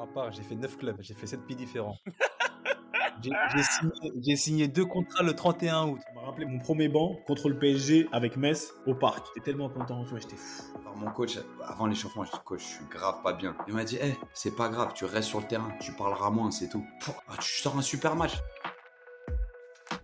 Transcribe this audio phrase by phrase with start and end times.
[0.00, 1.98] Moi, à part, j'ai fait 9 clubs, j'ai fait 7 pays différents.
[4.22, 6.00] J'ai signé, deux contrats le 31 août.
[6.06, 9.26] Ça m'a rappelé mon premier banc contre le PSG avec Metz au parc.
[9.26, 10.62] J'étais tellement content, tu vois, j'étais fou.
[10.80, 13.54] Alors mon coach, avant l'échauffement, je dis coach, je suis grave pas bien.
[13.68, 16.50] Il m'a dit, hé, c'est pas grave, tu restes sur le terrain, tu parleras moins,
[16.50, 16.82] c'est tout.
[17.28, 18.38] Ah, tu sors un super match.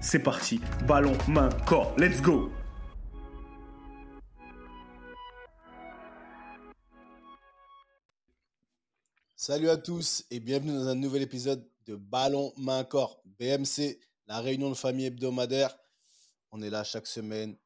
[0.00, 0.60] c'est parti.
[0.86, 1.94] Ballon, main, corps.
[1.98, 2.50] Let's go
[9.36, 13.22] Salut à tous et bienvenue dans un nouvel épisode de Ballon, main, corps.
[13.38, 15.76] BMC, la réunion de famille hebdomadaire.
[16.52, 17.56] On est là chaque semaine.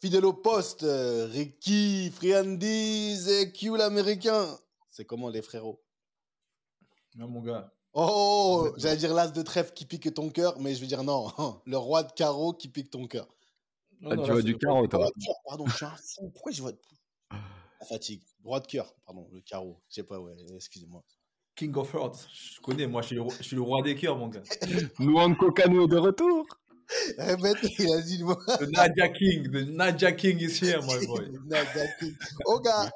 [0.00, 4.58] Fidèle au poste, euh, Ricky, Friandise et Q l'américain.
[4.90, 5.80] C'est comment les frérots?
[7.14, 7.72] Non, mon gars.
[7.94, 11.26] Oh, j'allais dire l'as de trèfle qui pique ton cœur, mais je veux dire non,
[11.66, 13.28] le roi de carreau qui pique ton cœur.
[14.04, 15.10] Ah, tu vois du carreau, toi.
[15.46, 16.30] Pardon, je suis un fou.
[16.30, 16.72] Pourquoi je vois
[17.30, 18.22] la fatigue?
[18.42, 19.80] Droit de cœur, pardon, le carreau.
[19.88, 21.04] Je sais pas, ouais, excusez-moi.
[21.54, 24.16] King of Hearts, je connais, moi, je suis le, je suis le roi des cœurs,
[24.16, 24.42] mon gars.
[24.98, 26.46] Luanco Cano est de retour.
[27.18, 28.34] Répète, il a dit le mot.
[28.34, 31.28] The Nadia King, the Nadia King is here, my boy.
[31.44, 32.14] Nadia King.
[32.46, 32.90] Oh, gars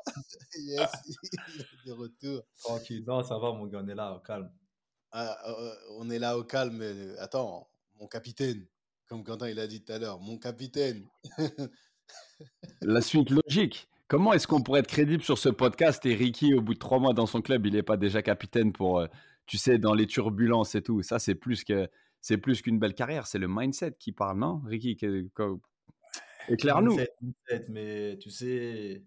[0.59, 2.43] Yes, il est de retour.
[2.59, 4.51] Tranquille, non, ça va, mon gars, on est là, au calme.
[5.19, 7.67] Ah, euh, on est là au calme, mais euh, attends,
[7.99, 8.67] mon capitaine,
[9.09, 11.07] comme Quentin il a dit tout à l'heure, mon capitaine.
[12.83, 13.89] La suite logique.
[14.09, 16.99] Comment est-ce qu'on pourrait être crédible sur ce podcast et Ricky, au bout de trois
[16.99, 19.07] mois dans son club, il n'est pas déjà capitaine pour, euh,
[19.47, 21.01] tu sais, dans les turbulences et tout.
[21.01, 21.89] Ça, c'est plus que
[22.21, 23.27] c'est plus qu'une belle carrière.
[23.27, 24.99] C'est le mindset qui parle, non, Ricky
[26.51, 26.99] Éclaire-nous.
[27.71, 29.03] Mais tu sais,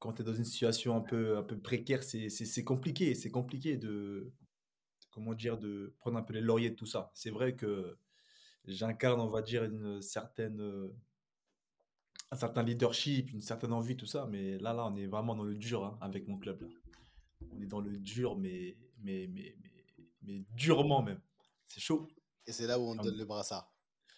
[0.00, 3.14] quand tu es dans une situation un peu, un peu précaire, c'est compliqué.
[3.14, 4.32] C'est compliqué de,
[5.16, 7.10] comment dire, de prendre un peu les lauriers de tout ça.
[7.14, 7.96] C'est vrai que
[8.66, 10.94] j'incarne, on va dire, une certaine, euh,
[12.30, 14.26] un certain leadership, une certaine envie, tout ça.
[14.26, 16.60] Mais là, là, on est vraiment dans le dur hein, avec mon club.
[16.60, 16.68] Là.
[17.50, 19.74] On est dans le dur, mais, mais, mais, mais,
[20.20, 21.22] mais durement même.
[21.66, 22.06] C'est chaud.
[22.46, 23.72] Et c'est là où on donne le brassard.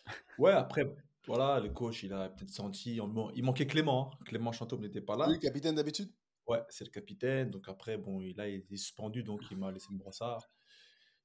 [0.39, 2.99] Ouais, après, voilà, le coach, il a peut-être senti.
[3.35, 4.11] Il manquait Clément.
[4.13, 4.25] Hein.
[4.25, 5.29] Clément Chantôme n'était pas là.
[5.29, 6.11] Oui, capitaine d'habitude
[6.47, 7.51] Ouais, c'est le capitaine.
[7.51, 10.58] Donc après, bon, il a été suspendu, donc il m'a laissé le brassard il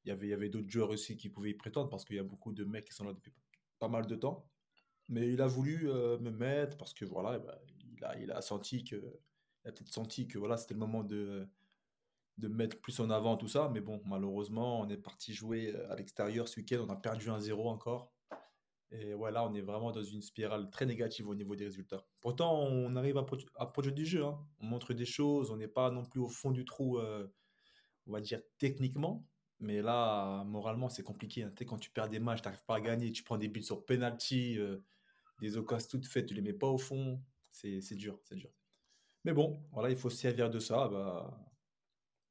[0.09, 2.19] y avait, il y avait d'autres joueurs aussi qui pouvaient y prétendre parce qu'il y
[2.19, 3.33] a beaucoup de mecs qui sont là depuis
[3.79, 4.47] pas mal de temps.
[5.09, 7.59] Mais il a voulu euh, me mettre parce que voilà, bah,
[7.97, 11.03] il, a, il a senti que, il a peut-être senti que voilà, c'était le moment
[11.03, 11.47] de,
[12.37, 13.69] de mettre plus en avant tout ça.
[13.73, 17.29] Mais bon, malheureusement, on est parti jouer euh, à l'extérieur ce week-end, on a perdu
[17.29, 18.11] un 0 encore.
[18.91, 22.05] Et voilà, on est vraiment dans une spirale très négative au niveau des résultats.
[22.21, 23.25] Pourtant, on arrive à,
[23.55, 24.23] à produire du jeu.
[24.23, 24.39] Hein.
[24.59, 27.27] On montre des choses, on n'est pas non plus au fond du trou, euh,
[28.05, 29.25] on va dire techniquement.
[29.63, 31.43] Mais là, moralement, c'est compliqué.
[31.43, 31.53] Hein.
[31.65, 33.85] quand tu perds des matchs, tu n'arrives pas à gagner, tu prends des buts sur
[33.85, 34.83] penalty, euh,
[35.41, 37.21] des occasions toutes faites, tu les mets pas au fond.
[37.51, 38.49] C'est dur, c'est dur.
[39.23, 40.89] Mais bon, voilà, il faut se servir de ça.
[40.89, 41.39] Bah,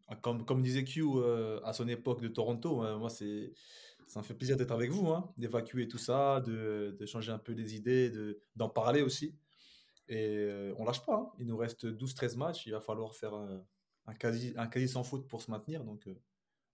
[0.08, 4.22] ah, comme, comme disait Q euh, à son époque de Toronto, hein, moi, ça me
[4.24, 7.76] fait plaisir d'être avec vous, hein, d'évacuer tout ça, de, de, changer un peu des
[7.76, 8.12] idées,
[8.56, 9.34] d'en parler aussi.
[10.08, 11.32] Et euh, on lâche pas.
[11.38, 12.66] Il nous reste 12-13 matchs.
[12.66, 13.64] Il va falloir faire un,
[14.04, 15.82] un, quasi, un quasi sans faute pour se maintenir.
[15.84, 16.06] Donc,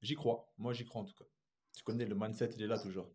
[0.00, 0.52] J'y crois.
[0.58, 1.24] Moi, j'y crois en tout cas.
[1.76, 3.08] Tu connais, le mindset, il est là toujours.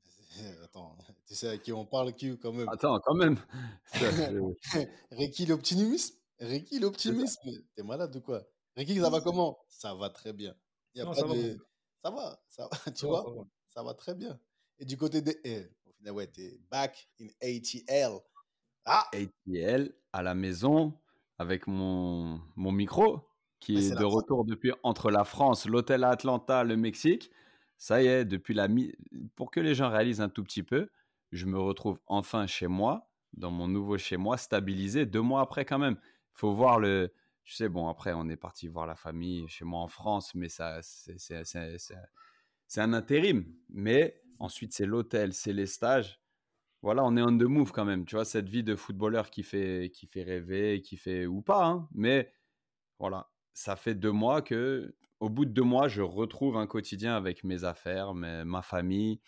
[0.63, 2.67] Attends, tu sais à qui on parle, qui quand même?
[2.69, 3.37] Attends, quand même.
[5.11, 6.15] Ricky l'optimisme?
[6.39, 7.39] Ricky l'optimisme?
[7.75, 8.43] T'es malade ou quoi?
[8.75, 9.59] Ricky, ça va comment?
[9.69, 10.55] Ça va très bien.
[10.95, 11.27] Y a pas ça, de...
[11.27, 11.59] va.
[12.01, 12.43] ça va.
[12.49, 12.91] Ça va.
[12.91, 13.47] Tu vois?
[13.69, 13.93] ça va.
[13.93, 14.39] très bien.
[14.79, 15.39] Et du côté des.
[15.43, 18.19] Eh, au final, ouais, t'es back in ATL.
[18.85, 20.99] Ah ATL à la maison
[21.37, 23.21] avec mon, mon micro
[23.63, 27.31] qui est, de retour depuis entre la France, l'hôtel à Atlanta, le Mexique.
[27.77, 28.93] Ça y est, depuis la mi
[29.35, 30.89] pour que les gens réalisent un tout petit peu,
[31.31, 35.63] je me retrouve enfin chez moi, dans mon nouveau chez moi, stabilisé deux mois après
[35.63, 35.97] quand même.
[36.01, 37.13] Il faut voir le,
[37.45, 40.49] tu sais, bon après on est parti voir la famille chez moi en France, mais
[40.49, 41.97] ça c'est
[42.77, 43.45] un intérim.
[43.69, 46.19] Mais ensuite c'est l'hôtel, c'est les stages.
[46.81, 48.05] Voilà, on est on the move quand même.
[48.05, 51.65] Tu vois cette vie de footballeur qui fait qui fait rêver, qui fait ou pas,
[51.65, 52.33] hein, mais
[52.99, 57.15] voilà, ça fait deux mois que, au bout de deux mois, je retrouve un quotidien
[57.15, 59.21] avec mes affaires, ma famille,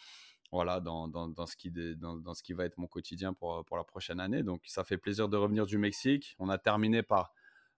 [0.52, 3.78] voilà, dans, dans, ce qui, dans, dans, ce qui va être mon quotidien pour, pour
[3.78, 4.44] la prochaine année.
[4.44, 6.36] Donc, ça fait plaisir de revenir du Mexique.
[6.40, 7.34] On a terminé par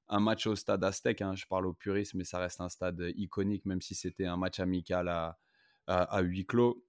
[0.09, 1.21] un match au stade Aztec.
[1.21, 1.35] Hein.
[1.35, 4.59] Je parle au puriste, mais ça reste un stade iconique, même si c'était un match
[4.59, 5.37] amical à,
[5.87, 6.85] à, huis clos.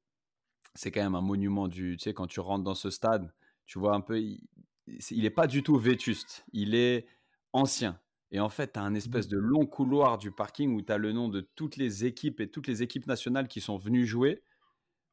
[0.74, 1.96] C'est quand même un monument du.
[1.96, 3.32] Tu sais, quand tu rentres dans ce stade,
[3.66, 4.20] tu vois un peu.
[4.20, 6.44] Il n'est pas du tout vétuste.
[6.52, 7.06] Il est
[7.52, 7.98] ancien.
[8.30, 9.30] Et en fait, tu as un espèce mmh.
[9.30, 12.50] de long couloir du parking où tu as le nom de toutes les équipes et
[12.50, 14.42] toutes les équipes nationales qui sont venues jouer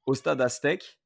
[0.06, 1.00] au stade Aztec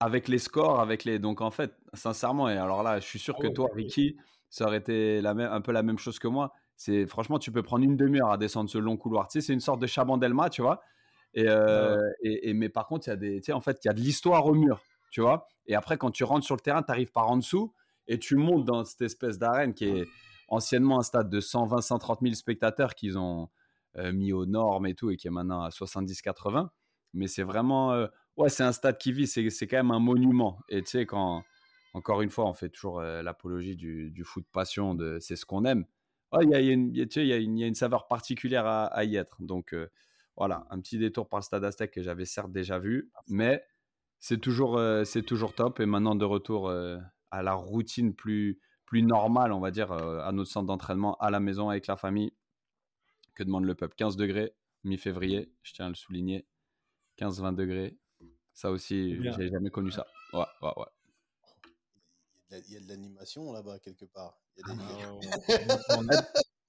[0.00, 1.18] avec les scores, avec les.
[1.18, 4.16] Donc en fait, sincèrement, et alors là, je suis sûr ah que toi, Ricky,
[4.50, 6.52] ça aurait été la même, un peu la même chose que moi.
[6.76, 9.28] C'est franchement, tu peux prendre une demi-heure à descendre ce long couloir.
[9.28, 10.82] Tu sais, c'est une sorte de Chabandelma, tu vois?
[11.34, 13.88] Et, euh, et, mais par contre, il y a des, tu sais, en fait, il
[13.88, 14.80] y a de l'histoire au mur,
[15.10, 15.48] tu vois?
[15.66, 17.74] Et après, quand tu rentres sur le terrain, tu arrives par en dessous
[18.06, 20.06] et tu montes dans cette espèce d'arène qui est
[20.48, 23.48] anciennement un stade de 120-130 000 spectateurs qu'ils ont
[23.98, 26.68] euh, mis aux normes et tout et qui est maintenant à 70-80.
[27.14, 28.06] Mais c'est vraiment, euh,
[28.36, 29.26] ouais, c'est un stade qui vit.
[29.26, 30.58] C'est, quand même un monument.
[30.68, 31.42] Et tu sais, quand
[31.94, 35.46] encore une fois, on fait toujours euh, l'apologie du, du, foot passion, de c'est ce
[35.46, 35.86] qu'on aime.
[36.42, 39.36] Il y, a, une, y, a une, y, a une saveur particulière à, y être.
[39.40, 39.74] Donc
[40.36, 43.64] voilà, un petit détour par le Stade Aztec que j'avais certes déjà vu, mais
[44.18, 45.80] c'est toujours, c'est toujours top.
[45.80, 50.50] Et maintenant, de retour à la routine plus, plus normale, on va dire, à notre
[50.50, 52.32] centre d'entraînement, à la maison avec la famille.
[53.34, 54.54] Que demande le peuple 15 degrés,
[54.84, 56.46] mi-février, je tiens à le souligner.
[57.18, 57.98] 15-20 degrés.
[58.54, 60.06] Ça aussi, j'ai jamais connu ça.
[60.32, 60.86] Ouais, ouais, ouais
[62.50, 64.38] il y a de l'animation là-bas quelque part.
[64.56, 64.74] Il y a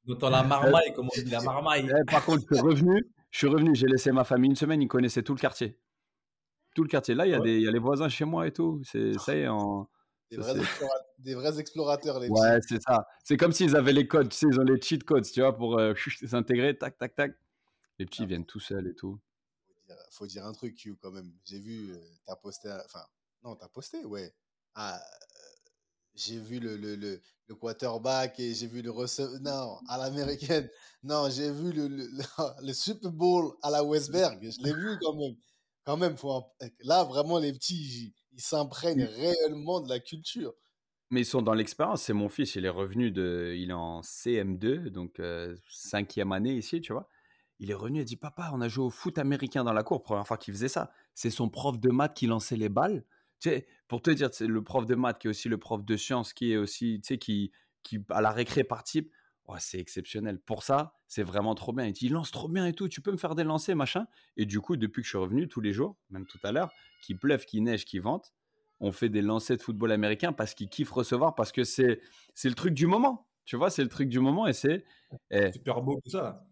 [0.05, 0.19] des...
[0.29, 1.89] la marmaille, comme on dit, la marmaille.
[1.89, 4.81] Eh, par contre, je suis revenu, je suis revenu, j'ai laissé ma famille une semaine,
[4.81, 5.79] ils connaissaient tout le quartier.
[6.75, 7.15] Tout le quartier.
[7.15, 8.81] Là, il y a, des, il y a les voisins chez moi et tout.
[8.83, 9.89] C'est, ça y est, en...
[10.29, 10.53] Des, vrais
[11.19, 13.07] des, vrais explorateurs, les Ouais, c'est ça.
[13.23, 15.55] C'est comme s'ils avaient les codes, tu sais, ils ont les cheat codes, tu vois,
[15.55, 15.93] pour euh,
[16.25, 17.31] s'intégrer, tac, tac, tac.
[17.97, 18.27] Les petits ah.
[18.27, 19.19] viennent tout seuls et tout.
[19.67, 21.31] Faut dire, faut dire un truc, Q, quand même.
[21.45, 23.03] J'ai vu, euh, t'as posté, enfin,
[23.43, 24.33] non, t'as posté, ouais.
[24.75, 25.01] Ah,
[26.17, 29.39] j'ai vu le, le, le, le, quarterback et j'ai vu le receveur.
[29.41, 30.69] Non, à l'américaine.
[31.03, 34.39] Non, j'ai vu le, le, Super Bowl à la Westberg.
[34.41, 35.35] Je l'ai vu quand même.
[35.85, 36.43] Quand même, faut
[36.81, 40.53] là, vraiment, les petits, ils s'imprègnent réellement de la culture.
[41.09, 42.03] Mais ils sont dans l'expérience.
[42.03, 43.53] C'est mon fils, il est revenu de.
[43.57, 47.09] Il est en CM2, donc euh, cinquième année ici, tu vois.
[47.59, 50.03] Il est revenu et dit Papa, on a joué au foot américain dans la cour.
[50.03, 50.91] Première fois qu'il faisait ça.
[51.13, 53.03] C'est son prof de maths qui lançait les balles
[53.39, 55.83] tu sais, pour te dire, c'est le prof de maths qui est aussi le prof
[55.83, 57.51] de sciences, qui est aussi, tu sais, qui,
[57.83, 59.11] qui à la récré participe.
[59.59, 60.39] C'est exceptionnel.
[60.39, 61.85] Pour ça, c'est vraiment trop bien.
[61.85, 64.07] Il dit, il lance trop bien et tout, tu peux me faire des lancers, machin.
[64.35, 66.71] Et du coup, depuis que je suis revenu, tous les jours, même tout à l'heure,
[67.01, 68.33] qu'il pleuve, qu'il neige, qu'il vente,
[68.79, 72.01] on fait des lancers de football américain parce qu'il kiffe recevoir, parce que c'est,
[72.33, 73.27] c'est le truc du moment.
[73.45, 74.83] Tu vois, c'est le truc du moment et c'est.
[75.53, 76.45] Super beau tout ça.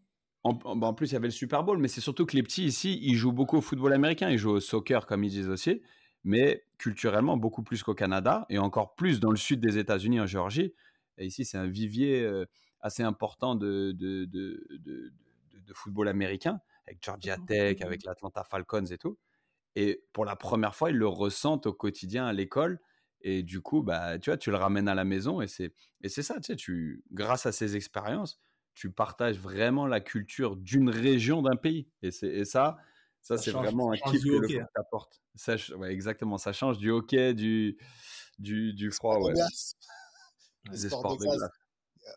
[0.44, 2.44] En, bah, en, plus, il y avait le Super Bowl, mais c'est surtout que les
[2.44, 5.50] petits ici, ils jouent beaucoup au football américain, ils jouent au soccer, comme ils disent
[5.50, 5.82] aussi
[6.26, 10.26] mais culturellement beaucoup plus qu'au Canada et encore plus dans le sud des États-Unis, en
[10.26, 10.74] Géorgie.
[11.18, 12.46] Et ici, c'est un vivier euh,
[12.86, 17.46] assez important de, de, de, de, football américain, avec Georgia mmh.
[17.48, 19.18] Tech, avec l'Atlanta Falcons et tout.
[19.76, 22.80] Et pour la première fois, ils le ressentent au quotidien à l'école.
[23.22, 26.10] Et du coup, bah, tu vois, tu le ramènes à la maison et c'est, et
[26.10, 28.40] c'est ça, tu sais, tu, grâce à ces expériences,
[28.76, 31.90] tu partages vraiment la culture d'une région, d'un pays.
[32.04, 32.78] Et, c'est, et ça,
[33.20, 35.24] ça, c'est vraiment un kiff que le foot t'apporte.
[35.34, 36.38] Ça, ouais, exactement.
[36.38, 37.80] Ça change du hockey, du,
[38.38, 39.18] du, du froid.
[39.18, 39.34] Ouais.
[40.72, 41.50] Des sports de glace.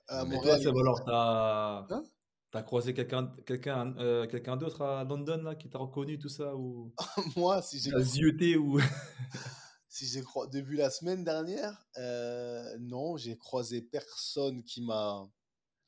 [0.09, 2.05] À Montréal, toi, alors, t'as hein?
[2.53, 6.57] as croisé quelqu'un quelqu'un euh, quelqu'un d'autre à London là, qui t'a reconnu, tout ça
[6.57, 6.93] ou...
[7.37, 7.91] Moi, si j'ai.
[8.01, 8.81] zioté ou.
[9.89, 10.51] si j'ai croisé.
[10.51, 15.29] Depuis la semaine dernière, euh, non, j'ai croisé personne qui m'a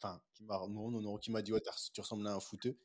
[0.02, 1.61] Enfin, qui m'a non, non, non, qui m'a dit ouais,
[1.92, 2.78] tu ressembles à un footeux.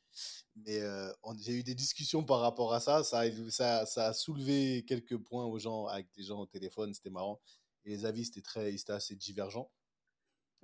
[0.58, 3.06] Mais euh, j'ai eu des discussions par rapport à ça.
[3.06, 3.86] Ça, ça.
[3.86, 6.94] ça a soulevé quelques points aux gens avec des gens au téléphone.
[6.94, 7.40] C'était marrant.
[7.86, 9.72] Et les avis c'était très, c'était assez divergents.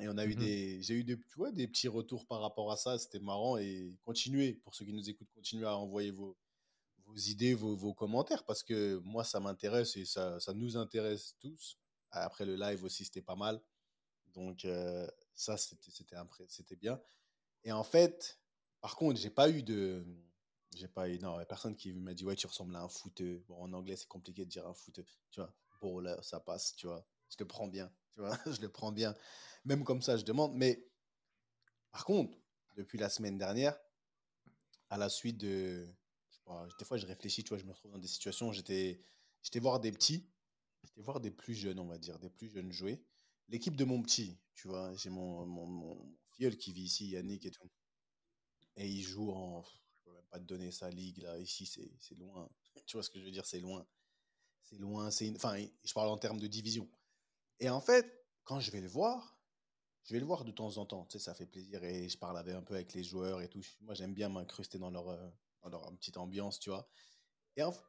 [0.02, 2.42] Et on a eu mmh des, j'ai eu des, tu vois, des petits retours par
[2.42, 2.98] rapport à ça.
[2.98, 6.38] C'était marrant et continuez pour ceux qui nous écoutent, continuez à envoyer vos,
[7.06, 11.36] vos idées, vos, vos commentaires parce que moi ça m'intéresse et ça, ça nous intéresse
[11.40, 11.78] tous.
[12.12, 13.62] Après le live aussi c'était pas mal.
[14.34, 17.02] Donc euh, ça, c'était bien.
[17.64, 18.40] Et en fait,
[18.82, 20.06] par contre, j'ai pas eu de.
[20.76, 21.20] J'ai pas eu.
[21.20, 23.44] Non, personne qui m'a dit, ouais, tu ressembles à un footeux.
[23.48, 25.06] Bon, en anglais, c'est compliqué de dire un footeux.
[25.32, 27.06] Tu vois, bon, là, ça passe, tu vois.
[27.30, 28.38] Je le prends bien, tu vois.
[28.46, 29.16] je le prends bien.
[29.66, 30.54] Même comme ça, je demande.
[30.56, 30.86] Mais
[31.92, 32.38] par contre,
[32.76, 33.78] depuis la semaine dernière,
[34.90, 35.88] à la suite de.
[36.80, 38.52] des fois, je réfléchis, tu vois, je me retrouve dans des situations.
[38.52, 39.00] J'étais
[39.56, 40.30] voir des petits,
[40.84, 43.04] j'étais voir des plus jeunes, on va dire, des plus jeunes jouer
[43.52, 47.52] l'équipe de mon petit, tu vois, j'ai mon, mon, filleul qui vit ici, Yannick et
[47.52, 47.70] tout.
[48.78, 49.64] Et il joue en.
[49.64, 51.38] Je peux même pas te donner sa ligue là.
[51.38, 52.50] Ici, c'est loin.
[52.86, 53.46] tu vois ce que je veux dire?
[53.46, 53.86] C'est loin.
[54.64, 55.12] C'est loin.
[55.12, 56.90] C'est Enfin, je parle en termes de division.
[57.62, 59.38] Et en fait, quand je vais le voir,
[60.04, 61.06] je vais le voir de temps en temps.
[61.06, 63.48] Tu sais, ça fait plaisir et je parle avec, un peu avec les joueurs et
[63.48, 63.62] tout.
[63.82, 65.30] Moi, j'aime bien m'incruster dans leur, euh,
[65.62, 66.90] dans leur petite ambiance, tu vois.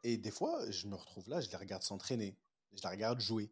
[0.05, 2.37] Et, des fois, je me retrouve là, je les regarde s'entraîner.
[2.73, 3.51] Je les regarde jouer.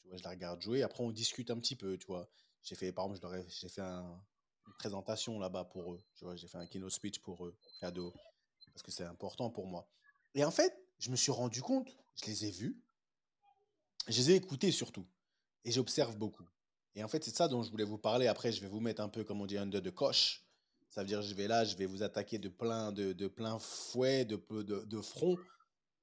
[0.00, 0.84] Tu vois, je les regarde jouer.
[0.84, 2.30] Après, on discute un petit peu, tu vois.
[2.62, 4.24] J'ai fait, par exemple, j'ai fait un,
[4.68, 6.04] une présentation là-bas pour eux.
[6.14, 8.14] Tu vois, j'ai fait un keynote speech pour eux, cadeau.
[8.72, 9.88] Parce que c'est important pour moi.
[10.34, 12.80] Et en fait, je me suis rendu compte, je les ai vus.
[14.06, 15.06] Je les ai écoutés surtout.
[15.66, 16.48] Et j'observe beaucoup.
[16.94, 18.28] Et en fait, c'est ça dont je voulais vous parler.
[18.28, 20.46] Après, je vais vous mettre un peu, comme on dit, under de coche.
[20.88, 24.24] Ça veut dire, je vais là, je vais vous attaquer de plein, de, plein fouet,
[24.24, 25.36] de, de, front.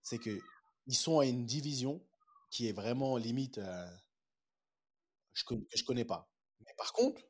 [0.03, 0.37] C'est que
[0.85, 2.05] ils sont à une division
[2.51, 3.89] qui est vraiment limite euh,
[5.31, 6.29] je, que je connais pas.
[6.59, 7.21] Mais par contre,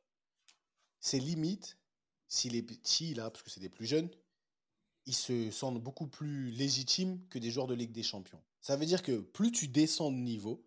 [0.98, 1.78] c'est limite
[2.26, 4.10] si les petits, là, parce que c'est des plus jeunes,
[5.06, 8.42] ils se sentent beaucoup plus légitimes que des joueurs de Ligue des Champions.
[8.60, 10.66] Ça veut dire que plus tu descends de niveau,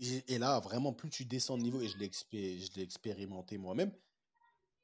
[0.00, 3.92] et, là, vraiment, plus tu descends de niveau, et je l'ai expérimenté moi-même,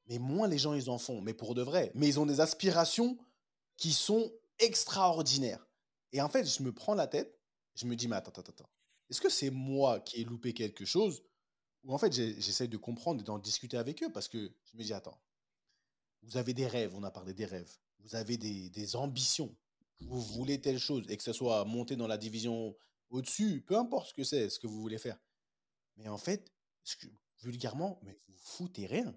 [0.06, 1.90] mais moins les gens, ils en font, mais pour de vrai.
[1.94, 3.16] Mais ils ont des aspirations
[3.76, 5.66] qui sont extraordinaires.
[6.12, 7.38] Et en fait, je me prends la tête,
[7.74, 8.70] je me dis, mais attends, attends, attends.
[9.10, 11.22] Est-ce que c'est moi qui ai loupé quelque chose
[11.84, 14.82] Ou en fait, j'essaie de comprendre et d'en discuter avec eux parce que je me
[14.82, 15.18] dis, attends,
[16.22, 17.70] vous avez des rêves, on a parlé des rêves.
[18.00, 19.54] Vous avez des, des ambitions.
[20.00, 22.76] Vous voulez telle chose et que ce soit monter dans la division
[23.14, 25.18] au-dessus, peu importe ce que c'est, ce que vous voulez faire.
[25.96, 26.52] Mais en fait,
[27.38, 29.16] vulgairement, mais vous foutez rien.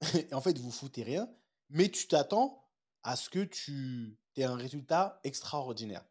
[0.32, 1.30] en fait, vous foutez rien,
[1.68, 2.66] mais tu t'attends
[3.02, 6.04] à ce que tu aies un résultat extraordinaire.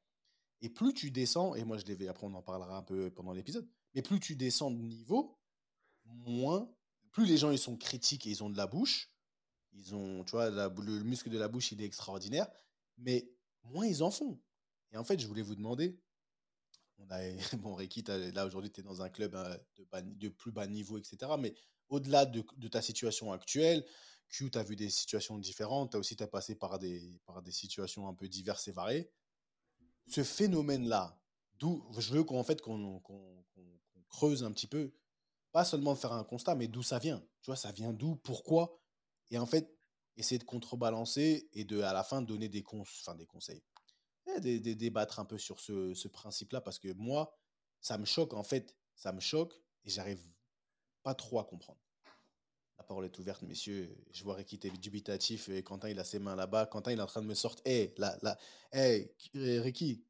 [0.62, 3.34] Et plus tu descends, et moi je l'ai après on en parlera un peu pendant
[3.34, 5.40] l'épisode, mais plus tu descends de niveau,
[6.06, 6.72] moins,
[7.12, 9.12] plus les gens ils sont critiques et ils ont de la bouche,
[9.72, 12.48] ils ont, tu vois, le muscle de la bouche il est extraordinaire,
[12.98, 13.32] mais
[13.64, 14.40] moins ils en font.
[14.92, 15.98] Et en fait, je voulais vous demander,
[17.60, 19.58] bon, Ricky, là aujourd'hui, tu es dans un club hein,
[20.04, 21.32] de, plus bas niveau, etc.
[21.40, 21.54] Mais
[21.90, 23.86] au-delà de, ta situation actuelle,
[24.30, 27.42] Q, tu as vu des situations différentes, tu as aussi as passé par des, par
[27.42, 29.10] des situations un peu diverses et variées.
[30.08, 31.20] Ce phénomène-là,
[31.58, 33.02] d'où je veux qu'en fait qu'on
[34.10, 34.94] creuse un petit peu,
[35.52, 37.24] pas seulement faire un constat, mais d'où ça vient.
[37.42, 38.80] Tu vois, ça vient d'où, pourquoi,
[39.32, 39.76] et en fait,
[40.16, 43.64] essayer de contrebalancer et de à la fin donner des, enfin, des conseils
[44.40, 47.36] de, débattre un peu sur ce, ce principe-là parce que moi,
[47.82, 49.54] ça me choque en fait, ça me choque
[49.86, 50.22] et j'arrive
[51.04, 51.80] pas trop à comprendre.
[52.78, 53.96] La parole est ouverte, messieurs.
[54.12, 56.66] Je vois Ricky dubitatif et Quentin il a ses mains là-bas.
[56.66, 57.62] Quentin il est en train de me sortir.
[57.66, 58.38] Hé, la, la,
[58.72, 60.04] hey, Ricky,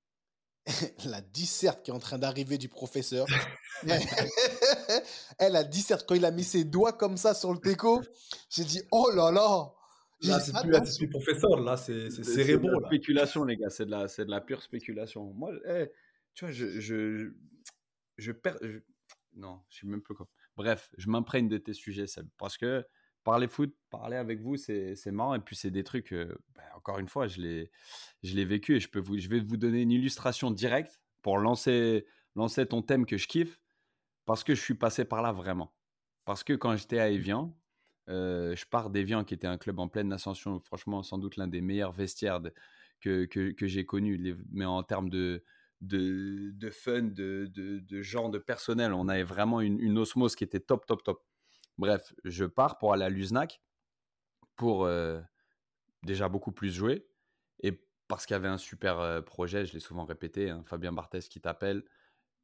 [1.05, 3.25] la disserte qui est en train d'arriver du professeur.
[5.37, 8.01] Elle la disserte quand il a mis ses doigts comme ça sur le teco.
[8.49, 9.73] J'ai dit oh là là.
[10.21, 12.69] Là, c'est plus, plus professeur, là, c'est cérébro.
[12.81, 15.33] C'est spéculation, les gars, c'est de, la, de la pure spéculation.
[15.33, 15.87] Moi, eh,
[16.33, 17.31] tu vois, je, je,
[18.17, 18.57] je perds.
[19.35, 20.27] Non, je sais même plus quoi.
[20.57, 22.85] Bref, je m'imprègne de tes sujets, Seb, parce que
[23.23, 25.35] parler foot, parler avec vous, c'est marrant.
[25.35, 28.89] Et puis, c'est des trucs, euh, ben, encore une fois, je l'ai vécu et je,
[28.89, 33.17] peux vous, je vais vous donner une illustration directe pour lancer, lancer ton thème que
[33.17, 33.61] je kiffe,
[34.25, 35.73] parce que je suis passé par là vraiment.
[36.25, 37.57] Parce que quand j'étais à Evian,
[38.09, 41.61] je pars d'Evian, qui était un club en pleine ascension, franchement, sans doute l'un des
[41.61, 42.41] meilleurs vestiaires
[42.99, 45.43] que, que, j'ai connu, mais en termes de,
[45.81, 50.59] de, fun, de, de, genre de personnel, on avait vraiment une, une, osmose qui était
[50.59, 51.23] top, top, top.
[51.77, 53.61] Bref, je pars pour aller à l'USNAC
[54.55, 54.89] pour
[56.03, 57.07] déjà beaucoup plus jouer
[57.61, 61.29] et parce qu'il y avait un super projet, je l'ai souvent répété, hein, Fabien Barthès
[61.29, 61.83] qui t'appelle.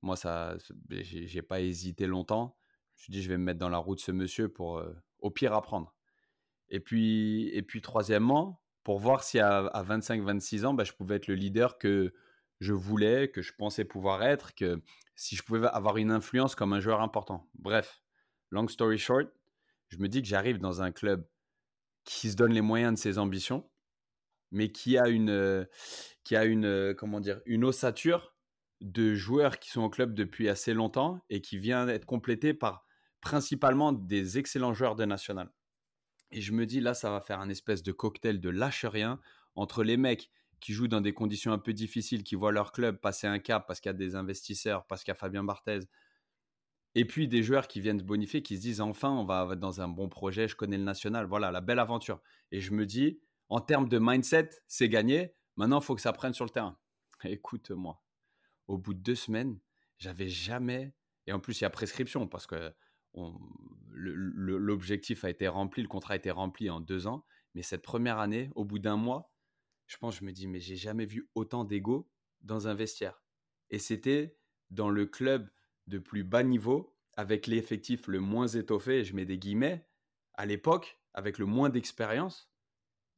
[0.02, 0.56] Moi, ça,
[0.90, 2.56] j'ai pas hésité longtemps.
[2.96, 4.82] Je me suis dit, je vais me mettre dans la roue de ce monsieur pour,
[5.26, 5.96] au pire apprendre.
[6.70, 11.28] Et puis, et puis troisièmement, pour voir si à, 25-26 ans, bah, je pouvais être
[11.28, 12.14] le leader que
[12.60, 14.82] je voulais, que je pensais pouvoir être, que
[15.16, 17.50] si je pouvais avoir une influence comme un joueur important.
[17.56, 18.04] Bref,
[18.52, 19.28] long story short,
[19.90, 21.28] je me dis que j'arrive dans un club
[22.04, 23.68] qui se donne les moyens de ses ambitions,
[24.52, 25.68] mais qui a une,
[26.24, 28.36] qui a une, comment dire, une ossature
[28.82, 32.85] de joueurs qui sont au club depuis assez longtemps et qui vient d'être complété par
[33.26, 35.52] principalement des excellents joueurs de national.
[36.30, 39.20] Et je me dis, là, ça va faire un espèce de cocktail de lâche-rien
[39.56, 40.30] entre les mecs
[40.60, 43.66] qui jouent dans des conditions un peu difficiles, qui voient leur club passer un cap
[43.68, 45.80] parce qu'il y a des investisseurs, parce qu'il y a Fabien Barthez,
[46.94, 49.82] et puis des joueurs qui viennent se bonifier, qui se disent enfin, on va dans
[49.82, 52.22] un bon projet, je connais le national, voilà, la belle aventure.
[52.52, 56.14] Et je me dis, en termes de mindset, c'est gagné, maintenant, il faut que ça
[56.14, 56.78] prenne sur le terrain.
[57.24, 58.00] Écoute-moi,
[58.68, 59.60] au bout de deux semaines,
[59.98, 60.94] j'avais jamais,
[61.26, 62.72] et en plus, il y a prescription, parce que
[63.94, 67.26] l'objectif a été rempli, le contrat a été rempli en deux ans.
[67.54, 69.32] Mais cette première année, au bout d'un mois,
[69.88, 72.10] je pense, je me dis, mais j'ai jamais vu autant d'ego
[72.42, 73.24] dans un vestiaire.
[73.70, 74.38] Et c'était
[74.72, 75.50] dans le club
[75.88, 79.88] de plus bas niveau, avec l'effectif le moins étoffé, je mets des guillemets,
[80.34, 82.52] à l'époque, avec le moins d'expérience,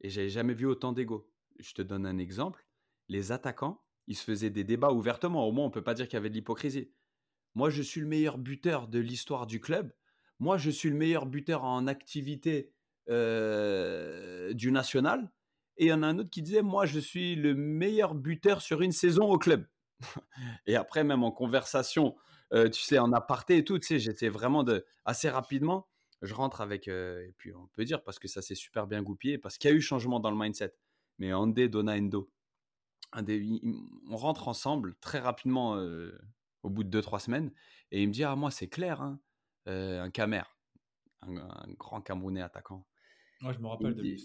[0.00, 1.32] et j'avais jamais vu autant d'ego.
[1.58, 2.64] Je te donne un exemple.
[3.08, 5.46] Les attaquants, ils se faisaient des débats ouvertement.
[5.48, 6.92] Au moins, on peut pas dire qu'il y avait de l'hypocrisie.
[7.58, 9.92] Moi, je suis le meilleur buteur de l'histoire du club.
[10.38, 12.70] Moi, je suis le meilleur buteur en activité
[13.10, 15.32] euh, du national.
[15.76, 18.62] Et il y en a un autre qui disait, moi, je suis le meilleur buteur
[18.62, 19.66] sur une saison au club.
[20.68, 22.14] et après, même en conversation,
[22.52, 25.88] euh, tu sais, en aparté et tout, tu sais, j'étais vraiment de, assez rapidement,
[26.22, 29.02] je rentre avec, euh, et puis on peut dire, parce que ça s'est super bien
[29.02, 30.76] goupillé, parce qu'il y a eu changement dans le mindset.
[31.18, 32.30] Mais Andé, Dona, Endo,
[33.16, 35.76] on rentre ensemble très rapidement
[36.68, 37.50] au bout de 2-3 semaines,
[37.90, 39.18] et il me dit, ah, moi, c'est clair, hein,
[39.66, 40.44] un Camer,
[41.22, 42.86] un, un, grand Camerounais attaquant.
[43.42, 44.24] Ouais, je me rappelle de lui.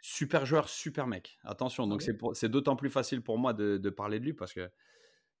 [0.00, 1.38] super joueur, super mec.
[1.44, 4.52] Attention, ah donc c'est d'autant plus facile pour moi de, de, parler de lui parce
[4.54, 4.70] que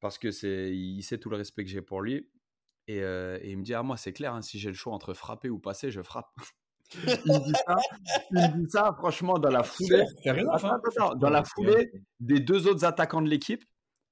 [0.00, 2.28] parce que c'est il sait tout le respect que j'ai pour lui
[2.86, 4.92] et, euh, et, il me dit ah moi c'est clair hein, si j'ai le choix
[4.92, 6.28] entre frapper ou passer je frappe.
[6.94, 7.76] il, me dit ça,
[8.30, 11.14] il me dit ça franchement dans la foulée hein.
[11.16, 13.64] dans la foulée des deux autres attaquants de l'équipe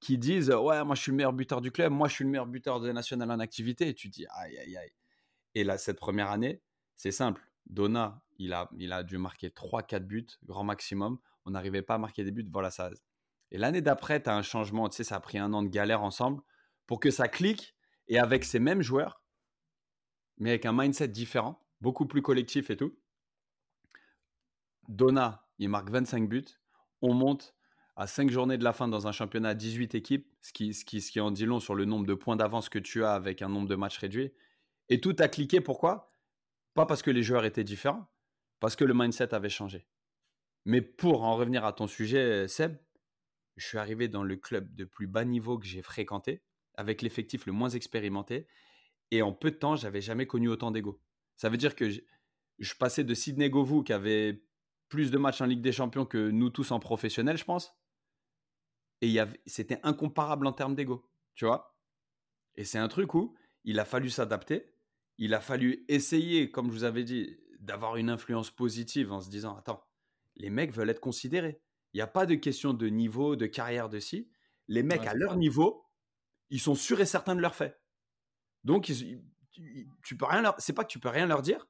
[0.05, 2.29] qui disent ouais moi je suis le meilleur buteur du club moi je suis le
[2.29, 4.91] meilleur buteur de national en activité et tu dis aïe aïe aïe
[5.55, 6.61] et là cette première année
[6.95, 11.19] c'est simple Donna, il a, il a dû marquer 3-4 buts, grand maximum.
[11.45, 12.47] On n'arrivait pas à marquer des buts.
[12.51, 12.89] Voilà, ça.
[13.51, 14.89] Et l'année d'après, tu as un changement.
[14.89, 16.41] Tu sais, ça a pris un an de galère ensemble
[16.87, 17.75] pour que ça clique.
[18.07, 19.23] Et avec ces mêmes joueurs,
[20.37, 22.95] mais avec un mindset différent, beaucoup plus collectif et tout.
[24.87, 26.45] Donna, il marque 25 buts.
[27.01, 27.54] On monte
[27.95, 30.83] à 5 journées de la fin dans un championnat à 18 équipes, ce qui, ce,
[30.83, 33.13] qui, ce qui en dit long sur le nombre de points d'avance que tu as
[33.13, 34.31] avec un nombre de matchs réduit.
[34.89, 35.61] Et tout a cliqué.
[35.61, 36.13] Pourquoi?
[36.73, 38.07] Pas parce que les joueurs étaient différents,
[38.59, 39.87] parce que le mindset avait changé.
[40.65, 42.77] Mais pour en revenir à ton sujet, Seb,
[43.55, 46.43] je suis arrivé dans le club de plus bas niveau que j'ai fréquenté,
[46.75, 48.47] avec l'effectif le moins expérimenté,
[49.11, 50.99] et en peu de temps, j'avais jamais connu autant d'ego.
[51.37, 54.43] Ça veut dire que je, passais de Sidney Govou, qui avait
[54.89, 57.75] plus de matchs en Ligue des Champions que nous tous en professionnel, je pense,
[59.01, 61.77] et c'était incomparable en termes d'ego, tu vois?
[62.55, 64.73] Et c'est un truc où il a fallu s'adapter,
[65.17, 69.29] il a fallu essayer, comme je vous avais dit, d'avoir une influence positive en se
[69.29, 69.83] disant attends,
[70.35, 71.61] les mecs veulent être considérés.
[71.93, 74.29] Il n'y a pas de question de niveau, de carrière de si.
[74.67, 75.85] Les mecs, à leur niveau,
[76.49, 77.79] ils sont sûrs et certains de leur fait.
[78.63, 78.91] Donc,
[80.03, 80.55] tu peux rien leur.
[80.59, 81.67] C'est pas que tu peux rien leur dire,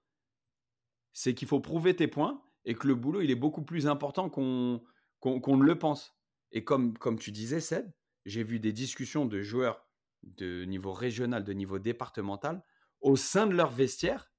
[1.13, 4.29] c'est qu'il faut prouver tes points et que le boulot, il est beaucoup plus important
[4.29, 4.83] qu'on
[5.19, 6.15] qu'on ne le pense.
[6.51, 7.91] Et comme, comme tu disais, Seb,
[8.25, 9.86] j'ai vu des discussions de joueurs
[10.23, 12.63] de niveau régional, de niveau départemental,
[13.01, 14.31] au sein de leur vestiaire,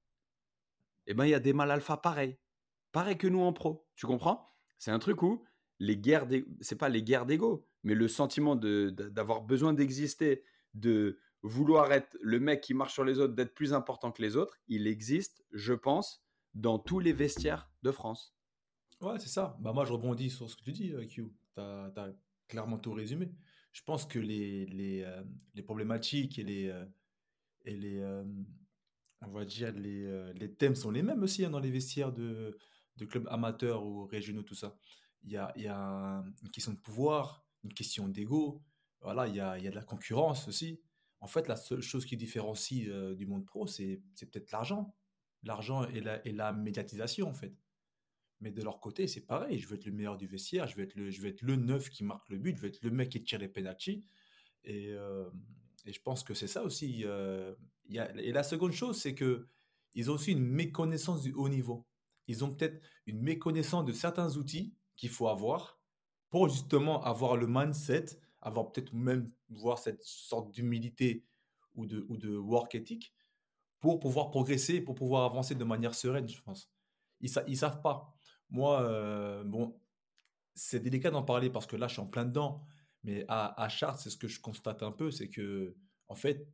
[1.05, 2.37] eh ben, il y a des mal alpha pareils.
[2.91, 3.87] Pareil que nous en pro.
[3.95, 4.53] Tu comprends?
[4.77, 5.45] C'est un truc où
[5.79, 6.27] les guerres,
[6.59, 10.43] c'est pas les guerres d'ego, mais le sentiment d'avoir besoin d'exister,
[10.73, 14.35] de vouloir être le mec qui marche sur les autres, d'être plus important que les
[14.35, 18.35] autres, il existe, je pense, dans tous les vestiaires de France.
[18.99, 19.55] Ouais, c'est ça.
[19.61, 21.31] Bah moi, je rebondis sur ce que tu dis, euh, Q.
[21.57, 22.13] Tu as,
[22.47, 23.29] clairement tout résumé.
[23.73, 26.85] Je pense que les, les, euh, les problématiques et les, euh,
[27.65, 28.23] et les, euh,
[29.21, 32.57] on va dire, les, les, thèmes sont les mêmes aussi hein, dans les vestiaires de,
[32.95, 34.77] de, clubs amateurs ou régionaux, tout ça.
[35.23, 38.63] Il y a, y a une question de pouvoir, une question d'ego,
[39.01, 40.79] voilà, il y a, y a de la concurrence aussi.
[41.19, 44.95] En fait, la seule chose qui différencie du monde pro, c'est peut-être l'argent.
[45.43, 47.53] L'argent et la, et la médiatisation, en fait.
[48.39, 49.59] Mais de leur côté, c'est pareil.
[49.59, 51.55] Je veux être le meilleur du vestiaire, je veux être le, je veux être le
[51.55, 54.05] neuf qui marque le but, je veux être le mec qui tire les penalties.
[54.63, 54.93] Et,
[55.87, 57.03] et je pense que c'est ça aussi.
[57.05, 57.55] Euh,
[57.89, 59.47] y a, et la seconde chose, c'est que
[59.95, 61.87] ils ont aussi une méconnaissance du haut niveau.
[62.27, 65.79] Ils ont peut-être une méconnaissance de certains outils qu'il faut avoir
[66.29, 68.05] pour justement avoir le mindset,
[68.41, 71.23] avoir peut-être même voir cette sorte d'humilité
[71.73, 73.13] ou de, ou de work ethic
[73.79, 76.69] pour pouvoir progresser, pour pouvoir avancer de manière sereine, je pense.
[77.21, 78.16] Ils ne savent pas.
[78.49, 79.79] Moi, euh, bon,
[80.55, 82.63] c'est délicat d'en parler parce que là, je suis en plein dedans.
[83.03, 85.75] Mais à, à Chartres, c'est ce que je constate un peu, c'est que,
[86.07, 86.47] en fait,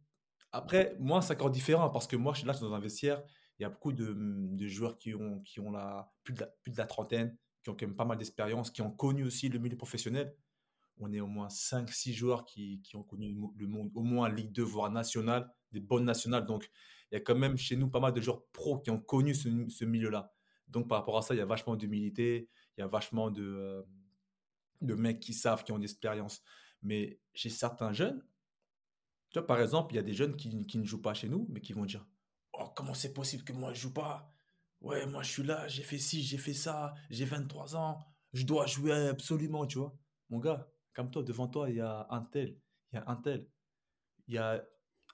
[0.52, 3.24] après, moi, c'est encore différent parce que moi, je suis là, dans un vestiaire,
[3.58, 6.48] il y a beaucoup de, de joueurs qui ont, qui ont la, plus, de la,
[6.62, 9.50] plus de la trentaine, qui ont quand même pas mal d'expérience, qui ont connu aussi
[9.50, 10.36] le milieu professionnel.
[10.98, 14.52] On est au moins 5-6 joueurs qui, qui, ont connu le monde, au moins Ligue
[14.52, 16.46] 2, voire nationale, des bonnes nationales.
[16.46, 16.70] Donc,
[17.12, 19.34] il y a quand même chez nous pas mal de joueurs pros qui ont connu
[19.34, 20.32] ce, ce milieu-là.
[20.74, 23.44] Donc, par rapport à ça, il y a vachement d'humilité, il y a vachement de,
[23.44, 23.84] euh,
[24.82, 26.42] de mecs qui savent, qui ont d'expérience.
[26.82, 28.26] Mais chez certains jeunes,
[29.30, 31.30] tu vois, par exemple, il y a des jeunes qui, qui, ne jouent pas chez
[31.30, 32.06] nous, mais qui vont dire
[32.54, 34.34] oh, comment c'est possible que moi je joue pas?
[34.82, 38.00] Ouais, moi je suis là, j'ai fait ci, j'ai fait ça, j'ai 23 ans,
[38.34, 39.96] je dois jouer absolument, tu vois.
[40.30, 42.58] Mon gars, comme toi, devant toi, il y a un tel,
[42.92, 43.48] il y a un tel.
[44.28, 44.64] Il y a,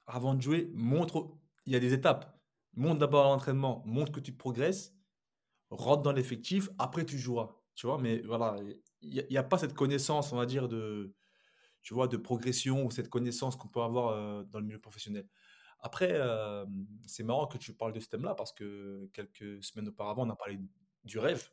[0.08, 2.38] avant de jouer, montre, il y a des étapes.
[2.74, 4.94] Montre d'abord l'entraînement, montre que tu progresses,
[5.70, 7.56] rentre dans l'effectif, après tu joueras.
[7.76, 8.58] Tu vois, mais voilà,
[9.02, 11.14] il n'y a, pas cette connaissance, on va dire, de,
[11.82, 15.28] tu vois, de progression ou cette connaissance qu'on peut avoir euh, dans le milieu professionnel.
[15.80, 16.66] Après, euh,
[17.06, 20.36] c'est marrant que tu parles de ce thème-là parce que quelques semaines auparavant, on a
[20.36, 20.60] parlé
[21.06, 21.50] du rêve.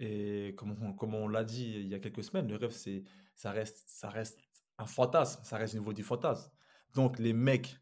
[0.00, 3.04] Et comme on, on l'a dit il y a quelques semaines, le rêve, c'est,
[3.36, 4.40] ça, reste, ça reste
[4.78, 6.50] un fantasme, ça reste au niveau du fantasme.
[6.94, 7.78] Donc, les mecs,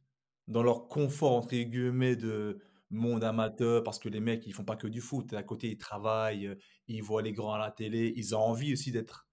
[0.47, 4.77] dans leur confort, entre guillemets, de monde amateur, parce que les mecs, ils font pas
[4.77, 5.33] que du foot.
[5.33, 8.93] À côté, ils travaillent, ils voient les grands à la télé, ils ont envie aussi
[8.93, 9.29] d'être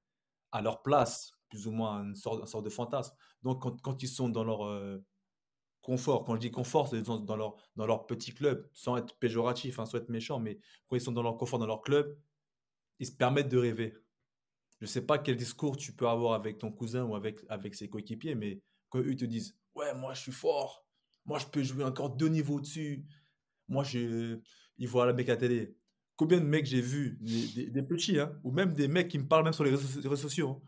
[0.52, 3.16] à leur place, plus ou moins une sorte, sorte de fantasme.
[3.44, 5.04] Donc, quand, quand, ils sont dans leur euh,
[5.82, 9.80] confort, quand je dis confort, c'est dans, leur, dans leur petit club, sans être péjoratif,
[9.80, 12.18] hein, sans être méchant, mais quand ils sont dans leur confort, dans leur club,
[13.00, 13.96] ils se permettent de rêver.
[14.82, 17.90] Je sais pas quel discours tu peux avoir avec ton cousin ou avec, avec ses
[17.90, 20.86] coéquipiers, mais quand eux te disent Ouais, moi je suis fort,
[21.26, 23.06] moi je peux jouer encore deux niveaux dessus,
[23.68, 24.40] moi je.
[24.78, 25.76] Ils voient la mec à télé.
[26.18, 29.44] Combien de mecs j'ai vu, des, petits, hein, ou même des mecs qui me parlent
[29.44, 30.50] même sur les réseaux, sociaux.
[30.50, 30.62] Hein.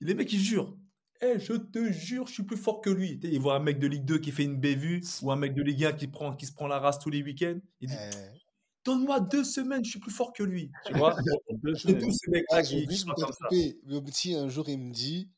[0.00, 0.74] Les mecs, ils jurent.
[1.20, 3.20] Eh, je te jure, je suis plus fort que lui.
[3.22, 5.62] Ils voient un mec de Ligue 2 qui fait une bévue ou un mec de
[5.62, 7.60] Ligue 1 qui, prend, qui se prend la race tous les week-ends.
[7.80, 8.38] Il dit eh.
[8.84, 10.70] Donne-moi deux semaines, je suis plus fort que lui.
[10.86, 11.16] Tu vois?
[12.50, 12.86] ah, qui,
[13.86, 15.30] Le petit, un jour, il me dit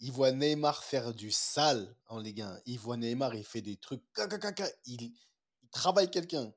[0.00, 2.58] il voit Neymar faire du sale en Ligue 1.
[2.66, 4.02] Il voit Neymar, il fait des trucs.
[4.86, 5.12] Il
[5.74, 6.50] travaille quelqu'un.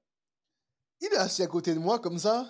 [1.01, 2.49] Il est assis à côté de moi comme ça.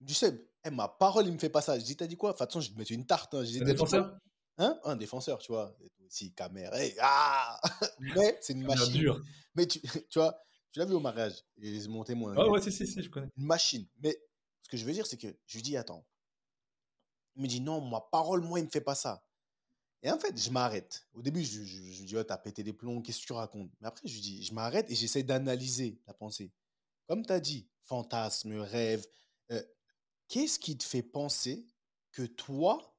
[0.00, 1.78] Du sais, eh, ma parole, il me fait pas ça.
[1.78, 2.32] Je dis, t'as dit quoi?
[2.32, 3.34] De toute façon, je vais te mettre une tarte.
[3.34, 3.44] Hein.
[3.60, 4.18] un défenseur?
[4.58, 4.78] Hein?
[4.84, 5.76] Un défenseur, tu vois.
[6.08, 6.76] Si, caméra.
[7.00, 7.60] ah
[8.00, 9.14] Mais c'est une machine.
[9.54, 10.38] Mais tu, tu vois,
[10.72, 11.44] tu l'as vu au mariage.
[11.58, 12.34] Il est mon témoin.
[12.36, 13.28] Ah ouais, si, si, si, je connais.
[13.36, 13.86] Une machine.
[14.00, 14.18] Mais
[14.62, 16.06] ce que je veux dire, c'est que je lui dis, attends.
[17.36, 19.22] Il me dit, non, ma parole, moi, il me fait pas ça.
[20.02, 21.06] Et en fait, je m'arrête.
[21.12, 23.70] Au début, je, dis, oh, t'as pété des plombs, qu'est-ce que tu racontes?
[23.80, 26.52] Mais après, je dis, je m'arrête et j'essaie d'analyser la pensée.
[27.08, 29.04] Comme tu as dit, fantasme, rêve.
[29.50, 29.62] Euh,
[30.28, 31.66] qu'est-ce qui te fait penser
[32.12, 32.96] que toi,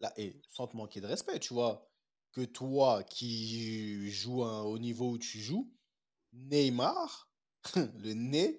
[0.00, 1.90] là, et sans te manquer de respect, tu vois,
[2.32, 5.70] que toi qui joues au niveau où tu joues,
[6.32, 7.30] Neymar,
[7.76, 8.58] le nez,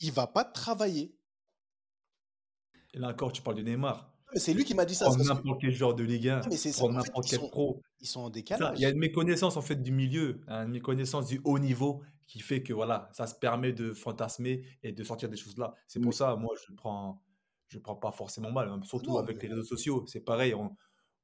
[0.00, 1.16] il va pas travailler.
[2.92, 5.06] Et là encore, tu parles de Neymar c'est lui qui m'a dit ça.
[5.06, 6.40] Prendre n'importe quel joueur de Ligue 1,
[6.76, 7.82] prendre n'importe quel pro.
[8.00, 8.78] Ils sont en décalage.
[8.78, 12.02] Il y a une méconnaissance en fait du milieu, hein, une méconnaissance du haut niveau
[12.26, 15.74] qui fait que voilà, ça se permet de fantasmer et de sortir des choses là.
[15.86, 17.22] C'est pour ça, moi, je prends,
[17.68, 20.04] je prends pas forcément mal, hein, surtout avec les réseaux sociaux.
[20.06, 20.54] C'est pareil.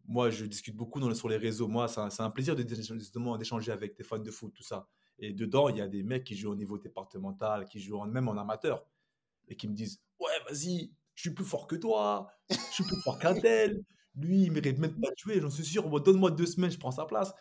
[0.06, 1.68] moi, je discute beaucoup dans, sur les réseaux.
[1.68, 4.88] Moi, c'est un, plaisir de, d'échanger avec des fans de foot, tout ça.
[5.18, 8.28] Et dedans, il y a des mecs qui jouent au niveau départemental, qui jouent même
[8.28, 8.84] en amateur,
[9.48, 13.00] et qui me disent Ouais, vas-y, je suis plus fort que toi, je suis plus
[13.04, 13.84] fort qu'un tel.
[14.16, 15.88] Lui, il mérite même pas de jouer, j'en suis sûr.
[16.00, 17.32] Donne-moi deux semaines, je prends sa place.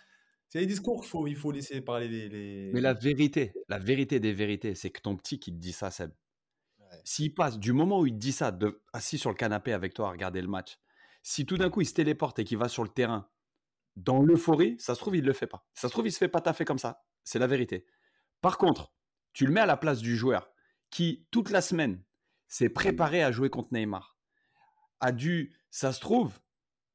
[0.49, 4.19] C'est les discours qu'il faut, il faut laisser parler les, Mais la vérité, la vérité
[4.19, 6.11] des vérités, c'est que ton petit qui te dit ça, Seb,
[7.03, 9.95] s'il passe du moment où il te dit ça, de, assis sur le canapé avec
[9.95, 10.77] toi à regarder le match,
[11.23, 13.31] si tout d'un coup il se téléporte et qu'il va sur le terrain
[13.95, 15.67] dans l'euphorie, ça se trouve, il ne le fait pas.
[15.73, 17.03] Ça se trouve, il se fait pas taffer comme ça.
[17.23, 17.87] C'est la vérité.
[18.41, 18.93] Par contre,
[19.33, 20.51] tu le mets à la place du joueur
[20.91, 22.03] qui, toute la semaine,
[22.51, 24.17] s'est préparé à jouer contre Neymar.
[24.99, 26.37] A dû, ça se trouve,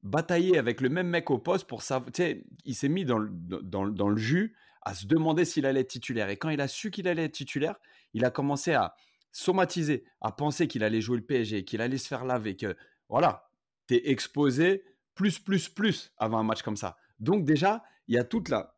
[0.02, 2.12] batailler avec le même mec au poste pour savoir.
[2.12, 5.64] Tu sais, il s'est mis dans le, dans, dans le jus à se demander s'il
[5.64, 6.28] allait être titulaire.
[6.28, 7.76] Et quand il a su qu'il allait être titulaire,
[8.12, 8.94] il a commencé à
[9.32, 12.76] somatiser, à penser qu'il allait jouer le PSG, qu'il allait se faire laver, que
[13.08, 13.48] voilà,
[13.88, 16.98] tu es exposé plus, plus, plus avant un match comme ça.
[17.18, 18.76] Donc déjà, il y a toute la,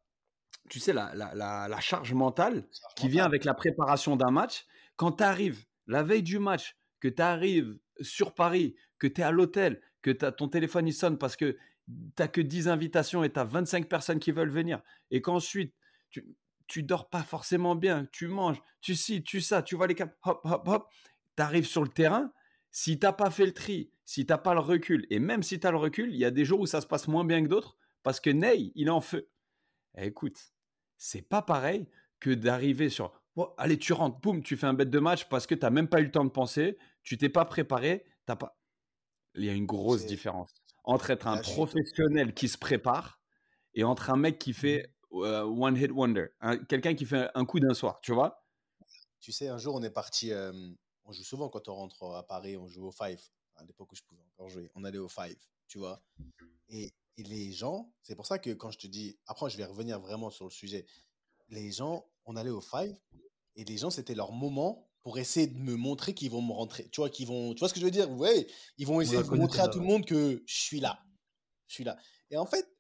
[0.71, 1.35] tu sais, la, la,
[1.69, 4.65] la, charge mentale qui vient avec la préparation d'un match.
[4.97, 9.25] Quand tu arrives la veille du match, que tu arrives sur Paris, que tu es
[9.25, 13.33] à l'hôtel, que ton téléphone il sonne parce que tu n'as que 10 invitations et
[13.33, 15.75] tu as 25 personnes qui veulent venir, et qu'ensuite
[16.11, 19.95] tu, tu dors pas forcément bien, tu manges, tu ci, tu ça, tu vois les
[19.95, 20.89] cap, hop, hop, hop,
[21.37, 22.33] tu arrives sur le terrain,
[22.71, 25.67] si t'as pas fait le tri, si t'as pas le recul, et même si tu
[25.67, 27.49] as le recul, il y a des jours où ça se passe moins bien que
[27.49, 29.29] d'autres, parce que Ney, il est en feu.
[29.97, 30.39] Eh, écoute,
[30.97, 31.89] c'est pas pareil
[32.21, 33.18] que d'arriver sur
[33.57, 35.89] allez, tu rentres, boum, tu fais un bête de match parce que tu n'as même
[35.89, 38.59] pas eu le temps de penser, tu t'es pas préparé, t'as pas.
[39.35, 40.53] Il y a une grosse différence
[40.85, 43.21] entre être un professionnel qui se prépare
[43.75, 45.25] et entre un mec qui fait mmh.
[45.25, 46.29] euh, one hit wonder,
[46.69, 48.45] quelqu'un qui fait un coup d'un soir, tu vois?
[49.21, 50.33] Tu sais, un jour on est parti,
[51.05, 53.21] on joue souvent quand on rentre à Paris, on joue au Five.
[53.57, 56.01] À l'époque où je pouvais encore jouer, on allait au Five, tu vois?
[56.69, 59.65] Et, et les gens, c'est pour ça que quand je te dis, après je vais
[59.65, 60.87] revenir vraiment sur le sujet,
[61.51, 62.97] les gens, on allait au five
[63.59, 66.89] et les gens, c'était leur moment pour essayer de me montrer qu'ils vont me rentrer.
[66.91, 68.09] Tu vois, qu'ils vont, tu vois ce que je veux dire?
[68.13, 68.47] Ouais,
[68.79, 71.05] ils vont essayer de montrer à tout le monde que je suis là.
[71.67, 71.99] Je suis là.
[72.31, 72.73] Et en fait,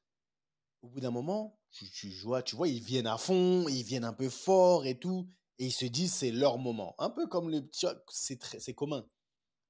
[0.82, 4.12] au bout d'un moment, tu, vois, tu vois, ils viennent à fond, ils viennent un
[4.12, 6.94] peu fort et tout, et ils se disent c'est leur moment.
[6.98, 7.68] Un peu comme le
[8.08, 9.04] c'est c'est commun.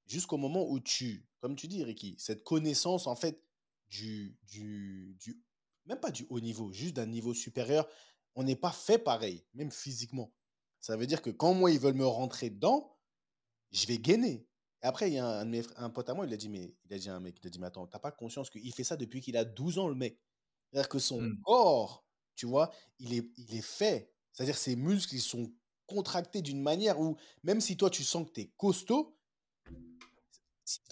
[0.07, 3.42] Jusqu'au moment où tu, comme tu dis, Ricky, cette connaissance en fait
[3.88, 5.42] du, du, du
[5.87, 7.88] même pas du haut niveau, juste d'un niveau supérieur,
[8.35, 10.35] on n'est pas fait pareil, même physiquement.
[10.81, 12.97] Ça veut dire que quand moi, ils veulent me rentrer dedans,
[13.73, 14.47] je vais gainer.
[14.83, 16.95] Et après, il y a un, un, pote à moi, il a dit, mais il
[16.95, 18.85] a dit à un mec, il a dit, mais attends, t'as pas conscience qu'il fait
[18.85, 20.21] ça depuis qu'il a 12 ans, le mec?
[20.71, 21.41] C'est-à-dire que son mmh.
[21.43, 22.05] corps,
[22.37, 24.12] tu vois, il est, il est fait.
[24.33, 25.53] C'est-à-dire ses muscles, ils sont
[25.87, 29.19] contractés d'une manière où, même si toi, tu sens que tu es costaud,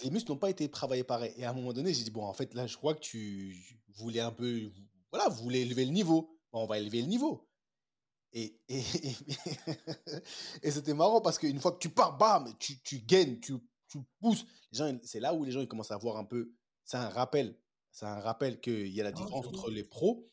[0.03, 1.33] les muscles n'ont pas été travaillés pareil.
[1.37, 3.55] Et à un moment donné, j'ai dit, bon, en fait, là, je crois que tu
[3.95, 4.71] voulais un peu,
[5.11, 6.37] voilà, vous voulez élever le niveau.
[6.51, 7.46] Bon, on va élever le niveau.
[8.39, 8.83] Et, et,
[10.61, 13.55] et, c'était marrant parce qu'une fois que tu pars, bam, tu, tu gagnes, tu,
[13.87, 14.45] tu pousses.
[15.01, 16.53] C'est là où les gens ils commencent à voir un peu.
[16.85, 17.57] C'est un rappel.
[17.91, 20.23] C'est un rappel qu'il y a la ah, différence entre les pros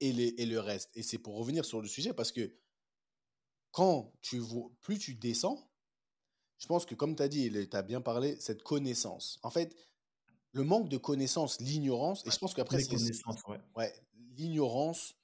[0.00, 0.90] et, les, et le reste.
[0.94, 2.54] Et c'est pour revenir sur le sujet parce que
[3.70, 5.66] quand tu vois, plus tu descends,
[6.58, 9.38] je pense que comme tu as dit, tu as bien parlé, cette connaissance.
[9.42, 9.74] En fait,
[10.52, 13.26] le manque de connaissance, l'ignorance, et je pense qu'après, c'est.
[13.46, 13.60] Ouais.
[13.76, 13.94] ouais
[14.36, 15.14] l'ignorance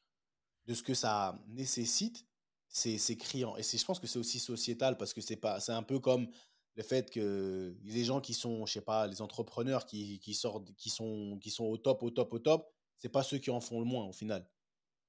[0.67, 2.27] de ce que ça nécessite,
[2.69, 3.57] c'est criant.
[3.57, 6.29] Et je pense que c'est aussi sociétal parce que c'est un peu comme
[6.77, 10.91] le fait que les gens qui sont, je sais pas, les entrepreneurs qui, sortent, qui
[10.91, 13.79] sont, qui sont au top, au top, au top, c'est pas ceux qui en font
[13.79, 14.49] le moins au final.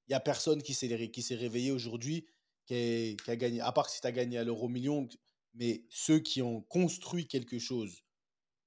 [0.08, 2.28] Il y a personne qui s'est réveillé aujourd'hui
[2.66, 5.08] qui, a gagné, à part si tu as gagné à l'euro million,
[5.54, 8.04] mais ceux qui ont construit quelque chose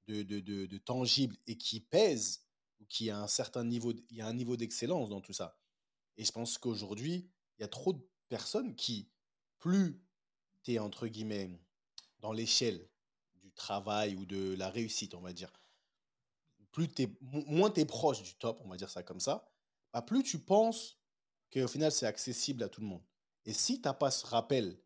[0.09, 2.41] de tangible et qui pèse,
[2.81, 5.58] ou qui a un certain niveau, il y a un niveau d'excellence dans tout ça.
[6.19, 9.11] Et je pense qu'aujourd'hui, il y a trop de personnes qui,
[9.59, 10.03] plus
[10.63, 11.49] tu es, entre guillemets,
[12.19, 12.89] dans l'échelle
[13.37, 15.53] du travail ou de la réussite, on va dire,
[16.73, 16.89] plus
[17.21, 19.49] moins tu es proche du top, on va dire ça comme ça,
[19.93, 21.01] bah plus tu penses
[21.53, 23.03] qu'au final, c'est accessible à tout le monde.
[23.47, 24.81] Et si tu n'as pas ce rappel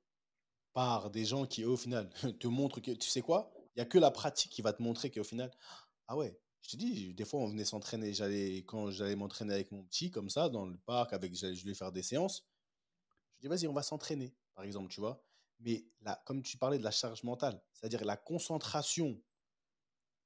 [0.73, 3.87] par des gens qui, au final, te montrent que, tu sais quoi, il n'y a
[3.87, 5.51] que la pratique qui va te montrer qu'au final,
[6.09, 8.15] ah ouais, je te dis, des fois, on venait s'entraîner.
[8.15, 11.75] J'allais, quand j'allais m'entraîner avec mon petit, comme ça, dans le parc, avec, je lui
[11.75, 12.47] faire des séances.
[13.37, 15.25] Je dis, vas-y, on va s'entraîner, par exemple, tu vois.
[15.59, 19.21] Mais là, comme tu parlais de la charge mentale, c'est-à-dire la concentration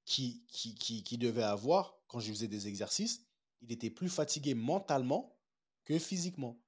[0.05, 3.27] qui, qui, qui, qui devait avoir quand je faisais des exercices,
[3.63, 5.39] il était plus fatigué mentalement
[5.85, 6.61] que physiquement.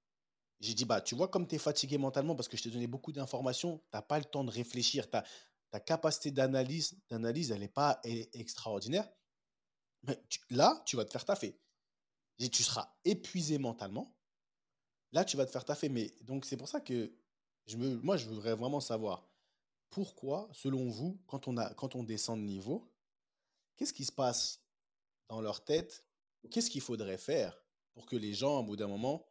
[0.61, 2.87] J'ai dit, bah, tu vois, comme tu es fatigué mentalement parce que je t'ai donné
[2.87, 5.25] beaucoup d'informations, tu n'as pas le temps de réfléchir, ta,
[5.71, 9.09] ta capacité d'analyse, d'analyse elle n'est pas extraordinaire.
[10.03, 11.59] Mais là, tu vas te faire taffer.
[12.39, 14.17] Et tu seras épuisé mentalement.
[15.13, 15.89] Là, tu vas te faire taffer.
[15.89, 17.13] Mais donc, c'est pour ça que
[17.67, 19.29] je me, moi, je voudrais vraiment savoir
[19.91, 22.93] pourquoi, selon vous, quand on, a, quand on descend de niveau,
[23.77, 24.63] qu'est-ce qui se passe
[25.29, 26.05] dans leur tête?
[26.51, 27.61] Qu'est-ce qu'il faudrait faire
[27.95, 29.27] pour que les gens, au bout d'un moment,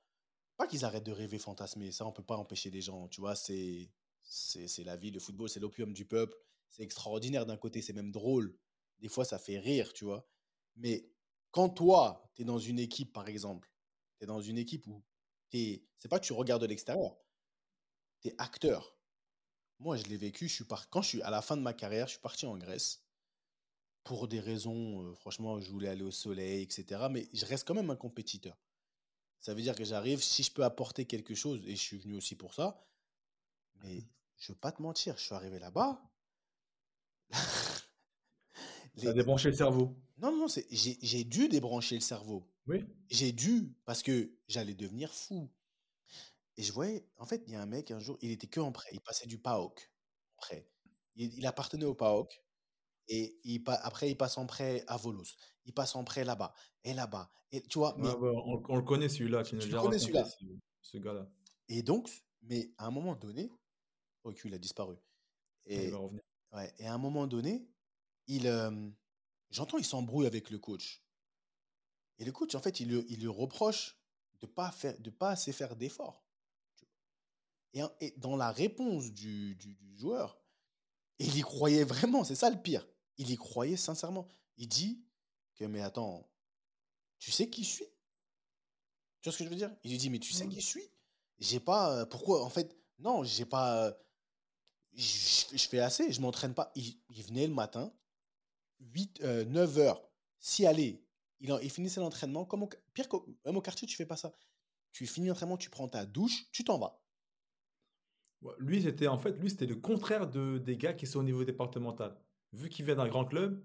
[0.57, 3.21] pas qu'ils arrêtent de rêver fantasmer, ça, on ne peut pas empêcher les gens, tu
[3.21, 3.89] vois, c'est,
[4.23, 6.35] c'est, la vie, le football, c'est l'opium du peuple,
[6.69, 8.57] c'est extraordinaire d'un côté, c'est même drôle,
[8.99, 10.27] des fois, ça fait rire, tu vois.
[10.77, 11.09] Mais
[11.51, 13.71] quand toi, tu es dans une équipe, par exemple,
[14.17, 15.03] tu es dans une équipe où
[15.49, 17.17] tu c'est pas que tu regardes de l'extérieur,
[18.21, 18.95] tu es acteur.
[19.79, 20.89] Moi, je l'ai vécu, je suis par...
[20.89, 23.03] quand je suis à la fin de ma carrière, je suis parti en Grèce
[24.03, 27.07] pour des raisons, euh, franchement, je voulais aller au soleil, etc.
[27.11, 28.57] Mais je reste quand même un compétiteur.
[29.41, 32.15] Ça veut dire que j'arrive, si je peux apporter quelque chose, et je suis venu
[32.15, 32.87] aussi pour ça,
[33.83, 36.01] mais je veux pas te mentir, je suis arrivé là-bas.
[39.05, 39.95] A débranché le cerveau.
[40.17, 42.47] Non, non, j'ai dû débrancher le cerveau.
[42.67, 42.83] Oui.
[43.09, 45.49] J'ai dû, parce que j'allais devenir fou.
[46.57, 48.59] Et je voyais, en fait, il y a un mec, un jour, il était que
[48.59, 48.89] en prêt.
[48.91, 49.91] Il passait du PAOK.
[50.37, 50.67] Prêt.
[51.15, 52.41] Il, appartenait au PAOK.
[53.07, 55.23] Et il, après, il passe en prêt à Volos.
[55.65, 56.53] Il passe en prêt là-bas.
[56.83, 57.29] Et là-bas.
[57.51, 57.95] Et tu vois.
[57.99, 59.43] Mais, on, le connaît celui-là.
[59.43, 60.27] Tu, le connais celui-là.
[60.81, 61.29] Ce, gars-là.
[61.69, 62.09] Et donc,
[62.41, 63.51] mais à un moment donné,
[64.23, 64.95] ok, il a disparu.
[65.65, 66.21] Et, il va revenir.
[66.53, 67.67] Ouais, et à un moment donné,
[68.27, 68.47] il,
[69.49, 71.03] j'entends, il s'embrouille avec le coach.
[72.19, 73.97] Et le coach, en fait, il, il lui reproche
[74.39, 76.23] de pas faire, de pas assez faire d'efforts.
[77.73, 80.39] Et, et, dans la réponse du, du, joueur,
[81.19, 82.87] il y croyait vraiment, c'est ça le pire.
[83.17, 84.27] Il y croyait sincèrement.
[84.57, 85.03] Il dit
[85.55, 86.29] que, mais attends,
[87.19, 87.87] tu sais qui je suis?
[89.21, 89.75] Tu vois ce que je veux dire?
[89.83, 90.49] Il lui dit, mais tu sais mmh.
[90.49, 90.91] qui je suis?
[91.39, 92.05] J'ai pas.
[92.07, 93.95] pourquoi En fait, non, j'ai pas.
[94.93, 96.71] je, fais assez, je m'entraîne pas.
[96.75, 97.91] il, venait le matin,
[98.79, 100.01] 8, 9 euh, heures,
[100.39, 101.03] si aller,
[101.39, 103.07] il, il finissait l'entraînement, comme au, pire
[103.45, 104.33] même au quartier, tu fais pas ça.
[104.91, 107.01] tu finis l'entraînement, tu prends ta douche, tu t'en vas.
[108.59, 111.43] Lui, c'était en fait, lui, c'était le contraire de, des gars qui sont au niveau
[111.43, 112.15] départemental.
[112.53, 113.63] Vu qu'il vient d'un grand club,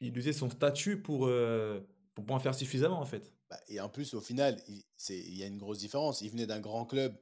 [0.00, 1.80] il usait son statut pour, euh,
[2.14, 3.32] pour en faire suffisamment, en fait.
[3.48, 6.20] Bah, et en plus, au final, il, il y a une grosse différence.
[6.20, 7.16] Il venait d'un grand club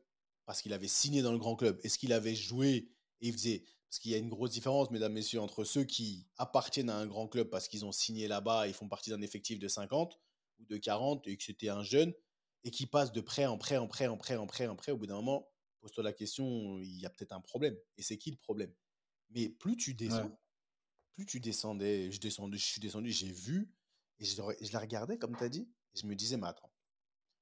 [0.47, 1.79] parce qu'il avait signé dans le grand club.
[1.85, 2.89] Est-ce qu'il avait joué
[3.21, 3.63] et il faisait.
[3.91, 7.07] Parce qu'il y a une grosse différence, mesdames, messieurs, entre ceux qui appartiennent à un
[7.07, 10.17] grand club parce qu'ils ont signé là-bas et font partie d'un effectif de 50
[10.61, 12.15] ou de 40 et que c'était un jeune
[12.63, 14.93] et qui passe de prêt en prêt en prêt en prêt en prêt en prêt.
[14.93, 15.51] Au bout d'un moment,
[15.81, 17.77] pose-toi la question, il y a peut-être un problème.
[17.97, 18.73] Et c'est qui le problème?
[19.31, 20.39] Mais plus tu descends,
[21.15, 23.73] plus tu descendais, je descendais, je suis descendu, j'ai vu,
[24.21, 26.73] et je, je la regardais, comme tu as dit, et je me disais, mais attends.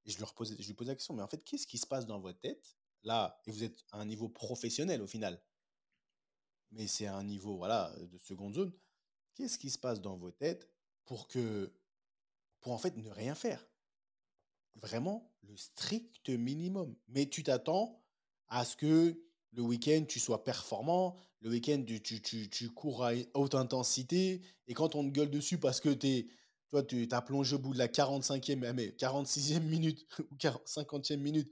[0.07, 1.87] Et je lui, reposais, je lui posais la question, mais en fait, qu'est-ce qui se
[1.87, 5.43] passe dans votre tête Là, et vous êtes à un niveau professionnel au final,
[6.73, 8.73] mais c'est un niveau voilà, de seconde zone.
[9.35, 10.69] Qu'est-ce qui se passe dans vos têtes
[11.05, 11.73] pour que,
[12.61, 13.67] pour en fait ne rien faire?
[14.75, 16.95] Vraiment le strict minimum.
[17.09, 18.03] Mais tu t'attends
[18.49, 19.21] à ce que
[19.53, 21.17] le week-end, tu sois performant.
[21.41, 24.43] Le week-end, tu, cours à haute intensité.
[24.67, 26.27] Et quand on te gueule dessus parce que es,
[26.69, 31.49] toi, tu as plongé au bout de la 45e, mais 46e minute ou 50e minute,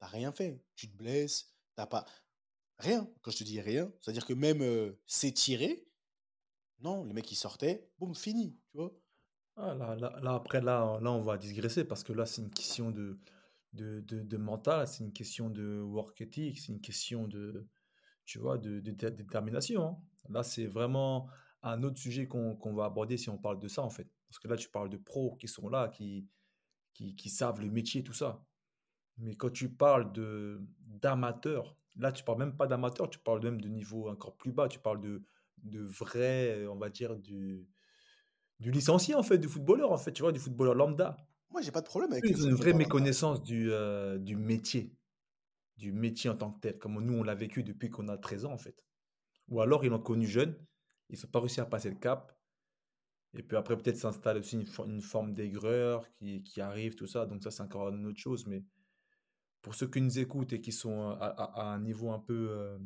[0.00, 0.60] tu rien fait.
[0.76, 2.04] Tu te blesses, t'as pas.
[2.78, 3.08] Rien.
[3.22, 5.86] Quand je te dis rien, c'est-à-dire que même euh, s'étirer,
[6.80, 8.92] non, les mecs, ils sortaient, boum, fini, tu vois.
[9.56, 12.90] Ah, là, là, après, là, là, on va digresser parce que là, c'est une question
[12.90, 13.20] de,
[13.72, 17.68] de, de, mental, c'est une question de work ethic, c'est une question de,
[18.24, 19.86] tu vois, de, de, détermination.
[19.86, 19.98] Hein.
[20.28, 21.28] Là, c'est vraiment
[21.62, 24.08] un autre sujet qu'on va aborder si on parle de ça, en fait.
[24.28, 26.28] Parce que là, tu parles de pros qui sont là, qui,
[26.92, 28.44] qui, qui savent le métier, tout ça.
[29.18, 30.12] Mais quand tu parles
[30.80, 34.68] d'amateurs, là, tu parles même pas d'amateurs, tu parles même de niveau encore plus bas.
[34.68, 35.22] Tu parles de,
[35.62, 37.66] de vrai, on va dire, du,
[38.60, 41.16] du licencié, en fait, du footballeur, en fait, tu vois, du footballeur lambda.
[41.50, 44.92] Moi, j'ai pas de problème avec Ils une vraie méconnaissance du, euh, du métier,
[45.76, 48.46] du métier en tant que tel, comme nous, on l'a vécu depuis qu'on a 13
[48.46, 48.84] ans, en fait.
[49.48, 50.56] Ou alors, ils l'ont connu jeune,
[51.10, 52.36] ils n'ont pas réussi à passer le cap.
[53.36, 57.26] Et puis après, peut-être s'installe aussi une, forme d'aigreur qui, qui, arrive, tout ça.
[57.26, 58.46] Donc ça, c'est encore une autre chose.
[58.46, 58.64] Mais
[59.64, 62.78] pour ceux qui nous écoutent et qui sont à, un niveau un peu euh,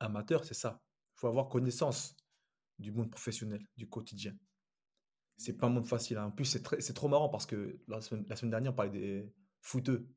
[0.00, 0.82] amateur, c'est ça.
[1.14, 2.16] Il faut avoir connaissance
[2.80, 4.36] du monde professionnel, du quotidien.
[5.36, 6.18] C'est pas un monde facile.
[6.18, 6.26] Hein.
[6.26, 9.32] En plus, c'est trop marrant parce que la semaine, la semaine, dernière, on parlait des
[9.60, 10.08] footeux,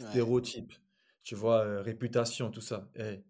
[0.00, 0.74] stéréotypes,
[1.22, 2.90] tu vois, euh, réputation, tout ça.
[2.96, 3.22] Eh,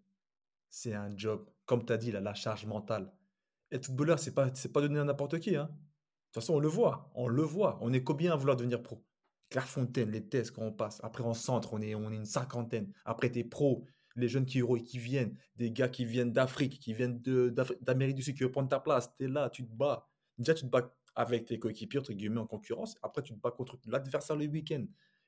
[0.69, 1.47] c'est un job.
[1.65, 3.13] Comme tu as dit, là, la charge mentale.
[3.71, 5.55] Être footballeur, c'est pas, pas donné à n'importe qui.
[5.55, 5.65] Hein.
[5.65, 7.11] De toute façon, on le voit.
[7.13, 7.77] On le voit.
[7.81, 9.05] On est combien à vouloir devenir pro?
[9.49, 10.99] Clairefontaine, les tests quand on passe.
[11.03, 12.91] Après, en centre, on est, on est une cinquantaine.
[13.05, 13.85] Après, tu es pro.
[14.15, 17.19] Les jeunes qui, qui viennent, des gars qui viennent d'Afrique, qui viennent
[17.81, 19.15] d'Amérique du Sud, qui veulent prendre ta place.
[19.17, 20.09] Tu es là, tu te bats.
[20.37, 22.95] Déjà, tu te bats avec tes coéquipiers, entre guillemets, en concurrence.
[23.01, 24.85] Après, tu te bats contre l'adversaire le week-end.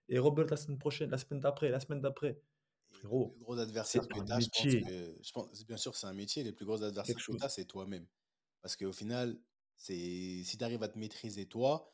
[0.10, 2.42] Et Robert la semaine prochaine, la semaine d'après, la semaine d'après.
[2.90, 6.44] Frérot, le gros adversaire que tu as, je pense, bien sûr c'est un métier.
[6.44, 8.06] Les plus gros adversaires que tu as, c'est toi-même.
[8.62, 9.40] Parce qu'au final,
[9.78, 11.90] si tu arrives à te maîtriser toi,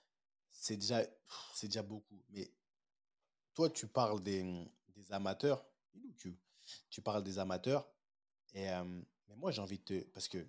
[0.59, 1.03] c'est déjà,
[1.53, 2.21] c'est déjà beaucoup.
[2.29, 2.51] Mais
[3.53, 4.43] toi, tu parles des,
[4.95, 5.65] des amateurs.
[6.89, 7.87] Tu parles des amateurs.
[8.53, 8.65] Et
[9.27, 10.03] mais moi, j'ai envie de te.
[10.09, 10.45] Parce que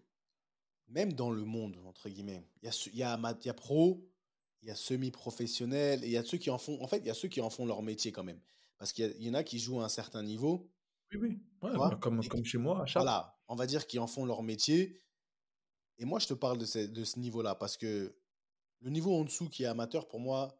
[0.88, 4.08] même dans le monde, entre guillemets, il y a, y, a, y a pro,
[4.62, 6.82] il y a semi-professionnel, et il y a ceux qui en font.
[6.82, 8.40] En fait, il y a ceux qui en font leur métier quand même.
[8.78, 10.70] Parce qu'il y, en a qui jouent à un certain niveau.
[11.12, 11.42] Oui, oui.
[11.60, 15.00] Bah, comme, comme chez moi, à Voilà, on va dire qu'ils en font leur métier.
[15.98, 18.16] Et moi, je te parle de ce, de ce niveau-là parce que
[18.80, 20.54] le niveau en dessous qui est amateur, pour moi,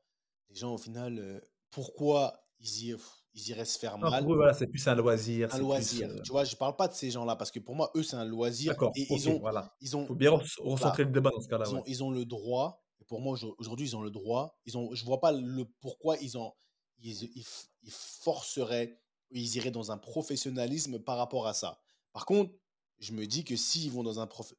[0.50, 2.96] les gens, au final, euh, pourquoi ils, y,
[3.34, 5.54] ils iraient se faire mal voilà, c'est plus un loisir.
[5.54, 6.08] Un loisir.
[6.08, 8.16] Euh, tu vois, je parle pas de ces gens-là parce que pour moi, eux, c'est
[8.16, 8.74] un loisir.
[8.96, 9.74] Et ils ont, voilà.
[9.80, 10.06] ils ont.
[10.06, 11.64] Faut bien recentrer le débat dans ce cas-là.
[11.68, 12.84] Ils, ont, ils ont le droit.
[13.00, 14.58] Et pour moi, aujourd'hui, ils ont le droit.
[14.66, 16.52] Ils ont, je vois pas le pourquoi ils ont,
[16.98, 17.46] ils, ils,
[17.82, 19.00] ils forceraient,
[19.30, 21.78] ils iraient dans un professionnalisme par rapport à ça.
[22.12, 22.52] Par contre,
[22.98, 24.52] je me dis que s'ils vont dans un prof,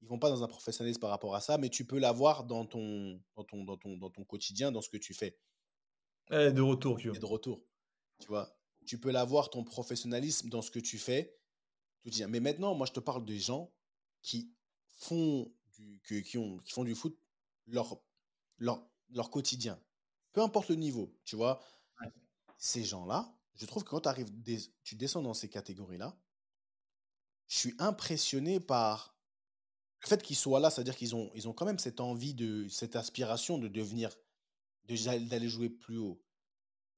[0.00, 2.66] ils vont pas dans un professionnalisme par rapport à ça, mais tu peux l'avoir dans
[2.66, 5.38] ton, dans, ton, dans, ton, dans ton quotidien, dans ce que tu fais.
[6.30, 7.16] Et de retour, tu vois.
[7.16, 7.64] Et de retour.
[8.20, 8.56] Tu vois,
[8.86, 11.36] tu peux l'avoir ton professionnalisme dans ce que tu fais.
[12.28, 13.72] Mais maintenant, moi, je te parle des gens
[14.20, 14.52] qui
[14.90, 17.18] font du, qui ont, qui font du foot
[17.66, 17.98] leur,
[18.58, 19.80] leur, leur quotidien.
[20.32, 21.60] Peu importe le niveau, tu vois.
[22.58, 24.30] Ces gens-là, je trouve que quand arrives
[24.82, 26.18] tu descends dans ces catégories-là,
[27.46, 29.13] je suis impressionné par
[30.04, 33.56] le fait qu'ils soient là, c'est-à-dire qu'ils ont, quand même cette envie, de, cette aspiration
[33.58, 34.14] de devenir,
[34.86, 36.22] d'aller jouer plus haut.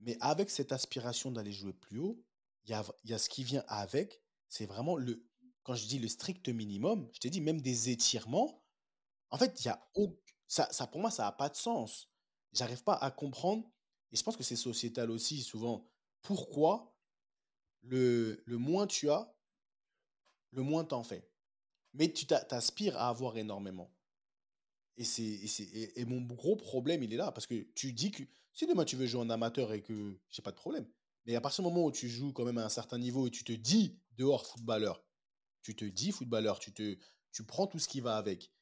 [0.00, 2.20] Mais avec cette aspiration d'aller jouer plus haut,
[2.64, 2.70] il
[3.04, 5.24] y a, ce qui vient avec, c'est vraiment le,
[5.62, 8.60] quand je dis le strict minimum, je t'ai dit même des étirements.
[9.30, 9.74] En fait, il y
[10.48, 12.08] ça, pour moi, ça n'a pas de sens.
[12.52, 13.68] J'arrive pas à comprendre.
[14.12, 15.88] Et je pense que c'est sociétal aussi, souvent.
[16.22, 16.96] Pourquoi
[17.82, 19.32] le, le moins tu as,
[20.52, 21.28] le moins t'en fais.
[21.96, 23.90] Mais tu t'aspires à avoir énormément.
[24.98, 27.32] Et, c'est, et, et, mon gros problème, il est là.
[27.32, 28.22] Parce que tu dis que
[28.52, 30.86] si demain tu veux jouer en amateur et que j'ai pas de problème.
[31.26, 33.30] Mais à partir du moment où tu joues quand même à un certain niveau et
[33.30, 35.04] tu te dis dehors footballeur,
[35.62, 36.96] tu te dis footballeur, tu, te,
[37.32, 38.52] tu prends tout ce qui va avec.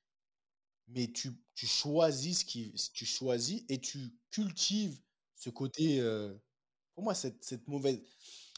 [0.89, 5.01] Mais tu, tu choisis ce qui, tu choisis et tu cultives
[5.35, 6.35] ce côté, euh,
[6.95, 8.01] pour moi, cette, cette mauvaise,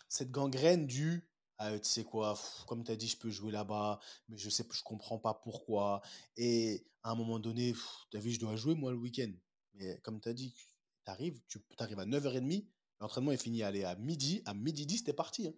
[0.08, 1.28] cette gangrène du
[1.59, 3.98] ah, tu sais quoi, comme tu as dit, je peux jouer là-bas,
[4.28, 6.02] mais je sais, je comprends pas pourquoi.
[6.36, 7.74] Et à un moment donné,
[8.11, 9.32] tu as vu, je dois jouer moi le week-end.
[9.74, 12.66] Mais comme tu as dit, tu arrives, tu arrives à 9h30,
[13.00, 15.48] l'entraînement est fini, allez, à midi, à midi 10, t'es parti.
[15.48, 15.54] Hein.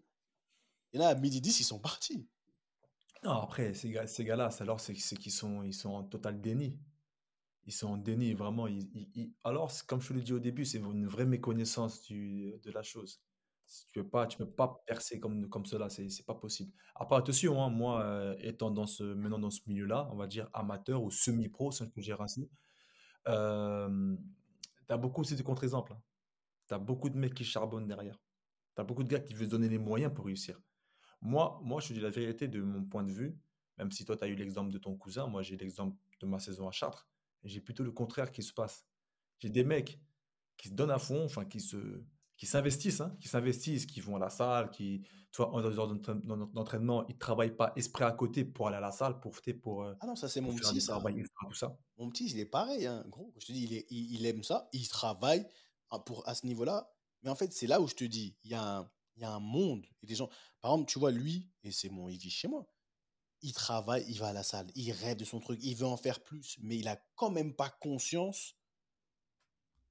[0.92, 2.28] Et là, à midi 10, ils sont partis.
[3.24, 6.78] Non, après, ces gars, ces gars-là, alors c'est qu'ils sont, ils sont en total déni.
[7.66, 8.66] Ils sont en déni, vraiment.
[9.44, 12.82] alors, comme je te l'ai dit au début, c'est une vraie méconnaissance du, de la
[12.82, 13.20] chose.
[13.92, 16.72] Tu peux pas, tu peux pas percer comme, cela, c'est, c'est pas possible.
[16.94, 20.48] Après, attention, hein, moi, euh, étant dans ce, maintenant dans ce milieu-là, on va dire
[20.54, 22.50] amateur ou semi-pro, si je peux dire ainsi,
[23.28, 24.16] euh,
[24.86, 25.92] tu as beaucoup aussi de contre-exemples.
[25.92, 26.02] Hein.
[26.68, 28.18] Tu as beaucoup de mecs qui charbonnent derrière.
[28.74, 30.58] Tu as beaucoup de gars qui veulent donner les moyens pour réussir.
[31.20, 33.38] Moi, moi, je te dis la vérité de mon point de vue,
[33.76, 36.38] même si toi, tu as eu l'exemple de ton cousin, moi, j'ai l'exemple de ma
[36.38, 37.08] saison à Chartres,
[37.44, 38.86] j'ai plutôt le contraire qui se passe.
[39.40, 40.00] J'ai des mecs
[40.56, 42.02] qui se donnent à fond, enfin, qui se,
[42.38, 47.04] qui s'investissent, hein, qui s'investissent, qui vont à la salle, qui, tu vois, dans d'entraînement,
[47.08, 49.82] ils ne travaillent pas esprit à côté pour aller à la salle, pour pour.
[49.82, 51.02] Euh, ah non, ça c'est mon petit, ça.
[51.02, 51.76] tout ça.
[51.98, 53.34] Mon petit, il est pareil, hein, gros.
[53.38, 55.46] Je te dis, il, est, il, aime ça, il travaille
[55.90, 56.88] hein, pour, à ce niveau-là.
[57.24, 59.24] Mais en fait, c'est là où je te dis, il y a un, il y
[59.24, 59.84] a un monde.
[60.04, 60.30] Et des gens,
[60.60, 62.64] par exemple, tu vois, lui, et c'est mon, il vit chez moi.
[63.42, 65.96] Il travaille, il va à la salle, il rêve de son truc, il veut en
[65.96, 68.54] faire plus, mais il a quand même pas conscience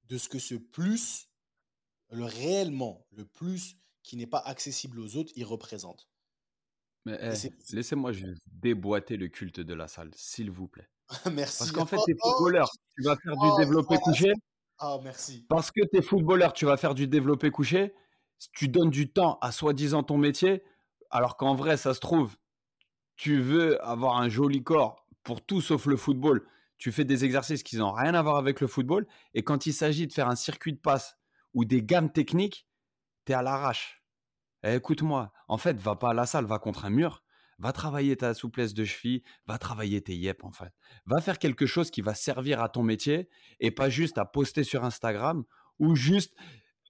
[0.04, 1.28] de ce que ce plus
[2.10, 6.08] le réellement, le plus qui n'est pas accessible aux autres, il représente.
[7.04, 10.88] Mais eh, laissez-moi juste déboîter le culte de la salle, s'il vous plaît.
[11.32, 11.58] merci.
[11.58, 14.32] Parce qu'en fait, t'es oh, footballeur, tu vas faire du oh, développé couché.
[14.78, 15.44] Ah, merci.
[15.48, 17.94] Parce que t'es footballeur, tu vas faire du développé couché.
[18.52, 20.62] Tu donnes du temps à soi-disant ton métier,
[21.10, 22.36] alors qu'en vrai, ça se trouve,
[23.16, 26.46] tu veux avoir un joli corps pour tout sauf le football.
[26.76, 29.06] Tu fais des exercices qui n'ont rien à voir avec le football.
[29.34, 31.17] Et quand il s'agit de faire un circuit de passe
[31.54, 32.66] ou des gammes techniques,
[33.24, 34.02] tu es à l'arrache.
[34.64, 37.22] Eh, écoute-moi, en fait, va pas à la salle, va contre un mur,
[37.58, 40.72] va travailler ta souplesse de cheville, va travailler tes yep en fait.
[41.06, 43.28] Va faire quelque chose qui va servir à ton métier
[43.60, 45.44] et pas juste à poster sur Instagram
[45.78, 46.34] ou juste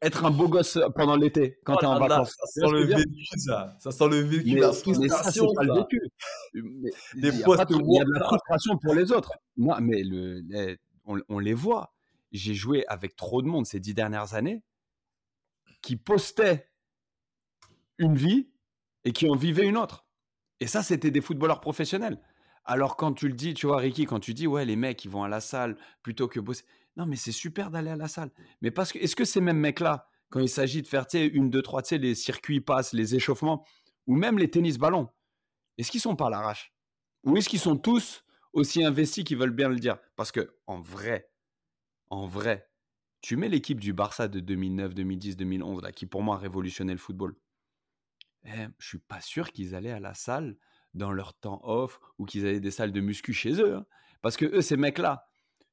[0.01, 2.35] être un beau gosse pendant l'été quand tu es en vacances.
[2.39, 3.77] Ça sent le vécu, ça.
[3.81, 5.53] Ça sent le vécu, mais, la frustration.
[5.55, 6.01] pas le vécu.
[6.55, 9.33] il y, a de la frustration pour les autres.
[9.57, 11.95] Moi, mais le, on, les voit
[12.33, 14.63] j'ai joué avec trop de monde ces dix dernières années
[15.83, 16.71] qui postaient
[17.99, 18.51] une vie
[19.05, 20.07] et qui en vivaient une autre.
[20.61, 22.21] Et ça, c'était des footballeurs professionnels.
[22.65, 25.11] Alors quand tu le dis, tu vois, Ricky, quand tu dis, ouais, les mecs, ils
[25.11, 26.65] vont à la salle plutôt que bosser.
[26.97, 28.31] Non, mais c'est super d'aller à la salle.
[28.61, 31.27] Mais parce que, est-ce que ces mêmes mecs-là, quand il s'agit de faire, tu sais,
[31.27, 33.65] une, deux, trois, tu sais, les circuits passent, les échauffements,
[34.07, 35.09] ou même les tennis-ballons,
[35.79, 36.75] est-ce qu'ils sont pas à l'arrache?
[37.25, 39.99] Ou est-ce qu'ils sont tous aussi investis qu'ils veulent bien le dire?
[40.17, 41.31] Parce que, en vrai,
[42.11, 42.69] en vrai,
[43.21, 46.93] tu mets l'équipe du Barça de 2009, 2010, 2011, là, qui pour moi a révolutionné
[46.93, 47.37] le football.
[48.45, 50.57] Eh, je suis pas sûr qu'ils allaient à la salle
[50.95, 53.77] dans leur temps off ou qu'ils avaient des salles de muscu chez eux.
[53.77, 53.87] Hein.
[54.23, 55.27] Parce que eux, ces mecs-là,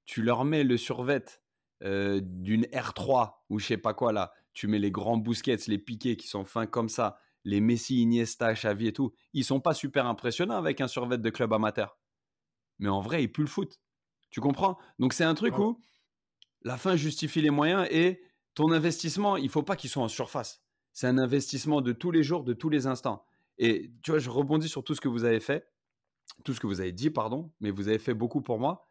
[0.05, 1.23] tu leur mets le survêt
[1.83, 5.77] euh, d'une R3 ou je sais pas quoi là, tu mets les grands bousquets, les
[5.77, 9.73] piquets qui sont fins comme ça, les Messi, Iniesta, Xavi et tout, ils sont pas
[9.73, 11.99] super impressionnants avec un survêt de club amateur.
[12.79, 13.79] Mais en vrai, ils puent le foot.
[14.31, 14.77] Tu comprends?
[14.99, 15.79] Donc c'est un truc où
[16.65, 18.21] la fin justifie les moyens et
[18.55, 20.63] ton investissement, il faut pas qu'il soit en surface.
[20.93, 23.23] C'est un investissement de tous les jours, de tous les instants.
[23.59, 25.69] Et tu vois, je rebondis sur tout ce que vous avez fait,
[26.43, 28.89] tout ce que vous avez dit, pardon, mais vous avez fait beaucoup pour moi.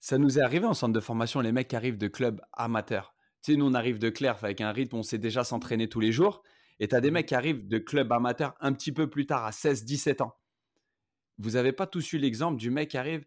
[0.00, 3.14] Ça nous est arrivé en centre de formation, les mecs qui arrivent de clubs amateurs.
[3.42, 6.00] Tu sais, nous, on arrive de Claire avec un rythme, on sait déjà s'entraîner tous
[6.00, 6.42] les jours.
[6.80, 7.14] Et tu as des mmh.
[7.14, 10.34] mecs qui arrivent de clubs amateurs un petit peu plus tard, à 16, 17 ans.
[11.38, 13.24] Vous n'avez pas tous eu l'exemple du mec qui arrive,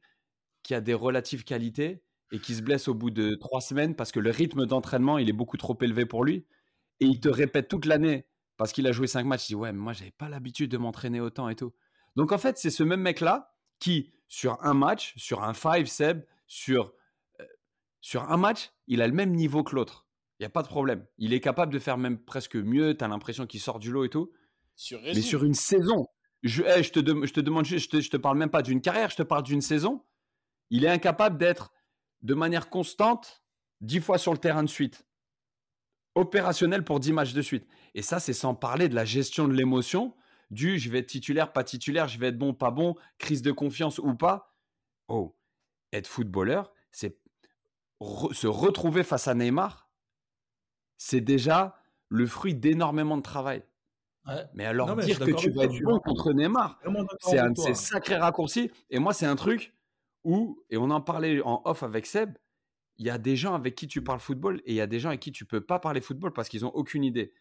[0.64, 4.12] qui a des relatives qualités, et qui se blesse au bout de trois semaines parce
[4.12, 6.46] que le rythme d'entraînement, il est beaucoup trop élevé pour lui.
[7.00, 9.50] Et il te répète toute l'année parce qu'il a joué cinq matchs.
[9.50, 11.74] Il dit Ouais, mais moi, j'avais pas l'habitude de m'entraîner autant et tout.
[12.16, 16.24] Donc, en fait, c'est ce même mec-là qui, sur un match, sur un five Seb,
[16.48, 16.94] sur,
[17.40, 17.46] euh,
[18.02, 20.08] sur un match, il a le même niveau que l'autre.
[20.40, 21.06] Il n'y a pas de problème.
[21.18, 22.98] Il est capable de faire même presque mieux.
[22.98, 24.32] Tu as l'impression qu'il sort du lot et tout.
[25.04, 26.08] mais sur une saison,
[26.42, 28.82] je, je, te, je te demande juste, je te, je te parle même pas d'une
[28.82, 30.04] carrière, je te parle d'une saison.
[30.70, 31.73] Il est incapable d'être
[32.24, 33.44] de manière constante
[33.82, 35.06] dix fois sur le terrain de suite.
[36.16, 37.68] opérationnel pour 10 matchs de suite.
[37.96, 40.16] Et ça, c'est sans parler de la gestion de l'émotion,
[40.52, 43.52] du je vais être titulaire, pas titulaire, je vais être bon, pas bon, crise de
[43.52, 44.56] confiance ou pas.
[45.08, 45.36] Oh,
[45.92, 47.20] être footballeur, c'est
[48.32, 49.90] se retrouver face à Neymar,
[50.98, 53.64] c'est déjà le fruit d'énormément de travail.
[54.54, 56.80] Mais alors dire que tu vas être bon contre Neymar,
[57.20, 58.72] c'est un sacré raccourci.
[58.90, 59.73] Et moi, c'est un truc
[60.24, 62.38] où, et on en parlait en off avec Seb,
[62.98, 65.00] il y a des gens avec qui tu parles football et il y a des
[65.00, 67.34] gens avec qui tu peux pas parler football parce qu'ils ont aucune idée.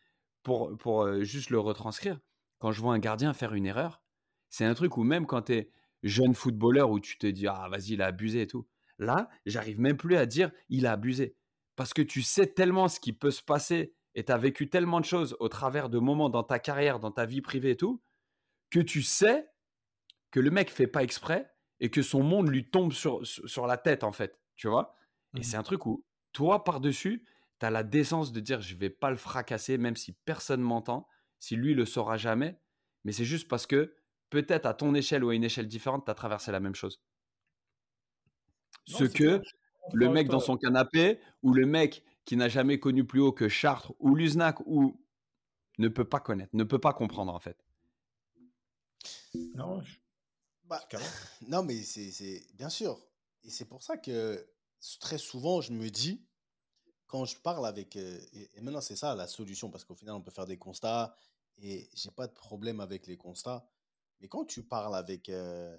[0.42, 2.18] Pour, pour euh, juste le retranscrire,
[2.58, 4.02] quand je vois un gardien faire une erreur,
[4.48, 5.70] c'est un truc où même quand tu es
[6.02, 8.66] jeune footballeur où tu te dis ah vas-y il a abusé et tout,
[8.98, 11.36] là j'arrive même plus à dire il a abusé
[11.76, 15.00] parce que tu sais tellement ce qui peut se passer et tu as vécu tellement
[15.00, 18.02] de choses au travers de moments dans ta carrière, dans ta vie privée et tout,
[18.70, 19.46] que tu sais
[20.32, 21.51] que le mec fait pas exprès
[21.82, 24.40] et que son monde lui tombe sur, sur la tête, en fait.
[24.56, 24.94] Tu vois?
[25.34, 27.26] Et mmh c'est un truc où, toi, par-dessus,
[27.58, 31.08] tu as la décence de dire je vais pas le fracasser, même si personne m'entend,
[31.40, 32.56] si lui le saura jamais.
[33.04, 33.96] Mais c'est juste parce que
[34.30, 37.02] peut-être à ton échelle ou à une échelle différente, tu as traversé la même chose.
[38.86, 39.42] Ce que
[39.92, 43.48] le mec dans son canapé ou le mec qui n'a jamais connu plus haut que
[43.48, 45.04] Chartres ou Luznac ou
[45.78, 47.58] ne peut pas connaître, ne peut pas comprendre en fait.
[49.56, 49.82] Non,
[50.72, 50.88] bah,
[51.48, 52.98] non mais c'est bien sûr.
[53.44, 54.48] Et c'est pour ça que
[55.00, 56.24] très souvent, je me dis,
[57.06, 57.96] quand je parle avec...
[57.96, 61.14] Euh, et, maintenant, c'est ça la solution, parce qu'au final, on peut faire des constats,
[61.58, 63.68] et j'ai pas de problème avec les constats.
[64.20, 65.28] Mais quand tu parles avec...
[65.28, 65.76] Euh,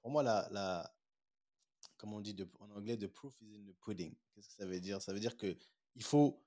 [0.00, 0.94] pour moi, la, la,
[1.96, 4.14] comme on dit en anglais, the proof is in the pudding.
[4.34, 5.02] Qu'est-ce que ça veut dire?
[5.02, 5.56] Ça veut dire que
[5.96, 6.40] il faut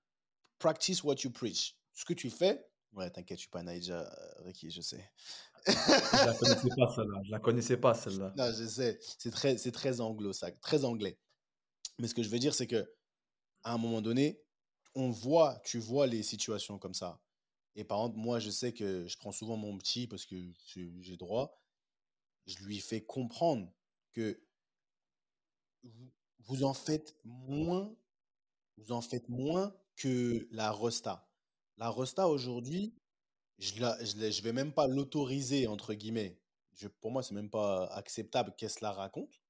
[0.59, 1.75] practice what you preach.
[1.91, 5.11] Ce que tu fais, ouais, t'inquiète, je suis pas Naïja, euh, Ricky, je sais.
[5.67, 7.21] je la connaissais pas celle-là.
[7.23, 8.33] Je la connaissais pas celle-là.
[8.37, 8.99] Non, je sais.
[9.17, 11.17] C'est très, c'est très anglo, ça, très anglais.
[11.99, 12.91] Mais ce que je veux dire, c'est que
[13.63, 14.41] à un moment donné,
[14.95, 17.21] on voit, tu vois les situations comme ça.
[17.75, 20.35] Et par exemple, moi, je sais que je prends souvent mon petit parce que
[20.65, 21.61] j'ai droit.
[22.47, 23.71] Je lui fais comprendre
[24.13, 24.41] que
[26.39, 27.95] vous en faites moins
[28.81, 31.30] vous en faites moins que la Rosta.
[31.77, 32.93] La Rosta aujourd'hui,
[33.59, 36.39] je ne je, vais même pas l'autoriser, entre guillemets.
[36.73, 39.41] Je, pour moi, c'est même pas acceptable qu'elle se la raconte.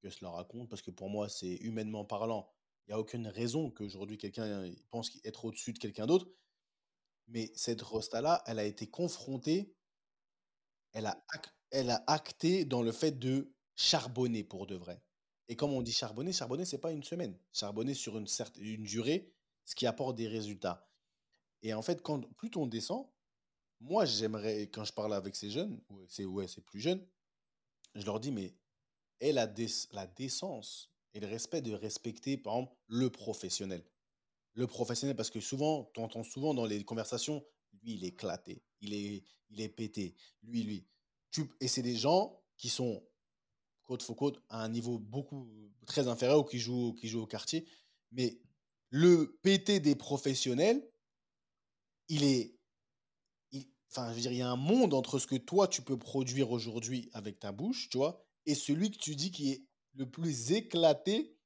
[0.00, 2.50] Qu'elle se la raconte, parce que pour moi, c'est humainement parlant.
[2.86, 6.28] Il n'y a aucune raison qu'aujourd'hui quelqu'un pense être au-dessus de quelqu'un d'autre.
[7.28, 9.74] Mais cette Rosta-là, elle a été confrontée,
[10.92, 11.24] elle a,
[11.70, 15.02] elle a acté dans le fait de charbonner pour de vrai.
[15.48, 17.36] Et comme on dit charbonner, charbonner, c'est pas une semaine.
[17.52, 18.26] Charbonner sur une,
[18.58, 19.32] une durée,
[19.64, 20.88] ce qui apporte des résultats.
[21.62, 22.02] Et en fait,
[22.36, 23.06] plus on descend,
[23.80, 27.06] moi, j'aimerais, quand je parle avec ces jeunes, c'est ouais, c'est plus jeunes,
[27.94, 28.54] je leur dis, mais
[29.20, 29.52] aie la,
[29.92, 33.84] la décence et le respect de respecter, par exemple, le professionnel.
[34.54, 37.44] Le professionnel, parce que souvent, tu entends souvent dans les conversations,
[37.82, 40.86] lui, il est éclaté, il est, il est pété, lui, lui.
[41.30, 43.02] Tu, et c'est des gens qui sont
[43.84, 45.48] côte faut côte à un niveau beaucoup
[45.86, 47.66] très inférieur ou qui joue, qui joue au quartier.
[48.12, 48.40] Mais
[48.90, 50.86] le PT des professionnels,
[52.08, 52.58] il est.
[53.90, 55.98] enfin, je veux dire, il y a un monde entre ce que toi, tu peux
[55.98, 60.08] produire aujourd'hui avec ta bouche, tu vois, et celui que tu dis qui est le
[60.10, 61.36] plus éclaté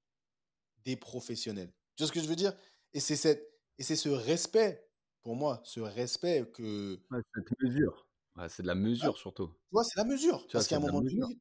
[0.84, 1.72] des professionnels.
[1.96, 2.56] Tu vois ce que je veux dire?
[2.92, 3.50] Et c'est cette
[3.80, 4.86] et c'est ce respect,
[5.22, 7.00] pour moi, ce respect que.
[7.34, 8.06] cette mesure.
[8.50, 9.48] c'est de la mesure surtout.
[9.48, 10.46] Tu vois, c'est la mesure.
[10.52, 11.40] parce qu'à un moment donné,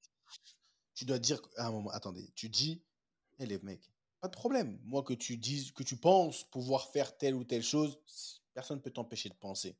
[0.94, 2.82] tu dois dire à un moment, attendez, tu dis,
[3.40, 3.92] hé les mecs,
[4.22, 4.80] pas de problème.
[4.86, 8.00] Moi, que tu dises, que tu penses pouvoir faire telle ou telle chose,
[8.54, 9.78] personne ne peut t'empêcher de penser.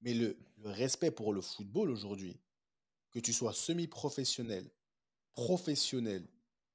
[0.00, 2.40] Mais le, respect pour le football aujourd'hui,
[3.10, 4.70] que tu sois semi-professionnel,
[5.32, 6.26] professionnel,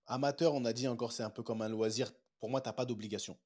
[0.06, 2.12] amateur, on a dit encore, c'est un peu comme un loisir.
[2.40, 3.38] Pour moi, tu n'as pas d'obligation.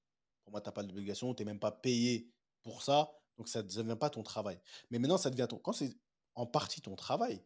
[0.44, 2.32] Pour moi, tu n'as pas d'obligation, tu n'es même pas payé
[2.64, 4.60] pour ça, donc ça ne devient pas ton travail.
[4.90, 5.58] Mais maintenant, ça devient ton.
[5.58, 5.96] Quand c'est
[6.36, 7.44] en partie ton travail,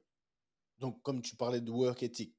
[0.79, 2.35] donc comme tu parlais de work ethic,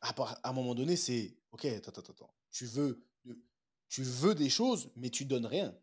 [0.00, 0.14] à,
[0.48, 2.34] un moment donné, c'est OK, attends, attends, attends.
[2.50, 3.06] Tu veux,
[3.88, 5.74] tu veux des choses, mais tu donnes rien.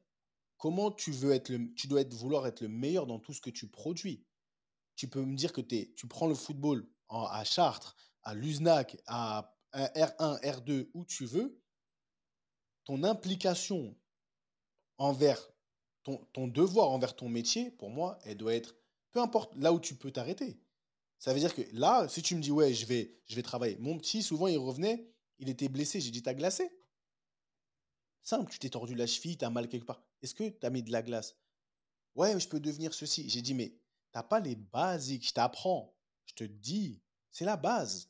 [0.61, 3.49] Comment tu veux être le, tu dois vouloir être le meilleur dans tout ce que
[3.49, 4.23] tu produis.
[4.95, 10.39] Tu peux me dire que tu prends le football à Chartres, à Luznac, à R1,
[10.43, 11.59] R2, où tu veux.
[12.85, 13.97] Ton implication
[14.99, 15.49] envers
[16.03, 18.75] ton, ton devoir envers ton métier, pour moi, elle doit être,
[19.13, 20.61] peu importe là où tu peux t'arrêter.
[21.17, 23.77] Ça veut dire que là, si tu me dis, ouais, je vais, je vais travailler.
[23.79, 25.99] Mon petit, souvent, il revenait, il était blessé.
[25.99, 26.69] J'ai dit, t'as glacé
[28.23, 30.03] Simple, tu t'es tordu la cheville, t'as mal quelque part.
[30.21, 31.35] Est-ce que t'as mis de la glace?
[32.15, 33.29] Ouais, je peux devenir ceci.
[33.29, 33.73] J'ai dit, mais
[34.11, 35.27] t'as pas les basiques.
[35.27, 35.95] Je t'apprends.
[36.25, 38.09] Je te dis, c'est la base.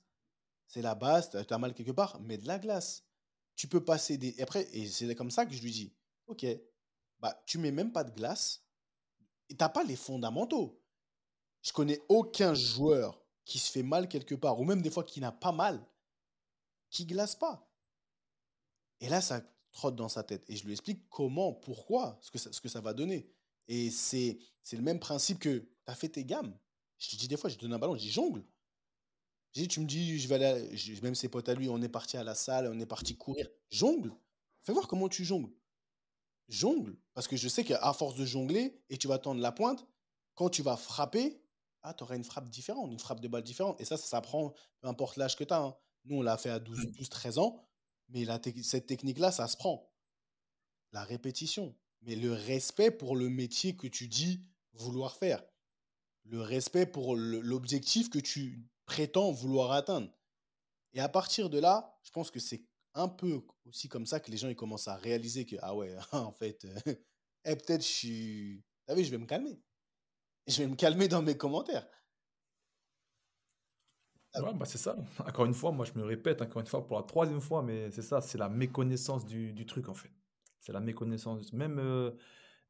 [0.68, 3.04] C'est la base, t'as mal quelque part, mets de la glace.
[3.56, 4.30] Tu peux passer des.
[4.38, 5.94] Et après, et c'est comme ça que je lui dis,
[6.28, 6.46] ok,
[7.20, 8.66] bah, tu mets même pas de glace
[9.50, 10.82] et t'as pas les fondamentaux.
[11.62, 15.20] Je connais aucun joueur qui se fait mal quelque part, ou même des fois qui
[15.20, 15.86] n'a pas mal,
[16.90, 17.70] qui glace pas.
[19.02, 19.42] Et là, ça
[19.72, 20.50] trotte dans sa tête.
[20.50, 23.30] Et je lui explique comment, pourquoi, ce que ça, ce que ça va donner.
[23.68, 24.40] Et c'est
[24.72, 26.58] le même principe que tu as fait tes gammes.
[26.98, 28.44] Je te dis des fois, je te donne un ballon, je dis jongle.
[29.54, 31.90] Je dis, tu me dis, je vais aller, même ses potes à lui, on est
[31.90, 33.50] parti à la salle, on est parti courir.
[33.70, 34.14] Jongle.
[34.64, 35.52] Fais voir comment tu jongles.
[36.48, 36.98] Jongle.
[37.14, 39.86] Parce que je sais qu'à force de jongler, et tu vas tendre la pointe,
[40.36, 41.44] quand tu vas frapper,
[41.84, 43.80] ah, tu auras une frappe différente, une frappe de balle différente.
[43.82, 45.62] Et ça, ça s'apprend, peu importe l'âge que tu as.
[45.62, 45.76] Hein.
[46.06, 47.60] Nous, on l'a fait à 12, 12 13 ans.
[48.12, 48.26] Mais
[48.64, 49.92] cette technique-là, ça se prend.
[50.92, 51.76] La répétition.
[52.02, 54.42] Mais le respect pour le métier que tu dis
[54.74, 55.44] vouloir faire.
[56.26, 60.12] Le respect pour l'objectif que tu prétends vouloir atteindre.
[60.94, 64.30] Et à partir de là, je pense que c'est un peu aussi comme ça que
[64.30, 66.68] les gens ils commencent à réaliser que, ah ouais, en fait,
[67.46, 68.64] eh, peut-être je suis.
[68.86, 69.62] T'as vu, je vais me calmer.
[70.48, 71.88] Je vais me calmer dans mes commentaires.
[74.36, 74.96] Ouais, bah c'est ça.
[75.20, 77.92] Encore une fois, moi je me répète encore une fois pour la troisième fois, mais
[77.92, 80.12] c'est ça, c'est la méconnaissance du, du, truc en fait.
[80.60, 81.52] C'est la méconnaissance.
[81.52, 82.12] Même euh,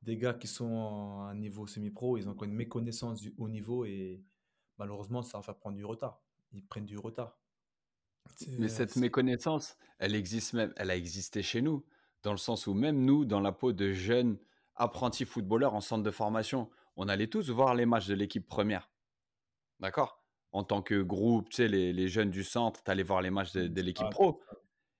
[0.02, 3.50] des gars qui sont à un niveau semi-pro, ils ont encore une méconnaissance du haut
[3.50, 4.24] niveau et
[4.78, 6.22] malheureusement, ça va faire prendre du retard.
[6.54, 7.38] Ils prennent du retard.
[8.58, 11.86] Mais cette méconnaissance, elle existe même, elle a existé chez nous,
[12.24, 14.38] dans le sens où même nous, dans la peau de jeunes
[14.76, 18.90] apprentis footballeurs en centre de formation, on allait tous voir les matchs de l'équipe première.
[19.80, 20.21] D'accord?
[20.52, 23.54] En tant que groupe, tu sais, les, jeunes du centre, tu allais voir les matchs
[23.54, 24.42] de, l'équipe pro.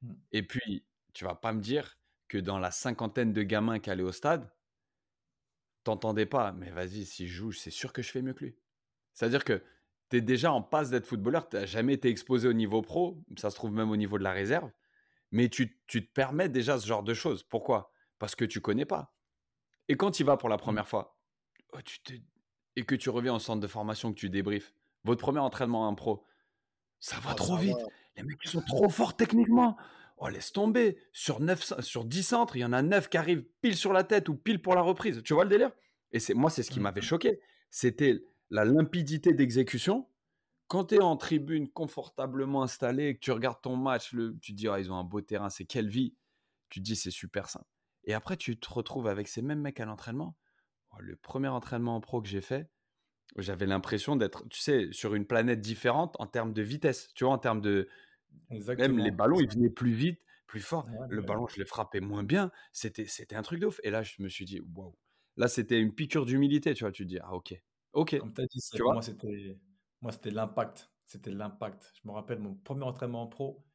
[0.02, 0.14] Mmh.
[0.32, 1.98] Et puis, tu vas pas me dire
[2.28, 4.50] que dans la cinquantaine de gamins qui allaient au stade,
[5.84, 8.56] t'entendais pas, mais vas-y, si je joue, c'est sûr que je fais mieux que lui.
[9.14, 9.62] C'est-à-dire que
[10.10, 13.22] tu es déjà en passe d'être footballeur, tu n'as jamais été exposé au niveau pro,
[13.38, 14.72] ça se trouve même au niveau de la réserve,
[15.32, 17.44] mais tu, te permets déjà ce genre de choses.
[17.44, 17.92] Pourquoi?
[18.20, 19.14] Parce que tu connais pas.
[19.88, 20.60] Et quand tu vas pour la mmh.
[20.60, 21.20] première fois,
[21.74, 21.80] oh,
[22.78, 24.74] et que tu reviens au centre de formation, que tu débriefes,
[25.04, 26.24] votre premier entraînement en pro,
[27.00, 27.78] ça va oh, trop vite.
[28.16, 29.78] Les mecs, ils sont trop forts techniquement.
[30.18, 30.98] Oh, laisse tomber.
[31.12, 34.04] Sur, 9, sur 10 centres, il y en a 9 qui arrivent pile sur la
[34.04, 35.22] tête ou pile pour la reprise.
[35.24, 35.72] Tu vois le délire?
[36.12, 37.40] Et c'est moi, c'est ce qui mmh m'avait choqué.
[37.70, 40.08] C'était la limpidité d'exécution.
[40.68, 44.58] Quand tu es en tribune confortablement installé que tu regardes ton match, le, tu te
[44.58, 46.16] dis, oh, ils ont un beau terrain, c'est quelle vie.
[46.70, 47.66] Tu te dis, c'est super simple.
[48.04, 50.38] Et après, tu te retrouves avec ces mêmes mecs à l'entraînement.
[50.92, 52.70] Oh, le premier entraînement en pro que j'ai fait,
[53.38, 57.14] j'avais l'impression d'être, tu sais, sur une planète différente en termes de vitesse.
[57.14, 57.88] Tu vois, en termes de.
[58.50, 60.88] Même les ballons, ils venaient plus vite, plus fort.
[61.10, 62.52] le ballon, je l'ai frappé moins bien.
[62.72, 63.80] C'était, c'était un truc de ouf.
[63.84, 64.96] Et là, je me suis dit, waouh.
[65.38, 66.92] Là, c'était une piqûre d'humilité, tu vois.
[66.92, 67.56] Tu te dis, ah, ok.
[67.94, 68.18] Ok.
[68.20, 68.94] Comme as dit, tu vois?
[68.94, 69.58] moi, c'était,
[70.02, 70.92] moi, c'était l'impact.
[71.06, 71.94] C'était l'impact.
[72.02, 73.66] Je me rappelle mon premier entraînement en pro.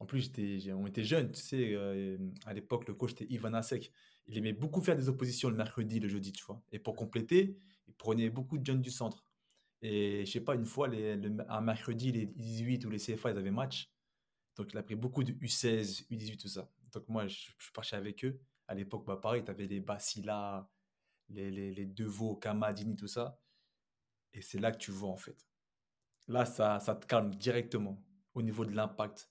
[0.00, 1.74] En plus, j'étais, on était jeunes, tu sais.
[1.74, 3.90] Euh, à l'époque, le coach, était Ivan Asek.
[4.26, 6.62] Il aimait beaucoup faire des oppositions le mercredi, le jeudi, tu vois.
[6.70, 7.58] Et pour compléter,
[7.88, 9.24] il prenait beaucoup de jeunes du centre.
[9.82, 11.18] Et je sais pas, une fois, les,
[11.48, 13.90] un mercredi, les 18 ou les CFA, ils avaient match.
[14.56, 16.68] Donc, il a pris beaucoup de U16, U18, tout ça.
[16.92, 18.40] Donc, moi, je, suis parti avec eux.
[18.66, 20.68] À l'époque, bah, pareil, tu avais les Basila,
[21.28, 23.40] les, les, les Deveau, Kamadini, tout ça.
[24.32, 25.46] Et c'est là que tu vois, en fait.
[26.26, 28.02] Là, ça, ça te calme directement
[28.34, 29.30] au niveau de l'impact.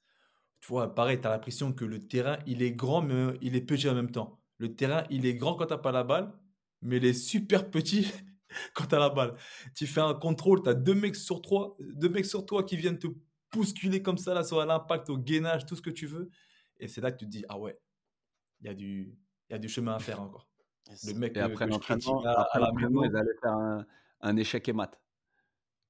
[0.62, 3.62] Tu vois, pareil, tu as l'impression que le terrain, il est grand, mais il est
[3.62, 4.40] petit en même temps.
[4.58, 6.34] Le terrain, il est grand quand tu n'as pas la balle,
[6.82, 8.08] mais il est super petit
[8.74, 9.36] quand tu as la balle.
[9.76, 12.78] Tu fais un contrôle, tu as deux mecs sur trois, deux mecs sur toi qui
[12.78, 13.08] viennent te
[13.52, 16.30] bousculer comme ça, là, sur l'impact, au gainage, tout ce que tu veux.
[16.80, 17.80] Et c'est là que tu te dis, ah ouais,
[18.62, 19.18] il y, a du,
[19.50, 20.48] y a du chemin à faire encore.
[21.06, 22.24] Le mec et après l'entraînement,
[23.04, 23.86] ils allaient faire un,
[24.22, 25.00] un, échec et mat.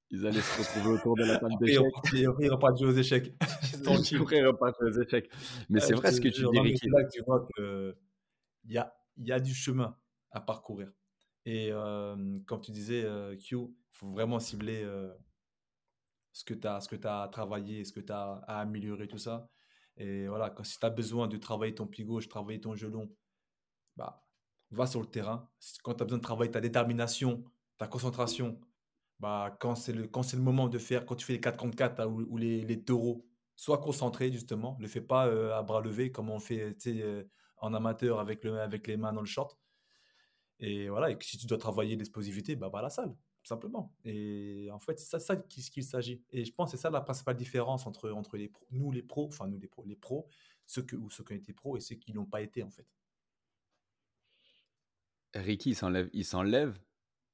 [0.10, 1.84] Ils allaient se retrouver autour de la table d'échecs.
[2.14, 3.34] Et ils repartent jouer aux échecs.
[4.32, 5.30] Ils repartent jouer aux échecs.
[5.70, 6.80] Mais c'est vrai ce que tu dis, Ricky.
[6.82, 9.96] C'est là que tu vois qu'il y a, y a du chemin
[10.32, 10.90] à parcourir.
[11.50, 11.72] Et
[12.46, 13.06] comme tu disais,
[13.40, 14.86] Q, il faut vraiment cibler
[16.34, 19.18] ce que tu as, ce que as travaillé, ce que tu as à améliorer, tout
[19.18, 19.50] ça.
[19.96, 23.10] Et voilà, quand, si tu as besoin de travailler ton pied gauche, travailler ton gelon,
[23.96, 24.28] bah,
[24.72, 25.50] va sur le terrain.
[25.84, 27.46] Quand tu as besoin de travailler ta détermination,
[27.78, 28.60] ta concentration,
[29.22, 32.06] bah, quand c'est le, le moment de faire, quand tu fais les 4 contre 4
[32.06, 33.26] ou, les, les taureaux,
[33.56, 34.76] sois concentré justement.
[34.80, 35.24] Ne le fais pas
[35.58, 36.76] à bras levés comme on fait
[37.60, 39.58] en amateur avec, le, avec les mains dans le short.
[40.60, 43.94] Et voilà, et si tu dois travailler l'explosivité, bah, va à la salle, tout simplement.
[44.04, 46.24] Et en fait, c'est ça, ça qu'il s'agit.
[46.32, 49.28] Et je pense que c'est ça la principale différence entre, entre les nous les pros,
[49.28, 50.28] enfin nous les pros, les pros,
[50.66, 52.72] ceux, que, ou ceux qui ont été pros et ceux qui n'ont pas été en
[52.72, 52.88] fait.
[55.36, 55.76] Ricky,
[56.14, 56.80] il s'enlève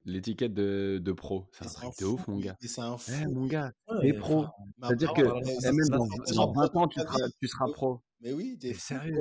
[0.05, 1.47] l'étiquette de, de, pro.
[1.51, 2.57] C'est un truc de ouf, mon gars.
[2.59, 3.11] C'est un fou.
[3.21, 3.71] Eh, mon gars,
[4.01, 4.45] t'es pro.
[4.81, 8.01] C'est-à-dire que même dans, 20 ans, tu seras, tu seras, pro.
[8.19, 9.19] Mais oui, t'es sérieux?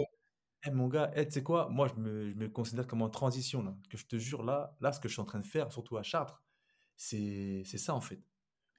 [0.64, 1.68] Eh, mon gars, eh, tu sais quoi?
[1.70, 3.76] Moi, je me, je me considère comme en transition, là.
[3.90, 5.96] Que je te jure, là, là, ce que je suis en train de faire, surtout
[5.96, 6.42] à Chartres,
[6.96, 8.22] c'est c'est ça, en fait.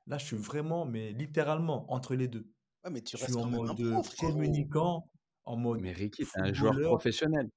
[0.08, 2.54] Là, je suis vraiment, mais littéralement, entre les deux.
[2.84, 5.12] Ouais, mais tu Je suis restes en même un mode euh, communicant,
[5.46, 7.48] en mode Mais Ricky, t'es un joueur professionnel.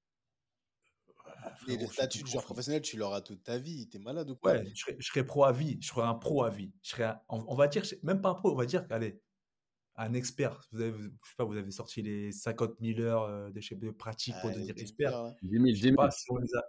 [1.41, 2.43] Ah, Mais frérot, le je suis statut plus de joueur professionnel.
[2.43, 3.87] professionnel, tu l'auras toute ta vie.
[3.89, 4.53] T'es malade ou quoi?
[4.53, 5.77] Ouais, je serais, je serais pro à vie.
[5.81, 6.73] Je serais un pro à vie.
[6.83, 9.21] Je serais un- on, on va dire, même pas un pro, on va dire, allez,
[9.97, 10.61] un expert.
[10.71, 13.91] Vous avez, je sais pas, vous avez sorti les 50 000 heures euh, de, de
[13.91, 15.11] pratique pour Ah, devenir expert.
[15.11, 15.35] bien.
[15.41, 15.95] 10 000, 10 Je sais 000.
[15.95, 16.63] pas si on les a,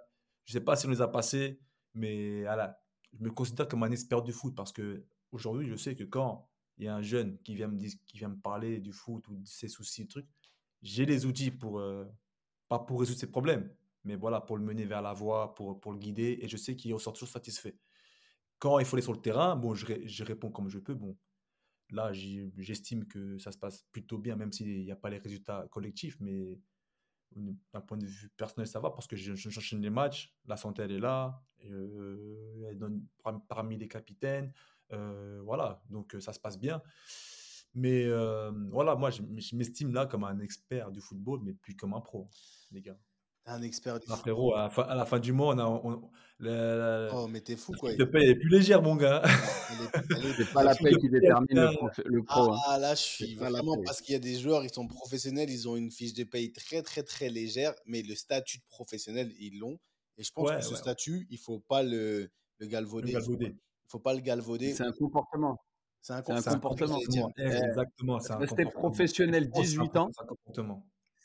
[0.47, 1.61] je sais pas si on les a passés,
[1.95, 2.81] mais voilà,
[3.13, 6.49] je me considère comme un expert du foot parce que aujourd'hui, je sais que quand
[6.79, 9.27] il y a un jeune qui vient me dire, qui vient me parler du foot
[9.29, 10.29] ou de ses soucis, trucs,
[10.83, 12.05] j'ai les outils pour, euh,
[12.69, 13.75] pas pour résoudre ses problèmes,
[14.05, 16.77] mais voilà, pour le mener vers la voie, pour, pour le guider, et je sais
[16.77, 17.77] qu'il ressort toujours satisfait.
[18.59, 20.95] Quand il faut aller sur le terrain, bon, je, je réponds comme je peux.
[20.95, 21.17] Bon,
[21.93, 25.67] là, j'estime que ça se passe plutôt bien, même s'il n'y a pas les résultats
[25.71, 26.59] collectifs, mais
[27.37, 30.57] d'un point de vue personnel, ça va parce que je- je- j'enchaîne les matchs, la
[30.57, 34.53] santé, elle est là, euh, elle donne par- parmi les capitaines,
[34.93, 36.83] euh, voilà, donc euh, ça se passe bien.
[37.75, 38.09] Mais
[38.71, 42.01] voilà, moi, je, je m'estime là comme un expert du football, mais plus comme un
[42.01, 42.29] pro,
[42.73, 42.99] les gars.
[43.51, 45.65] Un expert du Ah, frérot, à la fin, à la fin du mois, on a,
[45.67, 47.95] on- la, la- Oh, mais t'es fou, la quoi.
[47.95, 49.23] de paye est plus légère, mon gars.
[49.25, 52.53] C'est pas la paye qui détermine le, prof- le pro.
[52.53, 52.59] hein.
[52.67, 55.49] Ah, là, je suis la vraiment parce qu'il y a des joueurs, ils sont professionnels,
[55.51, 59.33] ils ont une fiche de paye très, très, très légère, mais le statut de professionnel,
[59.41, 59.79] ils l'ont.
[60.19, 63.13] Et je pense Ouais, que ce statut, il faut pas le, le Le galvauder.
[63.13, 64.75] Il faut, pas le galvauder.
[64.75, 65.57] C'est un comportement.
[66.03, 67.01] C'est un, un comportement.
[67.39, 70.11] Exactement, Rester professionnel Oh, c'est un 18 com- ans,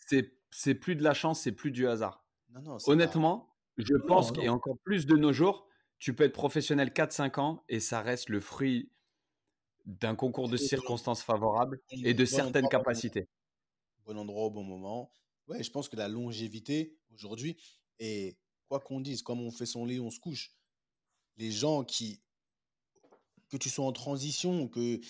[0.08, 0.32] c'est.
[0.54, 2.26] C'est plus de la chance, c'est plus du hasard.
[2.52, 4.42] Non, non, c'est pas- Honnêtement, je pense non.
[4.42, 5.68] qu'et encore plus de nos jours,
[6.00, 8.92] tu peux être professionnel 4-5 ans et ça reste le fruit
[9.86, 13.28] d'un concours de circonstances favorables et de bon certaines endroit, capacités.
[14.06, 15.12] bon endroit au bon moment.
[15.48, 17.58] Ouais, je pense que la longévité aujourd'hui,
[18.00, 18.38] et
[18.70, 20.54] quoi qu'on dise, comme on fait son lit, on se couche.
[21.38, 22.22] Les gens qui,
[23.50, 25.02] que tu sois en transition, que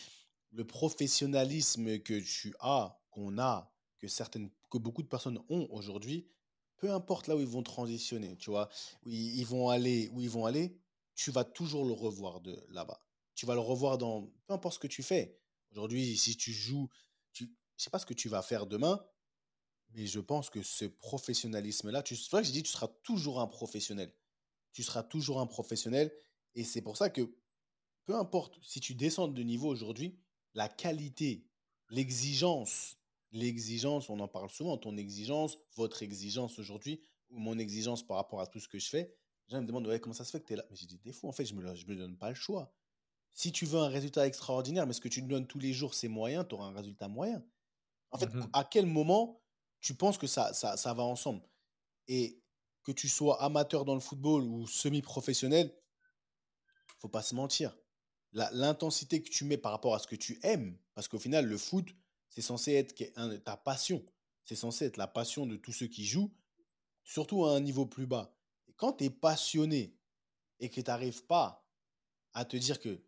[0.52, 3.73] le professionnalisme que tu as, qu'on a,
[4.04, 6.28] que certaines, que beaucoup de personnes ont aujourd'hui,
[6.76, 8.68] peu importe là où ils vont transitionner, tu vois,
[9.06, 10.78] où ils, vont aller, où ils vont aller,
[11.16, 12.99] tu vas toujours le revoir de là-bas.
[13.34, 15.39] Tu vas le revoir dans peu importe ce que tu fais.
[15.72, 16.89] Aujourd'hui, si tu joues,
[17.32, 19.01] tu, je sais pas ce que tu vas faire demain,
[19.91, 24.14] mais je pense que ce professionnalisme-là, tu, c'est tu seras toujours un professionnel.
[24.74, 26.14] Tu seras toujours un professionnel.
[26.56, 27.34] Et c'est pour ça que,
[28.04, 30.20] peu importe si tu descends de niveau aujourd'hui,
[30.56, 31.47] la qualité,
[31.89, 32.97] l'exigence,
[33.34, 38.40] l'exigence, on en parle souvent, ton exigence, votre exigence aujourd'hui, ou mon exigence par rapport
[38.40, 39.16] à tout ce que je fais,
[39.48, 40.64] les gens me demandent, ouais, comment ça se fait que tu es là?
[40.70, 42.36] Mais j'ai dit, des fois, en fait, je ne me, je me donne pas le
[42.36, 42.74] choix.
[43.34, 45.94] Si tu veux un résultat extraordinaire, mais ce que tu me donnes tous les jours,
[45.94, 47.44] c'est moyen, tu auras un résultat moyen.
[48.12, 48.50] En fait, Mhm.
[48.54, 49.42] à quel moment
[49.82, 51.42] tu penses que ça, ça, ça va ensemble?
[52.08, 52.42] Et
[52.84, 55.76] que tu sois amateur dans le football ou semi-professionnel,
[57.00, 57.76] faut pas se mentir.
[58.34, 61.46] La- L'intensité que tu mets par rapport à ce que tu aimes, parce qu'au final,
[61.46, 61.88] le foot,
[62.34, 62.96] c'est censé être
[63.44, 64.04] ta passion.
[64.44, 66.34] C'est censé être la passion de tous ceux qui jouent,
[67.04, 68.36] surtout à un niveau plus bas.
[68.68, 69.96] Et quand tu es passionné
[70.60, 71.64] et que tu n'arrives pas
[72.34, 73.04] à te dire que.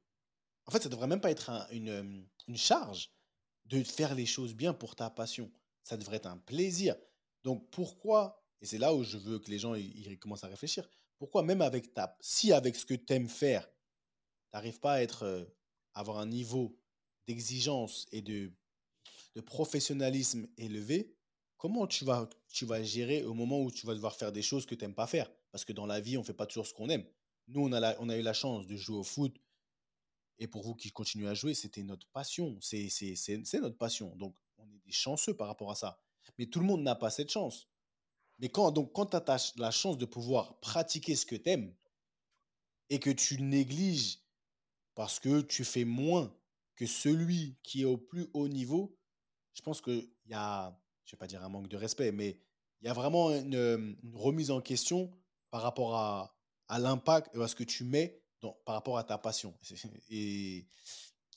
[0.67, 3.11] En fait, ça devrait même pas être euh, une charge
[3.65, 5.51] de faire les choses bien pour ta passion.
[5.83, 6.95] Ça devrait être un plaisir.
[7.43, 9.75] Donc pourquoi, et c'est là où je veux que les gens
[10.19, 13.71] commencent à réfléchir, pourquoi même avec ta, si avec ce que tu aimes faire, tu
[14.53, 15.45] n'arrives pas à être, euh,
[15.95, 16.77] avoir un niveau
[17.27, 18.51] d'exigence et de,
[19.35, 21.15] de professionnalisme élevé,
[21.57, 24.65] comment tu vas, tu vas gérer au moment où tu vas devoir faire des choses
[24.65, 25.31] que tu n'aimes pas faire?
[25.51, 27.05] Parce que dans la vie, on ne fait pas toujours ce qu'on aime.
[27.47, 29.35] Nous, on a, la- on a eu la chance de jouer au foot.
[30.39, 32.57] Et pour vous qui continuez à jouer, c'était notre passion.
[32.61, 32.89] C'est
[33.61, 34.15] notre passion.
[34.15, 36.01] Donc, on est des chanceux par rapport à ça.
[36.37, 37.69] Mais tout le monde n'a pas cette chance.
[38.39, 41.73] Mais quand, quand tu as la chance de pouvoir pratiquer ce que tu aimes
[42.89, 44.19] et que tu négliges
[44.93, 46.35] parce que tu fais moins
[46.75, 48.97] que celui qui est au plus haut niveau,
[49.55, 52.37] je pense qu'il y a, je vais pas dire un manque de respect, mais
[52.81, 55.11] il y a vraiment une, remise en question
[55.49, 56.37] par rapport à,
[56.67, 58.21] à l'impact à ce que tu mets
[58.65, 59.57] par rapport à ta passion.
[60.09, 60.67] Et,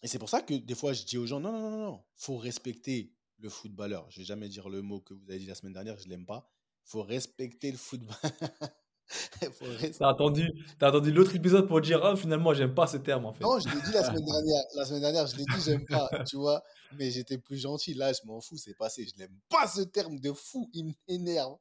[0.04, 2.36] c'est pour ça que des fois, je dis aux gens, non, non, non, non, faut
[2.36, 4.08] respecter le footballeur.
[4.10, 6.26] Je vais jamais dire le mot que vous avez dit la semaine dernière, je l'aime
[6.26, 6.48] pas.
[6.84, 8.16] faut respecter le football.
[9.98, 13.32] T'as attendu, t'as attendu l'autre épisode pour dire, ah, finalement, j'aime pas ce terme, en
[13.32, 13.42] fait.
[13.42, 14.62] Non, je l'ai dit la semaine dernière.
[14.74, 16.62] La semaine dernière, je l'ai dit, j'aime pas, tu vois.
[16.98, 17.94] Mais j'étais plus gentil.
[17.94, 19.06] Là, je m'en fous, c'est passé.
[19.06, 21.56] Je l'aime pas ce terme de fou, il m'énerve.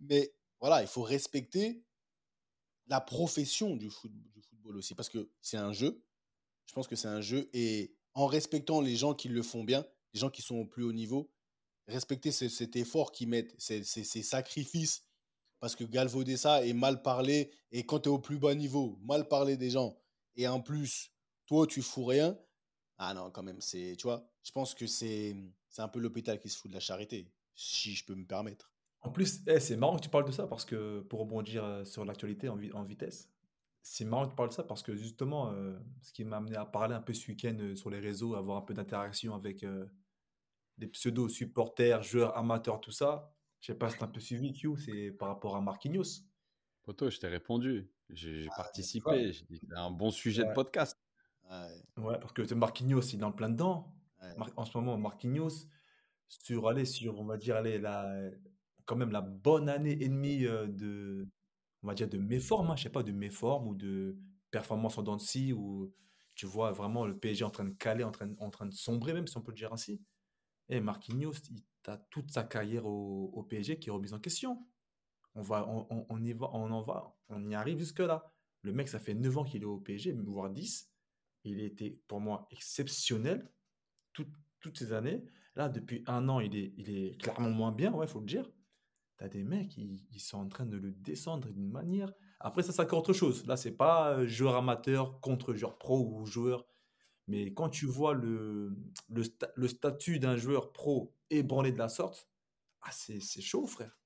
[0.00, 1.84] Mais voilà, il faut respecter
[2.88, 6.02] la profession du, foot- du football aussi, parce que c'est un jeu.
[6.66, 7.48] Je pense que c'est un jeu.
[7.52, 10.82] Et en respectant les gens qui le font bien, les gens qui sont au plus
[10.82, 11.30] haut niveau,
[11.88, 15.04] respecter cet effort qu'ils mettent, ces, sacrifices.
[15.60, 18.98] Parce que galvauder ça et mal parler, et quand tu es au plus bas niveau,
[19.02, 19.96] mal parler des gens,
[20.36, 21.10] et en plus,
[21.46, 22.38] toi, tu fous rien.
[22.98, 25.36] Ah non, quand même, c'est, tu vois, je pense que c'est,
[25.78, 28.72] un peu l'hôpital qui se fout de la charité, si je peux me permettre.
[29.00, 31.84] En plus, eh, c'est marrant que tu parles de ça parce que pour rebondir euh,
[31.84, 33.30] sur l'actualité en, vitesse,
[33.82, 36.56] c'est marrant que tu parles de ça parce que justement, euh, ce qui m'a amené
[36.56, 39.66] à parler un peu ce week-end euh, sur les réseaux, avoir un peu d'interaction avec
[40.78, 43.34] des pseudo-supporters, joueurs amateurs, tout ça,
[43.64, 46.20] je sais pas si tu as un peu suivi, Q, c'est par rapport à Marquinhos.
[46.82, 47.90] Poto, je t'ai répondu.
[48.10, 49.32] J'ai ah, participé.
[49.32, 50.98] J'ai dit c'est un bon sujet de podcast.
[51.48, 52.18] Ouais.
[52.20, 53.96] parce que Marquinhos, il est en plein dedans.
[54.58, 55.66] En ce moment, Marquinhos,
[56.28, 58.14] sur, allez, sur, on va dire, allez, la,
[58.84, 61.26] quand même la bonne année et demie de,
[61.82, 64.18] on va dire, de méforme, hein, je sais pas, de méforme ou de
[64.50, 65.90] performance en dents de où
[66.34, 69.14] tu vois vraiment le PSG en train de caler, en train, en train de sombrer,
[69.14, 70.02] même si on peut le dire ainsi.
[70.68, 74.66] Et Marquinhos, il a toute sa carrière au, PSG qui est remise en question.
[75.34, 78.32] On, va, on, y va, on en va, on y arrive jusque-là.
[78.62, 80.90] Le mec, ça fait 9 ans qu'il est au PSG, voire 10.
[81.44, 83.50] Il était pour moi exceptionnel
[84.12, 85.24] toutes ces années.
[85.56, 88.50] Là, depuis un an, il est, il est clairement moins bien, ouais, faut le dire.
[89.18, 92.12] Tu as des mecs, ils, sont en train de le descendre d'une manière.
[92.40, 93.46] Après, ça, c'est autre chose.
[93.46, 96.66] Là, c'est pas euh, joueur amateur contre joueur pro ou joueur.
[97.26, 98.76] Mais quand tu vois le,
[99.08, 99.22] le,
[99.54, 102.28] le statut d'un joueur pro ébranlé de la sorte,
[102.82, 103.98] ah, c'est chaud, frère.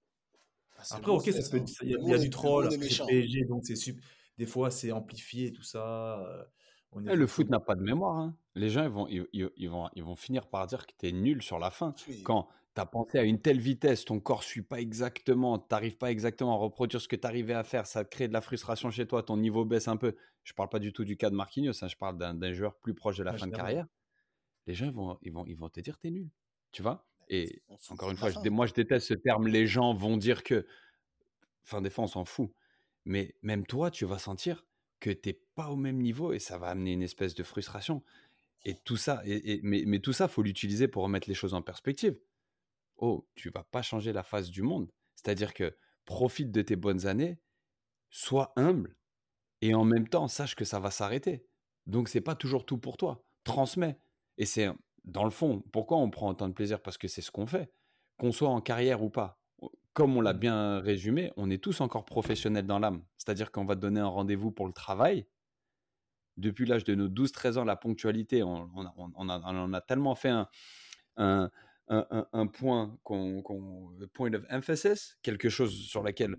[0.77, 3.97] Ah, Après, ok, il y, a du troll, PSG, donc c'est
[4.37, 6.21] des fois c'est amplifié, tout ça.
[6.21, 6.45] Euh,
[7.11, 8.17] eh, le foot n'a pas de mémoire.
[8.17, 8.37] Hein.
[8.55, 11.43] Les gens, ils vont, ils, vont, ils vont finir par dire que tu es nul
[11.43, 11.95] sur la fin.
[12.25, 12.49] Quand
[12.79, 16.11] tu as pensé à une telle vitesse, ton corps suit pas exactement, tu n'arrives pas
[16.11, 19.07] exactement à reproduire ce que tu arrivais à faire, ça crée de la frustration chez
[19.07, 20.15] toi, ton niveau baisse un peu.
[20.45, 22.95] Je parle pas du tout du cas de Marquinhos, hein, je parle d'un joueur plus
[22.95, 23.87] proche de la fin de carrière.
[24.67, 26.31] Les gens, vont, ils vont, ils vont te dire tu es nul.
[26.71, 27.07] Tu vois?
[27.29, 29.49] Et encore une fois, je, moi, je déteste ce terme.
[29.49, 30.67] Les gens vont dire que.
[31.65, 32.51] Enfin, des fois, on s'en fout.
[33.05, 34.67] Mais même toi, tu vas sentir
[35.01, 38.03] que tu n'es pas au même niveau et ça va amener une espèce de frustration.
[38.65, 41.63] Et tout ça, et, mais, mais, tout ça, faut l'utiliser pour remettre les choses en
[41.63, 42.19] perspective.
[42.99, 44.91] Oh, tu vas pas changer la face du monde.
[45.15, 47.39] C'est-à-dire que profite de tes bonnes années,
[48.11, 48.97] sois humble
[49.61, 51.47] et en même temps sache que ça va s'arrêter.
[51.87, 53.25] Donc c'est pas toujours tout pour toi.
[53.45, 53.99] Transmets.
[54.37, 54.69] Et c'est
[55.05, 56.81] dans le fond, pourquoi on prend autant de plaisir?
[56.81, 57.73] Parce que c'est ce qu'on fait.
[58.19, 59.39] Qu'on soit en carrière ou pas
[59.99, 60.39] comme on l'a mmh.
[60.39, 63.03] bien résumé, on est tous encore professionnels dans l'âme.
[63.17, 65.27] C'est-à-dire qu'on va te donner un rendez-vous pour le travail.
[66.37, 70.49] Depuis l'âge de nos 12-13 ans, la ponctualité, on, on, a, tellement fait un,
[71.17, 71.51] un,
[71.89, 73.43] un, point, qu'on,
[74.13, 76.37] point of emphasis, quelque chose sur lequel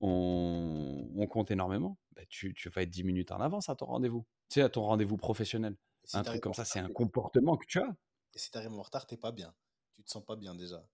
[0.00, 1.98] on, compte énormément.
[2.12, 4.26] Bah, tu, tu, vas être 10 minutes en avance à ton rendez-vous.
[4.48, 5.76] Tu sais, à ton rendez-vous professionnel.
[6.14, 7.94] un truc comme ça, c'est un comportement que tu as.
[8.34, 9.54] Et si tu arrives en retard, tu n'es pas bien.
[9.94, 10.84] Tu te sens pas bien déjà.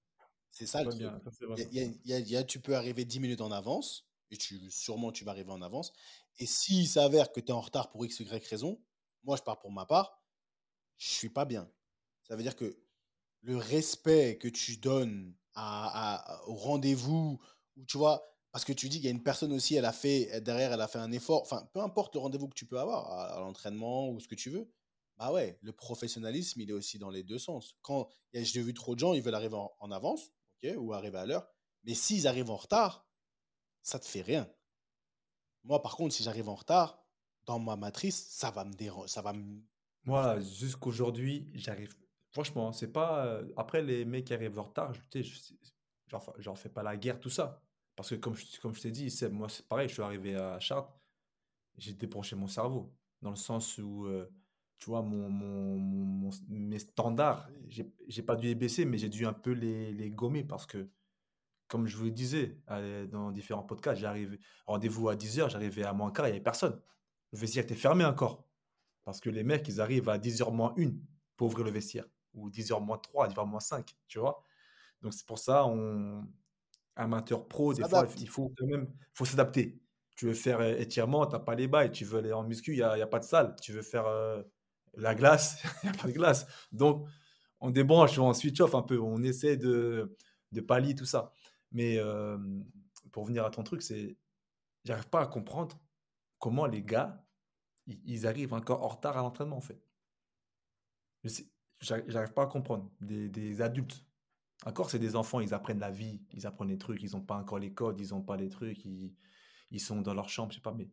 [0.51, 2.47] C'est ça le truc.
[2.47, 5.93] tu peux arriver 10 minutes en avance, et tu, sûrement tu vas arriver en avance.
[6.39, 8.81] Et s'il s'avère que tu es en retard pour X, Y raison,
[9.25, 10.23] moi je pars pour ma part,
[10.97, 11.71] je suis pas bien.
[12.23, 12.84] Ça veut dire que
[13.45, 17.41] le respect que tu donnes à, au rendez-vous,
[17.77, 19.93] ou tu vois, parce que tu dis qu'il y a une personne aussi, elle a
[19.93, 22.79] fait, derrière, elle a fait un effort, enfin, peu importe le rendez-vous que tu peux
[22.79, 24.71] avoir, à, l'entraînement ou ce que tu veux,
[25.17, 27.77] bah ouais, le professionnalisme, il est aussi dans les deux sens.
[27.83, 30.33] Quand j'ai vu trop de gens, ils veulent arriver en avance,
[30.77, 31.47] ou arriver à l'heure.
[31.85, 33.07] Mais s'ils arrivent en retard,
[33.83, 34.51] ça te fait rien.
[35.65, 37.05] Moi, par contre, si j'arrive en retard,
[37.47, 39.09] dans ma matrice, ça va me déranger.
[39.09, 39.35] Ça va.
[40.05, 41.95] Moi, jusqu'aujourd'hui, j'arrive.
[42.35, 43.25] Franchement, c'est pas.
[43.27, 45.23] Euh, après, les mecs qui arrivent en retard, je,
[46.39, 47.63] j'en fais pas la guerre, tout ça.
[47.95, 50.93] Parce que, comme je, t'ai dit, moi, c'est pareil, je suis arrivé à Chartres,
[51.79, 52.93] j'ai débranché mon cerveau.
[53.23, 54.07] Dans le sens où.
[54.07, 54.29] Euh,
[54.79, 59.53] tu vois, mon, mes standards, j'ai pas dû les baisser, mais j'ai dû un peu
[59.53, 60.91] les, les, gommer parce que,
[61.69, 62.59] comme je vous le disais
[63.11, 66.79] dans différents podcasts, j'arrive rendez-vous à 10h, j'arrivais à moins quart, il n'y avait personne.
[67.33, 68.45] Le vestiaire était fermé encore.
[69.05, 70.91] Parce que les mecs, ils arrivent à 10h moins 1
[71.37, 72.05] pour ouvrir le vestiaire.
[72.35, 74.43] Ou 10h moins 3, 10h moins 5, tu vois.
[75.03, 76.27] Donc c'est pour ça, on...
[76.97, 79.81] amateur pro, des fois, il faut quand même faut s'adapter.
[80.17, 81.91] Tu veux faire euh, étirement, tu n'as pas les bails.
[81.93, 83.57] Tu veux aller en muscu, il n'y a, a, pas de salle.
[83.61, 84.43] Tu veux faire euh,
[84.95, 86.47] la glace, il n'y a pas de glace.
[86.73, 87.07] Donc,
[87.61, 90.17] on débranche, on switch off un peu, on essaie de,
[90.53, 91.33] de pallier tout ça.
[91.73, 92.39] Mais euh,
[93.13, 94.17] pour venir à ton truc, c'est.
[94.85, 95.79] J'arrive pas à comprendre
[96.39, 97.25] comment les gars,
[97.87, 99.81] ils arrivent encore en retard à l'entraînement, en fait.
[101.85, 102.91] J'arrive pas à comprendre.
[103.01, 104.05] Des, des adultes.
[104.67, 107.37] Encore, c'est des enfants, ils apprennent la vie, ils apprennent les trucs, ils n'ont pas
[107.37, 109.15] encore les codes, ils n'ont pas les trucs, ils,
[109.71, 110.89] ils sont dans leur chambre, je sais pas, mais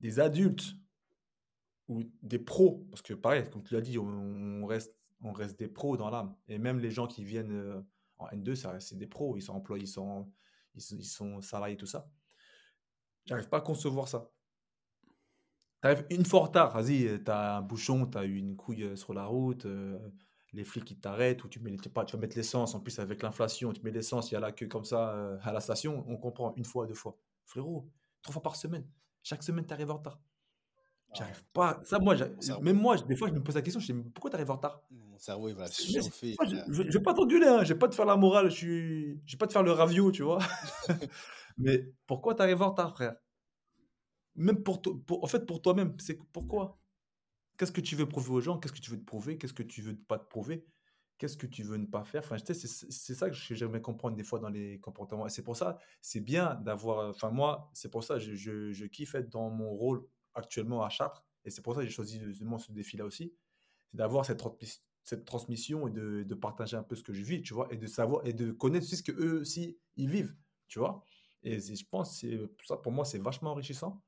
[0.00, 0.74] des adultes
[1.88, 5.68] ou des pros, parce que pareil, comme tu l'as dit, on, reste, on reste des
[5.68, 6.34] pros dans l'âme.
[6.48, 7.82] Et même les gens qui viennent euh,
[8.18, 10.32] En N2, c'est des pros, ils sont employés, ils sont,
[10.74, 12.08] ils sont, salariés, tout ça.
[13.26, 14.30] J'arrive pas à concevoir ça.
[15.80, 19.12] T'arrives une fois en retard, vas-y, t'as un bouchon, t'as eu une couille euh, sur
[19.12, 19.98] la route, euh,
[20.52, 23.22] les flics qui t'arrêtent, ou tu, mets, pas, tu vas mettre l'essence, en plus avec
[23.22, 26.04] l'inflation, tu mets l'essence, il y a la queue comme ça euh, à la station,
[26.08, 27.16] on comprend une fois, deux fois.
[27.44, 27.88] Frérot,
[28.22, 28.86] trois fois par semaine,
[29.22, 30.20] chaque semaine t'arrives en retard.
[31.12, 31.80] J'arrive pas.
[31.82, 32.14] Ça, moi,
[32.62, 34.56] même moi, des fois, je me pose la question, je me dis, pourquoi t'arrives en
[34.56, 34.82] retard?
[34.90, 36.36] Mon cerveau, il va se chauffer.
[36.68, 39.36] Je, vais pas t'enduler, hein, je vais pas te faire la morale, je, ne vais
[39.38, 40.38] pas te faire le ravio, tu vois.
[41.58, 43.16] Mais pourquoi t'arrives en retard, frère?
[44.36, 46.79] Même pour, pour, en fait, pour toi-même, c'est pourquoi?
[47.60, 48.58] Qu'est-ce que tu veux prouver aux gens?
[48.58, 49.36] Qu'est-ce que tu veux te prouver?
[49.36, 50.64] Qu'est-ce que tu veux pas te prouver?
[51.18, 52.22] Qu'est-ce que tu veux ne pas faire?
[52.24, 55.28] Enfin, c'est ça que j'aimerais comprendre des fois dans les comportements.
[55.28, 57.10] C'est pour ça, c'est bien d'avoir.
[57.10, 61.22] Enfin, moi, c'est pour ça, je, je, kiffe être dans mon rôle actuellement à Chartres.
[61.44, 63.34] Et c'est pour ça que j'ai choisi justement ce défi-là aussi.
[63.90, 67.68] C'est d'avoir cette, transmission et de, partager un peu ce que je vis, tu vois,
[67.70, 70.34] et de savoir et de connaître ce que eux aussi ils vivent,
[70.66, 71.04] tu vois.
[71.42, 74.02] Et je pense que ça, pour moi, c'est vachement enrichissant.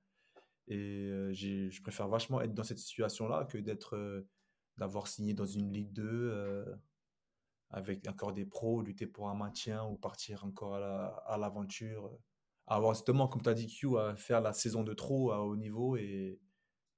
[0.69, 4.27] Et je préfère vachement être dans cette situation-là que d'être,
[4.77, 6.65] d'avoir signé dans une Ligue 2
[7.73, 12.11] avec encore des pros, lutter pour un maintien ou partir encore à l'aventure.
[12.67, 15.57] avoir justement, comme tu as dit, Q, à faire la saison de trop à haut
[15.57, 16.41] niveau et,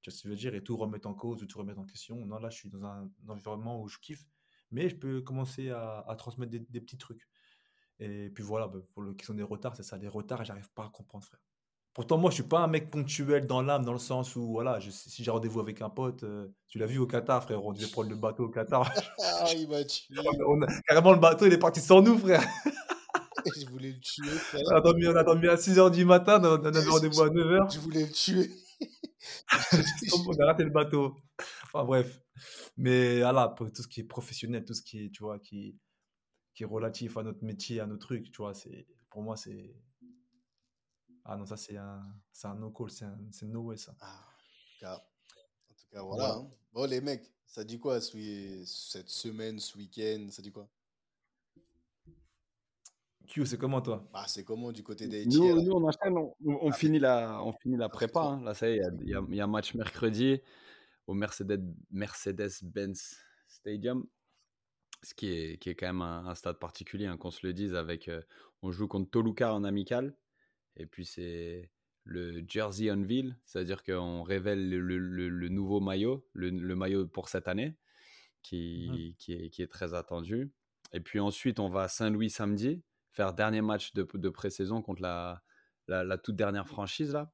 [0.03, 2.27] que dire, et tout remettre en cause ou tout remettre en question.
[2.27, 4.25] Non, là, je suis dans un, environnement où je kiffe,
[4.71, 7.27] mais je peux commencer à, transmettre des, petits trucs.
[8.01, 10.87] Et puis voilà, bah, pour la question des retards, c'est ça, les retards, j'arrive pas
[10.87, 11.41] à comprendre, frère.
[11.95, 14.81] Pourtant, moi, je suis pas un mec ponctuel dans l'âme, dans le sens où, voilà,
[14.81, 17.87] si j'ai rendez-vous avec un pote, euh, tu l'as vu au Qatar, frère, on devait
[17.87, 18.93] prendre le bateau au Qatar.
[19.23, 20.13] ah, il m'a tué.
[20.89, 22.43] carrément, le bateau, il est parti sans nous, frère.
[23.57, 24.63] je voulais le tuer, frère.
[24.67, 27.73] On a dormi, on a dormi à 6h du matin, on avait rendez-vous à 9h.
[27.73, 28.51] Je voulais le tuer.
[30.27, 31.15] on a raté le bateau.
[31.67, 32.21] Enfin, bref.
[32.77, 35.77] Mais voilà, pour tout ce qui est professionnel, tout ce qui est, tu vois, qui,
[36.57, 39.77] qui est relatif à notre métier, à nos trucs, tu vois, c'est, pour moi, c'est
[41.25, 42.03] ah non, ça c'est un,
[42.33, 43.95] c'est un no-call, c'est un, c'est no way ça.
[44.01, 44.25] Ah,
[44.85, 46.35] en tout cas, voilà.
[46.35, 46.51] Hein.
[46.73, 50.69] Bon, les mecs, ça dit quoi cette semaine, ce week-end Ça dit quoi?
[53.27, 54.07] Q, c'est comment toi?
[54.13, 57.43] Bah, C'est comment du côté des Nous, nous on enchaîne, on, on, ah, finit la,
[57.43, 58.21] on finit la prépa.
[58.21, 58.43] Hein.
[58.45, 60.43] Là, ça y est, il y, a, y a un match mercredi
[61.07, 63.17] au Mercedes, Mercedes-Benz
[63.49, 64.07] Stadium
[65.05, 67.75] ce qui est, qui est quand même un, stade particulier, hein, qu'on se le dise,
[67.75, 68.23] avec, euh,
[68.63, 70.15] on joue contre Toluca en amical,
[70.77, 71.71] et puis c'est
[72.05, 77.75] le Jersey Unveil, c'est-à-dire qu'on révèle le, nouveau maillot, le, maillot pour cette année, mmh
[78.43, 80.53] qui, qui, est, qui, est, très attendu.
[80.93, 85.01] Et puis ensuite, on va à Saint-Louis samedi, faire dernier match de, de pré-saison contre
[85.01, 85.43] la,
[85.89, 87.33] la, toute dernière franchise là,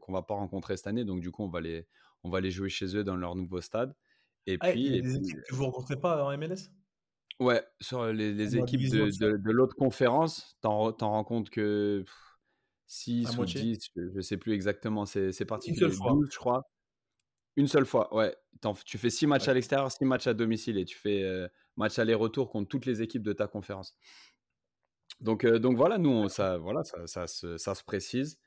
[0.00, 1.06] qu'on va pas rencontrer cette année.
[1.06, 1.88] Donc du coup, on va les,
[2.22, 3.94] on va les jouer chez eux dans leur nouveau stade.
[4.46, 6.70] Et ah, puis, les équipes que vous rencontrez pas en MLS
[7.40, 12.04] Ouais, sur les, les équipes de, de, l'autre conférence, t'en rends compte que
[12.92, 15.86] 6 ou 10, je ne sais plus exactement, c'est particulier.
[15.86, 16.18] Une seule fois.
[16.30, 16.70] je crois.
[17.56, 18.36] Une seule fois, ouais.
[18.84, 21.98] Tu fais 6 matchs à l'extérieur, 6 matchs à domicile et tu fais euh, match
[21.98, 23.96] aller-retour contre toutes les équipes de ta conférence.
[25.20, 28.38] Donc, euh, donc voilà, nous, ça, voilà, ça, ça, se, ça, se, précise.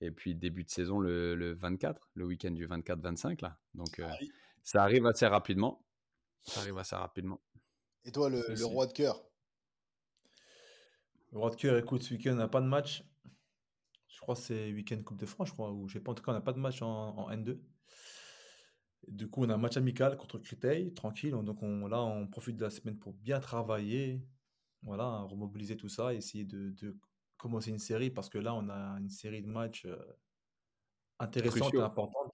[0.00, 3.58] Et puis début de saison le, le 24, le week-end du 24-25 là.
[3.74, 4.08] Donc euh,
[4.62, 5.84] ça arrive assez rapidement.
[6.44, 7.42] Ça arrive assez rapidement.
[8.04, 9.22] Et toi, le, le roi de cœur?
[11.32, 13.04] Le roi de cœur, écoute, ce week-end, on n'a pas de match
[14.20, 16.32] je crois que c'est week-end Coupe de France, je crois, ou pas, en tout cas,
[16.32, 17.58] on n'a pas de match en, N2.
[19.08, 21.30] du coup, on a un match amical contre Créteil, tranquille.
[21.30, 24.22] Donc on, là, on profite de la semaine pour bien travailler,
[24.82, 26.98] voilà, remobiliser tout ça, essayer de,
[27.38, 29.96] commencer une série, parce que là, on a une série de matchs euh,
[31.18, 32.30] intéressante et importante.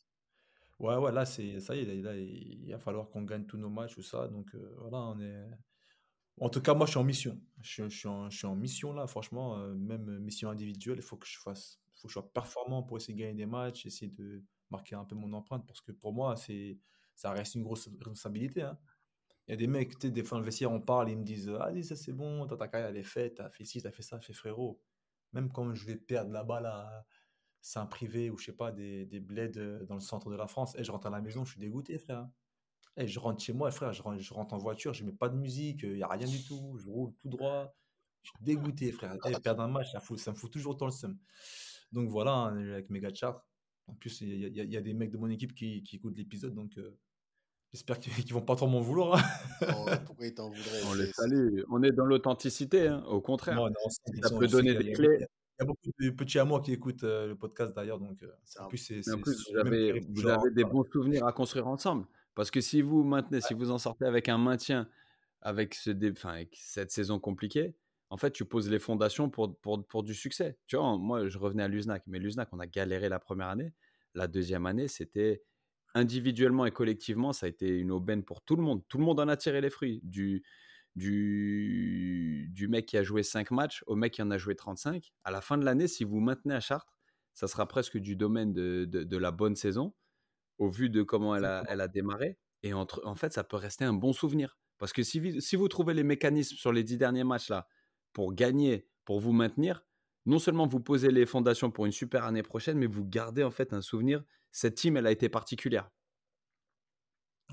[0.80, 3.70] Ouais, ouais, là, c'est, ça y est, là, il va falloir qu'on gagne tous nos
[3.70, 4.26] matchs, tout ça.
[4.26, 5.46] Donc euh, voilà, on est,
[6.40, 7.40] en tout cas, moi, je suis en mission.
[7.60, 11.80] Je, suis, en, mission là, franchement, euh, même mission individuelle, il faut que je fasse,
[11.94, 15.04] faut que je sois performant pour essayer de gagner des matchs, essayer de marquer un
[15.04, 16.78] peu mon empreinte, parce que pour moi, c'est,
[17.14, 18.62] ça reste une grosse responsabilité.
[18.62, 18.78] Hein.
[19.48, 21.50] Il y a des mecs, des fois, dans le vestiaire, on parle, ils me disent
[21.60, 24.20] Ah, ça c'est bon, ta carrière, elle est faite, t'as fait ci, t'as fait ça,
[24.20, 24.80] fait frérot.
[25.32, 27.06] Même quand je vais perdre là-bas, là,
[27.60, 30.76] Saint-Privé ou je sais pas, des, des bleds euh, dans le centre de la France,
[30.76, 32.28] et je rentre à la maison, je suis dégoûté, frère.
[32.98, 35.28] Eh, je rentre chez moi, frère, je rentre, je rentre en voiture, je mets pas
[35.28, 37.74] de musique, il n'y a rien du tout, je roule tout droit.
[38.22, 39.16] Je suis dégoûté, frère.
[39.26, 41.18] Eh, perdre un match, ça, ça, me fout toujours autant le seum.
[41.92, 43.26] Donc voilà, hein, avec gars de
[43.86, 46.54] En plus, il y, y, a des mecs de mon équipe qui, qui écoutent l'épisode,
[46.54, 46.98] donc euh,
[47.72, 49.18] j'espère qu'ils vont pas trop m'en vouloir.
[49.18, 49.66] Hein.
[49.76, 51.62] Oh, pourquoi ils t'en voudraient On les salue.
[51.70, 53.58] On est dans l'authenticité, hein, au contraire.
[54.22, 55.26] ça peut donner des clés.
[55.58, 58.22] Il y a beaucoup de petits à moi qui écoutent euh, le podcast d'ailleurs, donc
[58.22, 59.00] euh, en plus, c'est.
[59.00, 62.06] vous avez, vous avez des bons souvenirs à construire ensemble.
[62.36, 64.88] Parce que si vous maintenez, si vous en sortez avec un maintien,
[65.40, 65.90] avec, ce
[66.28, 67.74] avec cette saison compliquée,
[68.10, 70.56] en fait, tu poses les fondations pour, pour, pour du succès.
[70.68, 73.72] Tu vois, moi, je revenais à l'USNAC, mais l'USNAC, on a galéré la première année.
[74.14, 75.42] La deuxième année, c'était
[75.94, 78.82] individuellement et collectivement, ça a été une aubaine pour tout le monde.
[78.86, 80.00] Tout le monde en a tiré les fruits.
[80.04, 80.44] Du,
[80.94, 85.12] du, du mec qui a joué 5 matchs au mec qui en a joué 35.
[85.24, 86.98] À la fin de l'année, si vous maintenez à Chartres,
[87.32, 89.94] ça sera presque du domaine de, de, la bonne saison,
[90.58, 92.38] au vu de comment elle a, elle a démarré.
[92.62, 94.58] Et entre, en fait, ça peut rester un bon souvenir.
[94.78, 97.66] Parce que si, si vous trouvez les mécanismes sur les 10 derniers matchs là
[98.12, 99.84] pour gagner, pour vous maintenir,
[100.26, 103.50] non seulement vous posez les fondations pour une super année prochaine, mais vous gardez en
[103.50, 104.22] fait un souvenir.
[104.50, 105.90] Cette team, elle a été particulière.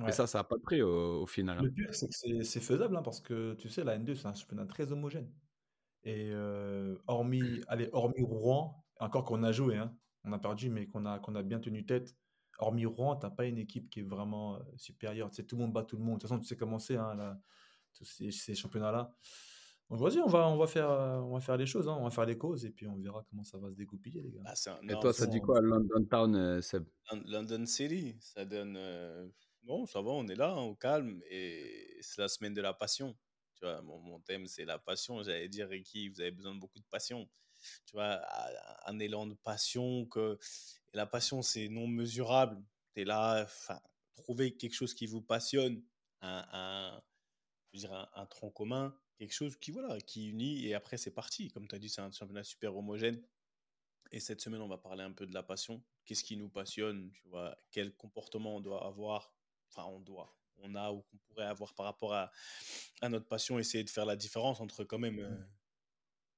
[0.07, 1.59] Et ça, ça n'a pas de prix au, final.
[1.59, 1.71] Le hein.
[1.75, 4.65] pire, c'est que c'est faisable, hein, parce que tu sais, la N2, c'est un championnat
[4.65, 5.31] très homogène.
[6.03, 6.33] Et
[7.07, 11.19] hormis, allez, hormis Rouen, encore qu'on a joué, hein, on a perdu, mais qu'on a,
[11.19, 12.15] qu'on a bien tenu tête.
[12.59, 15.29] Hormis Rouen, tu n'as pas une équipe qui est vraiment supérieure.
[15.29, 16.15] Tu sais, tout le monde bat tout le monde.
[16.15, 16.97] De toute façon, tu sais comment c'est,
[17.93, 19.13] tous ces, ces championnats-là.
[19.89, 21.95] Donc vas-y, on va, on, va faire, on va faire les choses, hein.
[21.99, 24.31] on va faire les causes et puis on verra comment ça va se découpiller, les
[24.31, 24.41] gars.
[24.43, 26.85] Bah, et toi, ça dit quoi, London Town, euh, Seb?
[27.25, 28.75] London City, ça donne.
[28.77, 29.27] Euh,
[29.61, 32.73] bon, ça va, on est là, hein, au calme et c'est la semaine de la
[32.73, 33.15] passion.
[33.55, 35.21] Tu vois, mon, mon thème, c'est la passion.
[35.21, 37.29] J'allais dire, Ricky, vous avez besoin de beaucoup de passion.
[37.85, 38.19] Tu vois,
[38.87, 40.39] un élan de passion que.
[40.93, 42.63] La passion, c'est non mesurable.
[42.93, 43.47] Tu es là,
[44.15, 45.83] trouver quelque chose qui vous passionne,
[46.21, 47.01] un,
[48.29, 51.49] tronc commun quelque chose qui, voilà, qui unit et après c'est parti.
[51.49, 53.21] Comme tu as dit, c'est un championnat super homogène.
[54.11, 55.81] Et cette semaine, on va parler un peu de la passion.
[56.05, 59.33] Qu'est-ce qui nous passionne Tu vois, quel comportement on doit avoir?
[59.69, 60.35] Enfin, on doit.
[60.57, 62.31] On a ou qu'on pourrait avoir par rapport à,
[63.01, 63.57] notre passion.
[63.57, 65.35] Essayer de faire la différence entre quand même euh,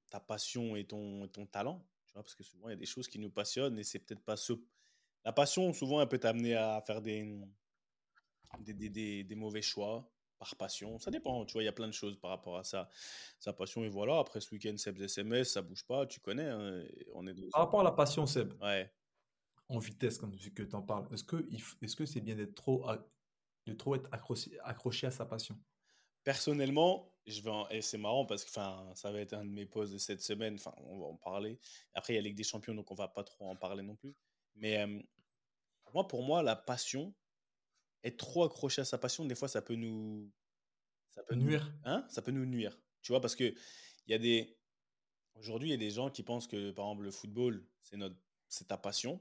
[0.09, 1.85] ta passion et ton talent.
[2.23, 4.37] Parce que souvent, il y a des choses qui nous passionnent et c'est peut-être pas
[4.37, 4.53] ce.
[5.23, 7.39] La passion, souvent, elle peut t'amener à faire des,
[8.59, 10.99] des, des, des mauvais choix par passion.
[10.99, 12.89] Ça dépend, tu vois, il y a plein de choses par rapport à ça.
[13.39, 14.19] Sa passion, et voilà.
[14.19, 16.45] Après ce week-end, Seb SMS, ça bouge pas, tu connais.
[16.49, 18.91] Hein, on est Par rapport à la passion, Seb, ouais.
[19.69, 21.47] en vitesse, comme que tu en parles, est-ce que
[21.81, 22.85] est-ce que c'est bien d'être trop,
[23.65, 25.57] de trop être accroché, accroché à sa passion?
[26.23, 29.93] Personnellement, je vais et c'est marrant parce que ça va être un de mes posts
[29.93, 30.55] de cette semaine.
[30.55, 31.59] Enfin, on va en parler.
[31.93, 33.95] Après, il y a Ligue des Champions, donc on va pas trop en parler non
[33.95, 34.15] plus.
[34.55, 34.85] Mais
[35.93, 37.13] moi, pour moi, la passion,
[38.03, 40.31] être trop accroché à sa passion, des fois, ça peut nous.
[41.09, 41.73] Ça peut nuire.
[41.85, 42.77] hein ça peut nous nuire.
[43.01, 44.57] Tu vois, parce que il y a des.
[45.35, 48.15] Aujourd'hui, il y a des gens qui pensent que, par exemple, le football, c'est notre,
[48.47, 49.19] c'est ta passion.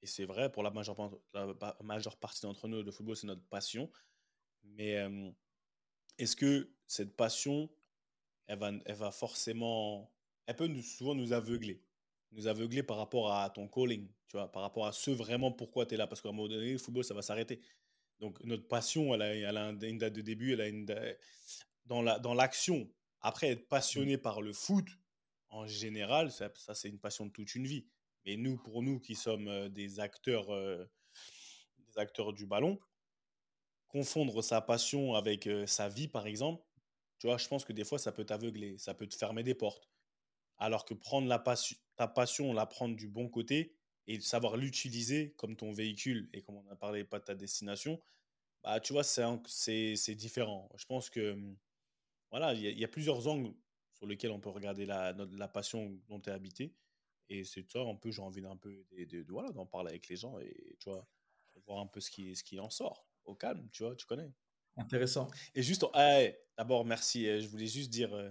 [0.00, 0.96] Et c'est vrai pour la majeure,
[1.34, 3.90] la majeure partie d'entre nous, le football, c'est notre passion.
[4.64, 4.98] Mais
[6.18, 7.70] est-ce que cette passion,
[8.46, 10.12] elle va, elle va forcément.
[10.46, 11.82] Elle peut nous, souvent nous aveugler.
[12.32, 15.86] Nous aveugler par rapport à ton calling, tu vois, par rapport à ce vraiment pourquoi
[15.86, 16.06] tu es là.
[16.06, 17.60] Parce qu'à un moment donné, le football, ça va s'arrêter.
[18.20, 20.84] Donc notre passion, elle a, elle a une date de début, elle a une
[21.86, 22.90] dans la dans l'action.
[23.22, 24.86] Après être passionné par le foot,
[25.48, 27.86] en général, ça, ça c'est une passion de toute une vie.
[28.26, 30.84] Mais nous, pour nous qui sommes euh, des acteurs, euh,
[31.78, 32.78] des acteurs du ballon,
[33.88, 36.62] confondre sa passion avec euh, sa vie, par exemple,
[37.22, 39.88] je pense que des fois, ça peut t'aveugler, ça peut te fermer des portes.
[40.58, 45.32] Alors que prendre la passion, ta passion, la prendre du bon côté, et savoir l'utiliser
[45.36, 48.00] comme ton véhicule et comme on a parlé, pas de ta destination,
[48.62, 50.68] bah, tu vois, c'est différent.
[50.76, 51.56] Je pense que, mmh,
[52.30, 53.54] voilà, il y, a plusieurs angles
[53.92, 56.74] sur lesquels on peut regarder la, la passion dont tu es habité.
[57.28, 60.08] Et c'est ça, un peu, j'ai envie d'un peu, de, de, voilà, d'en parler avec
[60.08, 61.06] les gens et, tu vois,
[61.66, 63.06] voir un peu ce qui, ce qui en sort.
[63.24, 64.32] Au calme, tu vois, tu connais.
[64.76, 65.28] Intéressant.
[65.54, 66.20] Et juste, ah,
[66.56, 67.24] d'abord, merci.
[67.40, 68.30] Je voulais juste dire, euh,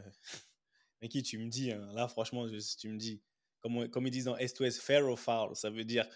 [1.10, 2.48] qui tu me dis, hein, là, franchement,
[2.80, 3.22] tu me dis,
[3.62, 5.56] comme, comme ils disent dans S2S, fair or foul.
[5.56, 6.08] Ça veut dire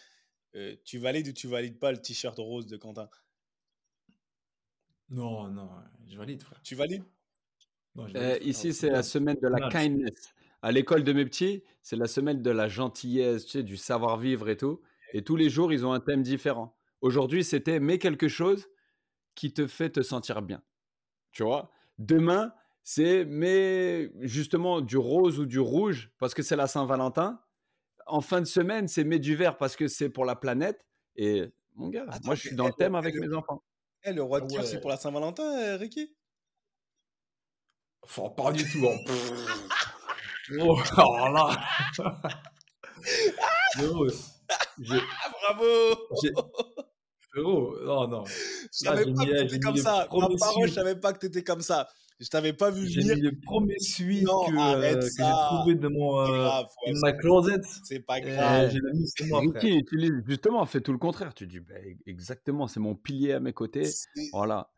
[0.56, 3.10] euh, tu valides ou tu valides pas le t-shirt rose de Quentin?
[5.10, 5.70] Non, non,
[6.08, 6.62] je valide, frère.
[6.64, 7.04] Tu valides?
[8.16, 10.34] Euh, Ici, c'est la semaine de la kindness.
[10.62, 14.50] À l'école de mes petits, c'est la semaine de la gentillesse, tu sais, du savoir-vivre
[14.50, 14.82] et tout.
[15.14, 16.76] Et tous les jours, ils ont un thème différent.
[17.02, 18.68] Aujourd'hui, c'était mets quelque chose
[19.36, 20.64] qui te fait te sentir bien.
[21.32, 21.72] Tu vois?
[21.98, 22.54] Demain,
[22.84, 27.42] c'est mais justement du rose ou du rouge parce que c'est la Saint-Valentin.
[28.08, 30.86] En fin de semaine, c'est mais du vert parce que c'est pour la planète.
[31.16, 33.64] Et mon gars, moi je suis dans le thème avec mes enfants.
[34.04, 36.16] Eh, le roi de cœur, c'est pour la Saint-Valentin, euh, Ricky?
[38.04, 38.88] Enfin, pas du tout.
[38.88, 38.98] Hein.
[40.60, 40.80] oh,
[41.34, 41.58] là.
[45.42, 46.86] Bravo
[47.36, 48.24] Frérot, non, non.
[48.26, 48.32] Je
[48.72, 50.08] savais pas que t'étais comme ça.
[50.12, 51.88] Ma parole, je savais pas que t'étais comme ça.
[52.20, 53.02] Je t'avais pas vu venir.
[53.08, 56.94] J'ai mis le premier suite que, euh, que j'ai trouvé de mon euh, grave, ouais,
[57.02, 57.60] ma closet.
[57.84, 58.72] C'est pas grave.
[58.72, 59.42] J'ai mis c'est moi.
[59.60, 61.34] Qui utilise justement fait tout le contraire.
[61.34, 61.76] Tu dis bah,
[62.06, 63.90] exactement, c'est mon pilier à mes côtés.
[64.32, 64.70] Voilà.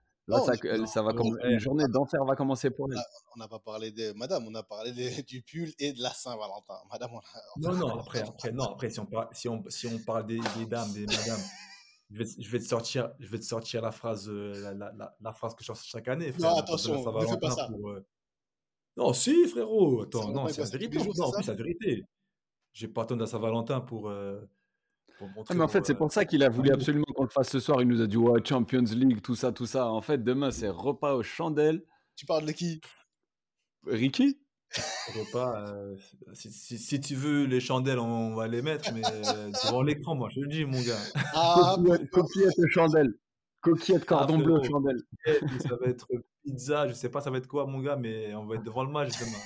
[0.88, 2.98] ça, va comme une journée d'enfer va commencer pour elle.
[3.36, 4.92] On n'a pas parlé de Madame, on a parlé
[5.28, 6.80] du pull et de la Saint-Valentin.
[6.92, 7.12] Madame,
[7.58, 10.40] Non, non, après, après, non, après si, on parle, si, on, si on parle des,
[10.68, 11.38] dames, des madames,
[12.10, 15.16] je vais, je vais, te sortir, je vais te sortir la phrase, euh, la, la,
[15.20, 16.34] la, phrase que je sors chaque année.
[16.40, 17.70] non, attention, ne fais pas ça.
[17.72, 18.02] Euh,
[18.96, 20.04] non, si, frérot.
[20.04, 20.98] Attends, non, c'est la vérité.
[20.98, 22.04] Non, c'est la vérité.
[22.74, 24.10] J'ai pas attendu à Saint-Valentin pour.
[24.10, 24.40] Euh,
[25.20, 27.60] ah, mais en fait, c'est pour ça qu'il a voulu absolument qu'on le fasse ce
[27.60, 27.82] soir.
[27.82, 29.88] Il nous a dit ouais, Champions League, tout ça, tout ça.
[29.92, 31.84] En fait, demain, c'est repas aux chandelles.
[32.16, 32.80] Tu parles de qui?
[33.86, 34.40] Ricky?
[35.16, 35.68] Repas.
[35.70, 35.96] Euh,
[36.34, 40.30] si, si, tu veux les chandelles, on va les mettre, mais euh, devant l'écran, moi,
[40.30, 41.00] je le dis, mon gars.
[41.34, 41.78] Ah,
[42.12, 43.14] coquillette, aux chandelles.
[43.62, 45.02] Coquillette, cordon ah, bleu, chandelles.
[45.62, 46.08] Ça va être
[46.44, 48.84] pizza, je sais pas, ça va être quoi, mon gars, mais on va être devant
[48.84, 49.44] le match demain.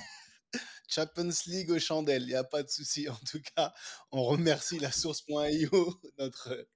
[0.88, 3.08] Champions League aux chandelles, il n'y a pas de souci.
[3.08, 3.72] En tout cas,
[4.10, 6.66] on remercie la source.io, notre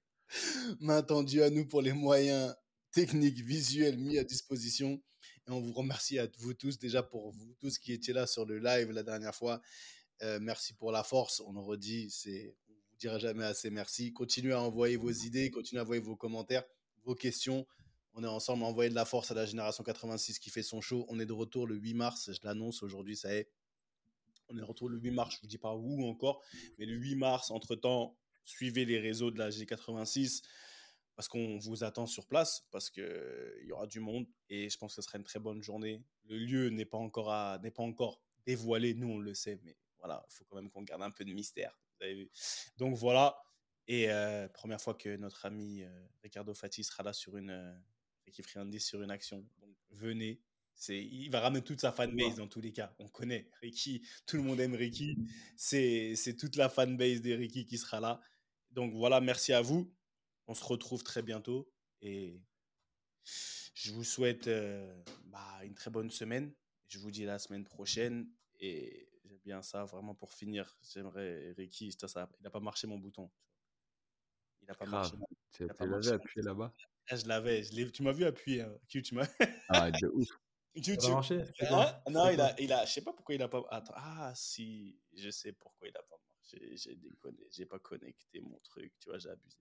[0.79, 2.53] main tendue à nous pour les moyens
[2.91, 5.01] techniques, visuels mis à disposition.
[5.47, 8.45] Et on vous remercie à vous tous déjà pour vous tous qui étiez là sur
[8.45, 9.61] le live la dernière fois.
[10.21, 11.41] Euh, merci pour la force.
[11.45, 14.11] On en redit, c'est, on vous dira jamais assez merci.
[14.11, 16.63] Continuez à envoyer vos idées, continuez à envoyer vos commentaires,
[17.05, 17.65] vos questions.
[18.13, 20.81] On est ensemble à envoyer de la force à la génération 86 qui fait son
[20.81, 21.05] show.
[21.07, 22.29] On est de retour le 8 mars.
[22.33, 23.49] Je l'annonce aujourd'hui, ça est.
[24.49, 26.41] On est retour le 8 mars, je ne vous dis pas où encore,
[26.77, 30.41] mais le 8 mars, entre-temps, suivez les réseaux de la G86
[31.17, 34.95] parce qu'on vous attend sur place, parce qu'il y aura du monde et je pense
[34.95, 36.05] que ce sera une très bonne journée.
[36.25, 40.23] Le lieu n'est pas encore, n'est pas encore dévoilé, nous on le sait, mais voilà,
[40.29, 41.77] il faut quand même qu'on garde un peu de mystère.
[42.77, 43.35] Donc voilà,
[43.87, 48.79] et euh, première fois que notre ami euh, Ricardo Fati sera là sur une, euh,
[48.79, 49.43] sur une action.
[49.59, 50.39] Donc venez,
[50.75, 52.93] c'est, il va ramener toute sa fanbase dans tous les cas.
[52.99, 55.17] On connaît Ricky, tout le monde aime Ricky.
[55.55, 58.21] C'est, c'est toute la fanbase de Ricky qui sera là.
[58.69, 59.91] Donc voilà, merci à vous.
[60.47, 61.69] On se retrouve très bientôt
[62.01, 62.41] et
[63.73, 66.53] je vous souhaite euh, bah, une très bonne semaine.
[66.87, 68.29] Je vous dis la semaine prochaine
[68.59, 70.77] et j'aime bien ça vraiment pour finir.
[70.81, 73.29] J'aimerais Ricky, ça, il n'a pas marché mon bouton.
[74.61, 75.15] Il n'a pas marché.
[75.51, 76.73] Tu l'avais appuyé là-bas?
[77.09, 77.63] ah, Je l'avais.
[77.91, 78.61] tu m'as vu appuyer.
[78.61, 78.77] Hein.
[78.87, 79.27] Tu m'as.
[79.69, 80.29] ah, de ouf.
[80.83, 80.95] Tu...
[81.09, 82.01] Marché, hein?
[82.07, 83.63] Non, il a, il a, je sais pas pourquoi il a pas.
[83.71, 86.77] Attends, ah si, je sais pourquoi il a pas marché.
[86.77, 89.57] J'ai déconné, j'ai pas connecté mon truc, tu vois, j'ai abusé.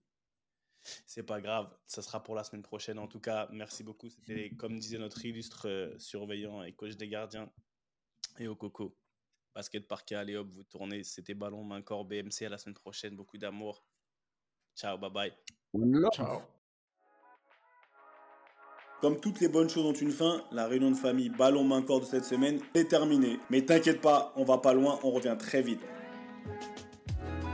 [1.07, 2.99] C'est pas grave, ça sera pour la semaine prochaine.
[2.99, 4.09] En tout cas, merci beaucoup.
[4.09, 7.51] C'était, comme disait notre illustre euh, surveillant et coach des gardiens,
[8.39, 8.97] et au coco.
[9.55, 11.03] Basket parquet, allez hop, vous tournez.
[11.03, 12.43] C'était Ballon, main, corps, BMC.
[12.45, 13.17] À la semaine prochaine.
[13.17, 13.85] Beaucoup d'amour.
[14.77, 15.33] Ciao, bye bye.
[16.13, 16.43] Ciao.
[19.01, 22.01] Comme toutes les bonnes choses ont une fin, la réunion de famille ballon main corps
[22.01, 23.39] de cette semaine est terminée.
[23.51, 25.81] Mais t'inquiète pas, on va pas loin, on revient très vite.